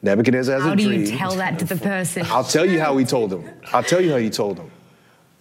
Nebuchadnezzar 0.00 0.54
has 0.54 0.64
How 0.64 0.72
a 0.72 0.76
do 0.76 0.84
dream. 0.88 1.00
you 1.02 1.06
tell 1.18 1.34
that 1.36 1.58
to 1.58 1.66
the 1.66 1.76
person? 1.76 2.22
I'll 2.30 2.44
tell 2.44 2.64
you 2.64 2.80
how 2.80 2.96
he 2.96 3.04
told 3.04 3.30
him. 3.30 3.44
I'll 3.74 3.82
tell 3.82 4.00
you 4.00 4.12
how 4.12 4.18
he 4.18 4.30
told 4.30 4.58
him. 4.58 4.70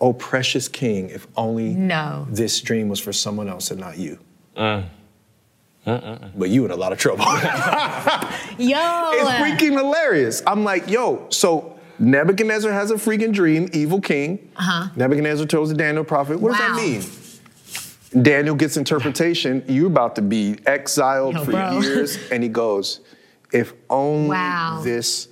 Oh, 0.02 0.12
precious 0.12 0.68
king, 0.68 1.10
if 1.10 1.26
only 1.38 1.70
No. 1.74 2.28
this 2.30 2.60
dream 2.60 2.90
was 2.90 3.00
for 3.00 3.14
someone 3.14 3.48
else 3.48 3.72
and 3.72 3.80
not 3.80 3.98
you. 3.98 4.20
Uh. 4.58 4.84
But 5.86 6.50
you 6.50 6.66
in 6.66 6.72
a 6.72 6.76
lot 6.76 6.92
of 6.92 6.98
trouble. 6.98 7.24
Yo. 8.58 8.78
it's 9.14 9.30
freaking 9.40 9.74
hilarious. 9.78 10.42
I'm 10.48 10.64
like, 10.64 10.90
yo, 10.90 11.28
so 11.30 11.78
Nebuchadnezzar 12.00 12.72
has 12.72 12.90
a 12.92 12.96
freaking 12.96 13.32
dream, 13.34 13.70
evil 13.74 14.02
king. 14.02 14.52
Uh-huh. 14.56 14.90
Nebuchadnezzar 14.96 15.46
tells 15.46 15.70
the 15.70 15.76
Daniel 15.76 16.04
prophet, 16.04 16.40
what 16.40 16.52
Wow. 16.54 16.58
does 16.58 16.68
that 16.68 16.76
mean? 18.14 18.24
Daniel 18.24 18.56
gets 18.56 18.78
interpretation, 18.78 19.64
you're 19.68 19.88
about 19.88 20.16
to 20.16 20.22
be 20.22 20.58
exiled 20.66 21.36
Yo, 21.36 21.44
for 21.46 21.52
bro. 21.52 21.80
years. 21.82 22.18
And 22.32 22.42
he 22.42 22.50
goes, 22.50 23.02
if 23.52 23.74
only 23.90 24.30
Wow. 24.30 24.82
this 24.84 25.28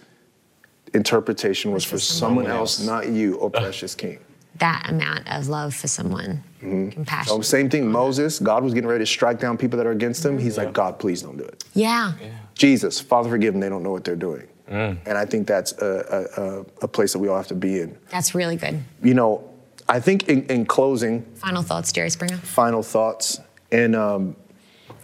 interpretation 0.94 1.72
was 1.72 1.84
for 1.84 1.98
someone 1.98 2.46
else, 2.46 2.80
not 2.80 3.08
you, 3.10 3.40
oh 3.40 3.50
precious 3.50 3.96
king. 3.96 4.20
that 4.60 4.86
amount 4.90 5.28
of 5.32 5.48
love 5.48 5.74
for 5.74 5.88
someone, 5.88 6.44
compassion. 6.92 7.28
So 7.28 7.42
same 7.42 7.70
thing, 7.70 7.92
Moses, 7.92 8.40
God 8.40 8.64
was 8.64 8.74
getting 8.74 8.90
ready 8.90 9.04
to 9.04 9.10
strike 9.10 9.40
down 9.40 9.58
people 9.58 9.78
that 9.78 9.86
are 9.88 9.92
against 9.92 10.26
him. 10.26 10.38
He's 10.38 10.58
like, 10.58 10.74
God, 10.74 11.00
please 11.00 11.22
don't 11.22 11.38
do 11.38 11.44
it. 11.44 11.64
yeah. 11.74 12.14
Jesus, 12.56 13.00
Father, 13.00 13.30
forgive 13.30 13.54
them, 13.54 13.62
they 13.62 13.70
don't 13.70 13.82
know 13.84 13.92
what 13.92 14.04
they're 14.04 14.16
doing. 14.16 14.48
And 14.68 15.18
I 15.18 15.26
think 15.26 15.46
that's 15.48 15.72
a, 15.74 16.28
a, 16.38 16.42
a, 16.42 16.66
a 16.84 16.88
place 16.88 17.14
that 17.14 17.20
we 17.20 17.28
all 17.28 17.38
have 17.38 17.48
to 17.48 17.56
be 17.56 17.80
in. 17.82 17.96
That's 18.10 18.34
really 18.34 18.56
good. 18.56 18.84
You 19.04 19.14
know, 19.14 19.48
I 19.88 20.00
think 20.00 20.30
in, 20.30 20.46
in 20.48 20.66
closing, 20.66 21.22
Final 21.36 21.62
thoughts, 21.62 21.92
Jerry 21.92 22.10
Springer. 22.10 22.38
final 22.38 22.82
thoughts, 22.82 23.40
and 23.72 23.96
um, 23.96 24.36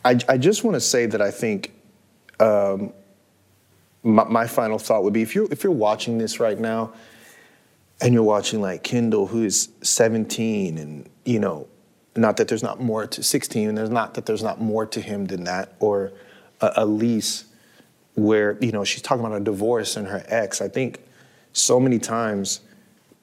I, 0.06 0.18
I 0.28 0.38
just 0.38 0.64
want 0.64 0.76
to 0.76 0.80
say 0.82 1.06
that 1.08 1.22
I 1.22 1.30
think 1.30 1.74
um, 2.40 2.94
my, 4.04 4.24
my 4.24 4.48
final 4.48 4.80
thought 4.80 5.04
would 5.04 5.14
be 5.14 5.22
if 5.22 5.36
you're 5.36 5.52
if 5.52 5.64
you're 5.64 5.74
watching 5.74 6.18
this 6.18 6.40
right 6.40 6.58
now, 6.60 6.94
and 8.02 8.14
you're 8.14 8.24
watching 8.24 8.62
like 8.62 8.84
Kendall, 8.84 9.28
who 9.28 9.44
is 9.44 9.70
17, 9.82 10.78
and 10.78 11.10
you 11.26 11.40
know, 11.40 11.68
not 12.16 12.38
that 12.38 12.48
there's 12.48 12.64
not 12.64 12.80
more 12.82 13.06
to 13.08 13.24
16, 13.24 13.70
and 13.70 13.78
there's 13.78 13.90
not 13.90 14.14
that 14.16 14.26
there's 14.26 14.44
not 14.44 14.60
more 14.62 14.86
to 14.86 15.02
him 15.02 15.26
than 15.26 15.44
that, 15.46 15.74
or 15.80 16.12
uh, 16.62 16.72
Elise, 16.78 17.46
where 18.16 18.58
you 18.62 18.72
know 18.72 18.84
she's 18.84 19.02
talking 19.02 19.26
about 19.26 19.38
a 19.40 19.44
divorce 19.44 19.96
and 19.98 20.08
her 20.08 20.24
ex. 20.28 20.62
I 20.62 20.68
think 20.68 21.00
so 21.54 21.80
many 21.80 22.00
times 22.00 22.62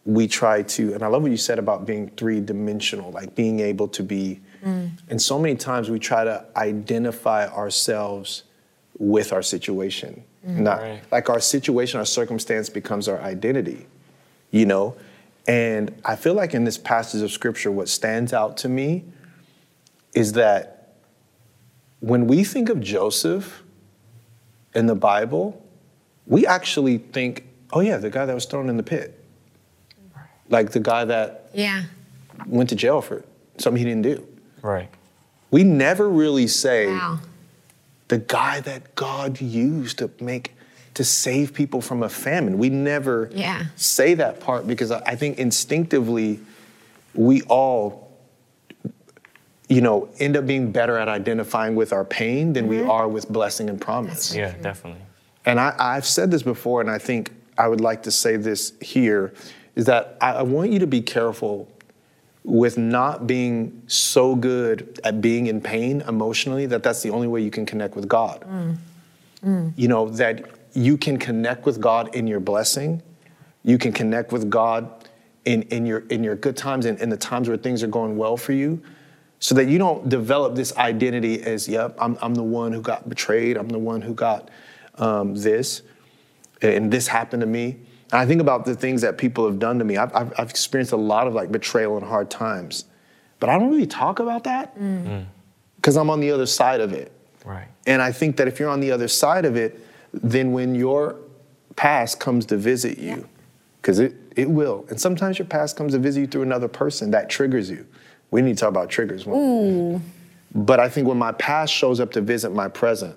we 0.05 0.29
try 0.29 0.63
to, 0.63 0.95
and 0.95 1.03
I 1.03 1.09
love 1.09 1.23
what 1.23 1.31
you 1.31 1.37
said 1.37 1.59
about 1.59 1.85
being 1.87 2.11
three 2.11 2.41
dimensional, 2.41 3.11
like 3.11 3.35
being 3.35 3.61
able 3.61 3.89
to 3.89 4.03
be, 4.03 4.41
and 4.63 5.23
so 5.23 5.39
many 5.39 5.55
times 5.55 5.91
we 5.91 5.99
try 6.01 6.25
to 6.25 6.45
identify 6.57 7.47
ourselves 7.49 8.43
with 8.99 9.33
our 9.33 9.43
situation. 9.43 10.23
Not 10.43 10.81
Right. 10.81 11.01
like 11.13 11.29
our 11.29 11.41
situation, 11.41 11.99
our 12.01 12.07
circumstance 12.07 12.69
becomes 12.69 13.09
our 13.09 13.21
identity, 13.21 13.87
you 14.51 14.67
know? 14.67 14.97
And 15.49 15.95
I 16.05 16.17
feel 16.17 16.35
like 16.35 16.55
in 16.55 16.65
this 16.65 16.77
passage 16.79 17.23
of 17.23 17.31
scripture, 17.31 17.71
what 17.71 17.89
stands 17.89 18.33
out 18.33 18.57
to 18.59 18.69
me 18.69 19.05
is 20.15 20.33
that 20.33 20.95
when 22.01 22.27
we 22.27 22.43
think 22.45 22.69
of 22.69 22.81
Joseph 22.81 23.63
in 24.75 24.87
the 24.87 24.95
Bible, 24.95 25.63
we 26.27 26.47
actually 26.47 26.99
think, 26.99 27.47
oh 27.73 27.81
yeah, 27.81 27.97
the 27.97 28.11
guy 28.11 28.27
that 28.27 28.35
was 28.35 28.45
thrown 28.47 28.69
in 28.69 28.77
the 28.77 28.83
pit. 28.83 29.23
Like 30.49 30.71
the 30.73 30.81
guy 30.81 31.05
that 31.05 31.51
Yeah. 31.55 31.85
went 32.47 32.69
to 32.71 32.75
jail 32.77 33.01
for 33.01 33.25
something 33.59 33.79
he 33.79 33.85
didn't 33.85 34.03
do. 34.03 34.27
Right. 34.63 34.89
We 35.51 35.63
never 35.65 36.09
really 36.09 36.47
say 36.49 36.89
Wow. 36.89 37.21
the 38.09 38.19
guy 38.19 38.61
that 38.61 38.95
God 38.97 39.41
used 39.41 39.99
to 39.99 40.11
make 40.21 40.56
to 40.97 41.05
save 41.05 41.53
people 41.53 41.83
from 41.83 42.03
a 42.03 42.09
famine. 42.09 42.57
We 42.57 42.71
never 42.71 43.31
Yeah. 43.35 43.65
say 43.77 44.15
that 44.15 44.41
part 44.41 44.67
because 44.67 44.91
I 44.91 45.03
I 45.07 45.15
think 45.15 45.39
instinctively 45.39 46.41
we 47.15 47.43
all 47.43 48.09
you 49.69 49.83
know 49.83 50.09
end 50.19 50.37
up 50.37 50.47
being 50.47 50.73
better 50.73 50.97
at 50.97 51.09
identifying 51.09 51.77
with 51.77 51.93
our 51.93 52.05
pain 52.05 52.55
than 52.55 52.67
we 52.67 52.79
mm-hmm. 52.79 52.91
are 52.91 53.09
with 53.09 53.29
blessing 53.29 53.69
and 53.69 53.79
promise. 53.79 54.35
Yeah, 54.35 54.55
definitely. 54.63 55.03
And 55.45 55.61
I, 55.61 55.75
I've 55.79 56.07
said 56.07 56.31
this 56.31 56.43
before, 56.43 56.81
and 56.81 56.91
I 56.91 56.99
think 56.99 57.31
I 57.59 57.69
would 57.69 57.83
like 57.83 58.03
to 58.05 58.11
say 58.11 58.37
this 58.37 58.73
here 58.81 59.35
is 59.75 59.85
that 59.85 60.17
I, 60.21 60.33
I 60.33 60.43
want 60.43 60.73
you 60.73 60.79
to 60.79 60.87
be 60.87 61.03
careful 61.03 61.69
with 62.43 62.79
not 62.79 63.27
being 63.27 63.83
so 63.87 64.35
good 64.35 64.99
at 65.05 65.21
being 65.21 65.47
in 65.47 65.61
pain 65.61 66.01
emotionally 66.09 66.65
that 66.67 66.83
that's 66.83 67.03
the 67.03 67.11
only 67.11 67.29
way 67.29 67.43
you 67.43 67.51
can 67.51 67.67
connect 67.67 67.95
with 67.97 68.09
God. 68.09 68.41
Mm. 68.41 68.77
Mm. 69.45 69.73
You 69.77 69.89
know, 69.89 70.09
that 70.11 70.56
you 70.77 70.99
can 70.99 71.19
connect 71.19 71.65
with 71.65 71.81
God 71.81 72.15
in 72.15 72.27
your 72.27 72.41
blessing, 72.41 73.03
you 73.65 73.79
can 73.79 73.93
connect 73.93 74.31
with 74.31 74.51
God 74.51 75.09
in, 75.45 75.63
in, 75.63 75.87
your, 75.87 76.01
in 76.11 76.23
your 76.23 76.37
good 76.37 76.57
times 76.57 76.87
and 76.87 77.01
in 77.01 77.09
the 77.09 77.17
times 77.17 77.49
where 77.49 77.57
things 77.57 77.83
are 77.83 77.89
going 77.89 78.17
well 78.17 78.37
for 78.37 78.53
you. 78.53 78.83
So 79.39 79.55
that 79.57 79.67
you 79.67 79.79
don't 79.79 80.09
develop 80.09 80.55
this 80.55 80.77
identity 80.77 81.43
as, 81.43 81.69
yep, 81.69 81.95
I'm, 81.99 82.17
I'm 82.23 82.35
the 82.35 82.43
one 82.43 82.73
who 82.73 82.81
got 82.81 83.09
betrayed, 83.09 83.57
I'm 83.57 83.69
the 83.69 83.79
one 83.79 84.01
who 84.01 84.15
got 84.15 84.51
um, 84.97 85.35
this, 85.35 85.83
and 86.63 86.91
this 86.91 87.07
happened 87.07 87.43
to 87.43 87.47
me. 87.47 87.77
And 88.13 88.21
I 88.21 88.27
think 88.27 88.41
about 88.41 88.65
the 88.65 88.75
things 88.75 89.03
that 89.03 89.19
people 89.19 89.45
have 89.47 89.59
done 89.59 89.79
to 89.79 89.85
me. 89.85 89.99
I've, 89.99 90.15
I've, 90.15 90.33
I've 90.39 90.51
experienced 90.51 90.93
a 90.93 90.97
lot 90.97 91.27
of 91.27 91.35
like 91.35 91.53
betrayal 91.53 91.97
and 91.97 92.07
hard 92.07 92.31
times, 92.31 92.87
but 93.39 93.51
I 93.51 93.59
don't 93.59 93.71
really 93.71 93.87
talk 93.87 94.21
about 94.21 94.45
that 94.45 94.75
because 95.77 95.97
I'm 95.97 96.09
on 96.09 96.21
the 96.21 96.31
other 96.31 96.47
side 96.47 96.81
of 96.81 96.93
it. 96.93 97.13
Right. 97.45 97.69
And 97.87 98.01
I 98.01 98.13
think 98.13 98.37
that 98.39 98.49
if 98.49 98.59
you're 98.59 98.71
on 98.71 98.81
the 98.81 98.91
other 98.91 99.09
side 99.09 99.45
of 99.45 99.57
it, 99.57 99.81
then 100.13 100.53
when 100.53 100.75
your 100.75 101.17
past 101.77 102.21
comes 102.21 102.47
to 102.47 102.57
visit 102.57 102.99
you, 102.99 103.29
because 103.81 103.99
it, 103.99 104.15
it 104.35 104.51
will, 104.51 104.85
and 104.89 105.01
sometimes 105.01 105.39
your 105.39 105.47
past 105.47 105.77
comes 105.77 105.93
to 105.93 105.99
visit 105.99 106.21
you 106.21 106.27
through 106.27 106.43
another 106.43 106.69
person 106.69 107.11
that 107.13 107.29
triggers 107.29 107.71
you. 107.71 107.87
We 108.31 108.43
need 108.43 108.57
to 108.57 108.61
talk 108.61 108.71
about 108.71 108.91
triggers. 108.91 109.27
Ooh. 109.27 110.01
But 110.55 110.81
I 110.81 110.89
think 110.89 111.07
when 111.07 111.19
my 111.19 111.33
past 111.33 111.73
shows 111.73 112.01
up 112.01 112.13
to 112.13 112.21
visit 112.21 112.51
my 112.51 112.69
present, 112.69 113.17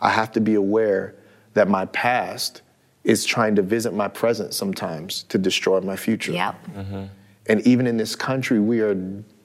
I 0.00 0.10
have 0.10 0.32
to 0.32 0.40
be 0.40 0.54
aware 0.54 1.14
that 1.54 1.68
my 1.68 1.86
past 1.86 2.62
is 3.04 3.24
trying 3.24 3.54
to 3.56 3.62
visit 3.62 3.94
my 3.94 4.08
present 4.08 4.54
sometimes 4.54 5.24
to 5.24 5.38
destroy 5.38 5.80
my 5.80 5.96
future. 5.96 6.32
Yep. 6.32 6.66
Mm-hmm. 6.74 7.04
And 7.46 7.66
even 7.66 7.86
in 7.86 7.96
this 7.96 8.14
country, 8.14 8.60
we 8.60 8.80
are 8.80 8.94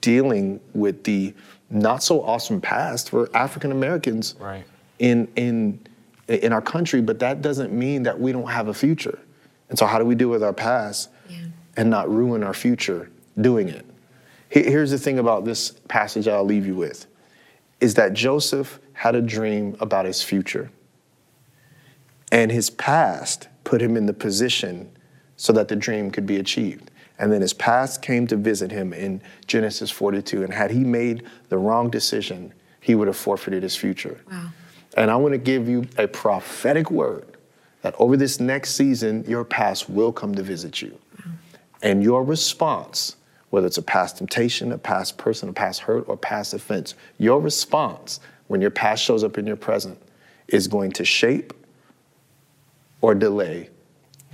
dealing 0.01 0.59
with 0.73 1.03
the 1.03 1.33
not 1.69 2.03
so 2.03 2.21
awesome 2.21 2.61
past 2.61 3.09
for 3.09 3.29
African 3.35 3.71
Americans 3.71 4.35
Right. 4.39 4.65
in, 4.99 5.27
in, 5.35 5.79
in 6.27 6.51
our 6.53 6.61
country, 6.61 7.01
but 7.01 7.19
that 7.19 7.41
doesn't 7.41 7.71
mean 7.71 8.03
that 8.03 8.19
we 8.19 8.31
don't 8.31 8.49
have 8.49 8.67
a 8.67 8.73
future. 8.73 9.19
And 9.69 9.77
so, 9.77 9.85
how 9.85 9.97
do 9.99 10.05
we 10.05 10.15
deal 10.15 10.29
with 10.29 10.43
our 10.43 10.53
past 10.53 11.09
Yeah. 11.29 11.37
and 11.75 11.89
not 11.89 12.09
ruin 12.09 12.43
our 12.43 12.53
future 12.53 13.09
doing 13.39 13.69
it? 13.69 13.85
Here's 14.49 14.91
the 14.91 14.97
thing 14.97 15.19
about 15.19 15.43
this 15.45 15.71
passage 15.89 16.27
I'll 16.27 16.43
leave 16.45 16.65
you 16.65 16.75
with 16.75 17.05
is 17.81 17.93
that 17.95 18.13
Joseph 18.13 18.79
had 18.93 19.13
a 19.13 19.21
dream 19.21 19.75
about 19.79 20.05
his 20.05 20.23
future. 20.23 20.71
And 22.31 22.51
his 22.51 22.69
past 22.69 23.47
put 23.63 23.81
him 23.81 23.95
in 23.95 24.05
the 24.05 24.13
position 24.13 24.89
so 25.35 25.53
that 25.53 25.67
the 25.67 25.75
dream 25.75 26.09
could 26.11 26.25
be 26.25 26.37
achieved. 26.37 26.89
And 27.19 27.31
then 27.31 27.41
his 27.41 27.53
past 27.53 28.01
came 28.01 28.25
to 28.27 28.35
visit 28.35 28.71
him 28.71 28.93
in 28.93 29.21
Genesis 29.47 29.91
42. 29.91 30.43
And 30.43 30.53
had 30.53 30.71
he 30.71 30.79
made 30.83 31.23
the 31.49 31.57
wrong 31.57 31.89
decision, 31.89 32.53
he 32.81 32.95
would 32.95 33.07
have 33.07 33.17
forfeited 33.17 33.63
his 33.63 33.75
future. 33.75 34.19
Wow. 34.31 34.47
And 34.97 35.11
I 35.11 35.15
want 35.15 35.33
to 35.33 35.37
give 35.37 35.69
you 35.69 35.87
a 35.97 36.07
prophetic 36.07 36.89
word 36.91 37.37
that 37.83 37.93
over 37.99 38.17
this 38.17 38.39
next 38.39 38.71
season, 38.71 39.23
your 39.27 39.45
past 39.45 39.89
will 39.89 40.11
come 40.11 40.33
to 40.35 40.43
visit 40.43 40.81
you. 40.81 40.97
And 41.83 42.03
your 42.03 42.23
response, 42.23 43.15
whether 43.51 43.67
it's 43.67 43.77
a 43.77 43.83
past 43.83 44.17
temptation, 44.17 44.71
a 44.71 44.77
past 44.79 45.17
person, 45.17 45.47
a 45.49 45.53
past 45.53 45.81
hurt, 45.81 46.09
or 46.09 46.17
past 46.17 46.53
offense, 46.55 46.95
your 47.19 47.39
response 47.39 48.19
when 48.47 48.59
your 48.59 48.71
past 48.71 49.03
shows 49.03 49.23
up 49.23 49.37
in 49.37 49.45
your 49.45 49.55
present 49.55 50.01
is 50.47 50.67
going 50.67 50.91
to 50.93 51.05
shape 51.05 51.53
or 53.01 53.13
delay 53.13 53.69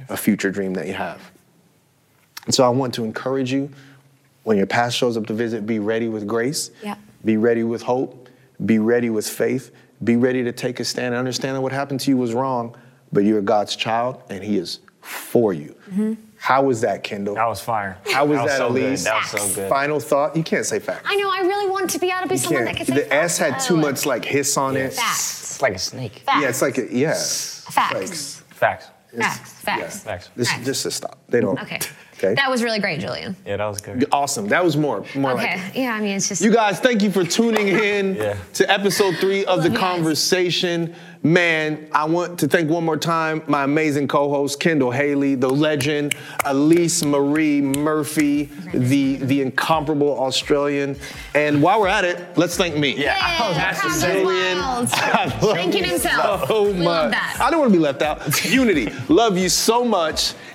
a 0.08 0.16
future 0.16 0.50
dream 0.50 0.74
that 0.76 0.88
you 0.88 0.94
have. 0.94 1.32
And 2.46 2.56
so 2.56 2.64
I 2.64 2.70
want 2.70 2.94
to 2.96 3.04
encourage 3.04 3.52
you 3.52 3.70
when 4.44 4.58
your 4.58 4.68
past 4.68 4.96
shows 4.98 5.18
up 5.18 5.26
to 5.28 5.34
visit, 5.34 5.66
be 5.66 5.80
ready 5.80 6.08
with 6.08 6.26
grace, 6.28 6.72
Yep. 6.82 6.98
be 7.26 7.36
ready 7.38 7.64
with 7.64 7.82
hope, 7.82 8.30
be 8.66 8.80
ready 8.80 9.10
with 9.10 9.28
faith, 9.28 9.72
be 10.04 10.16
ready 10.16 10.44
to 10.44 10.52
take 10.52 10.80
a 10.80 10.86
stand. 10.86 11.08
And 11.08 11.16
understand 11.16 11.56
that 11.56 11.62
what 11.62 11.72
happened 11.72 12.00
to 12.02 12.12
you 12.12 12.18
was 12.18 12.34
wrong, 12.34 12.76
but 13.12 13.24
you're 13.24 13.42
God's 13.42 13.76
child 13.76 14.22
and 14.30 14.44
He 14.44 14.58
is 14.58 14.80
for 15.02 15.54
you. 15.54 15.76
Mm-hmm. 15.90 16.14
How 16.38 16.64
was 16.64 16.82
that, 16.82 17.04
Kendall? 17.04 17.36
That 17.36 17.48
was 17.48 17.62
fire. 17.62 17.98
How 18.12 18.26
was 18.26 18.40
that, 18.40 18.48
that, 18.48 18.58
so 18.58 18.74
good. 18.74 18.84
Elise? 18.84 19.04
That 19.06 19.16
was 19.16 19.42
so 19.42 19.56
good. 19.56 19.70
Final 19.70 20.00
thought? 20.00 20.36
You 20.36 20.44
can't 20.44 20.66
say 20.66 20.80
facts. 20.80 21.06
I 21.06 21.16
know. 21.16 21.30
I 21.30 21.40
really 21.40 21.70
want 21.70 21.90
to 21.92 22.00
be 22.00 22.10
able 22.10 22.24
to 22.24 22.28
be 22.28 22.36
You 22.36 22.40
someone 22.40 22.66
can't. 22.66 22.78
that 22.78 22.86
can 22.86 22.96
say 22.98 23.04
The 23.04 23.14
S 23.14 23.38
had 23.38 23.60
too 23.60 23.78
much 23.78 24.06
like 24.06 24.26
hiss 24.26 24.58
on 24.58 24.76
it. 24.76 24.94
Facts. 24.94 25.52
It's 25.54 25.62
like 25.62 25.76
a 25.76 25.80
snake. 25.80 26.20
Facts. 26.26 26.42
Yeah, 26.42 26.50
it's 26.50 26.62
like 26.62 26.78
a, 26.78 26.94
yeah. 26.94 27.14
Facts. 27.14 27.70
Facts. 27.70 28.44
Facts. 28.50 28.90
Facts. 29.14 30.00
Facts. 30.04 30.30
Just, 30.36 30.52
Facts. 30.52 30.66
just 30.66 30.84
to 30.84 30.92
stop. 30.92 31.18
They 31.30 31.40
don't. 31.40 31.62
Okay. 31.62 31.80
Okay. 32.24 32.36
That 32.36 32.50
was 32.50 32.64
really 32.64 32.80
great, 32.80 33.00
Julian. 33.00 33.36
Yeah, 33.46 33.58
that 33.58 33.66
was 33.66 33.82
good. 33.82 34.06
awesome. 34.12 34.48
That 34.48 34.64
was 34.64 34.78
more, 34.78 35.04
more 35.16 35.34
like. 35.34 35.46
Okay. 35.50 35.68
it. 35.80 35.84
Yeah. 35.84 35.94
I 35.96 36.00
mean, 36.00 36.16
it's 36.16 36.30
just. 36.30 36.42
You 36.42 36.52
guys, 36.52 36.80
thank 36.80 37.02
you 37.02 37.12
for 37.12 37.24
tuning 37.26 37.68
in 37.94 38.16
Yeah. 38.16 38.38
to 38.54 38.72
episode 38.72 39.16
three 39.18 39.46
of 39.46 39.64
the 39.64 39.70
Love 39.70 39.80
guys. 39.80 39.96
conversation. 39.98 40.96
Man, 41.26 41.88
I 41.94 42.04
want 42.04 42.38
to 42.40 42.50
thank 42.50 42.70
one 42.70 42.84
more 42.84 42.98
time 42.98 43.44
my 43.48 43.64
amazing 43.64 44.10
co-host 44.10 44.60
Kendall 44.60 44.92
Haley, 44.92 45.36
the 45.36 45.50
legend, 45.50 46.16
Elise 46.44 47.04
Marie 47.06 47.62
Murphy, 47.62 48.50
the 48.74 49.16
the 49.18 49.42
incomparable 49.42 50.20
Australian. 50.20 50.98
And 51.34 51.62
while 51.62 51.80
we're 51.80 51.88
at 51.88 52.04
it, 52.04 52.38
let's 52.38 52.58
thank 52.58 52.76
me. 52.76 52.96
Yeah, 52.98 53.16
oh, 53.18 53.24
I 53.46 53.48
was 53.50 53.58
Yeah, 53.58 53.64
actually 53.64 53.90
Crown 53.90 54.00
saying- 54.02 54.26
Julian, 54.26 54.58
Wilds. 54.58 54.92
Thanking 54.94 55.84
himself. 55.86 56.48
So 56.48 56.64
We 56.64 56.74
much. 56.74 56.84
love 56.86 57.12
that. 57.12 57.38
I 57.40 57.50
don't 57.50 57.60
want 57.62 57.72
to 57.72 57.78
be 57.78 57.84
left 57.84 58.02
out. 58.02 58.44
Unity. 58.46 58.90
Love 59.08 59.38
you 59.38 59.48
so 59.48 59.86
much, 59.86 60.34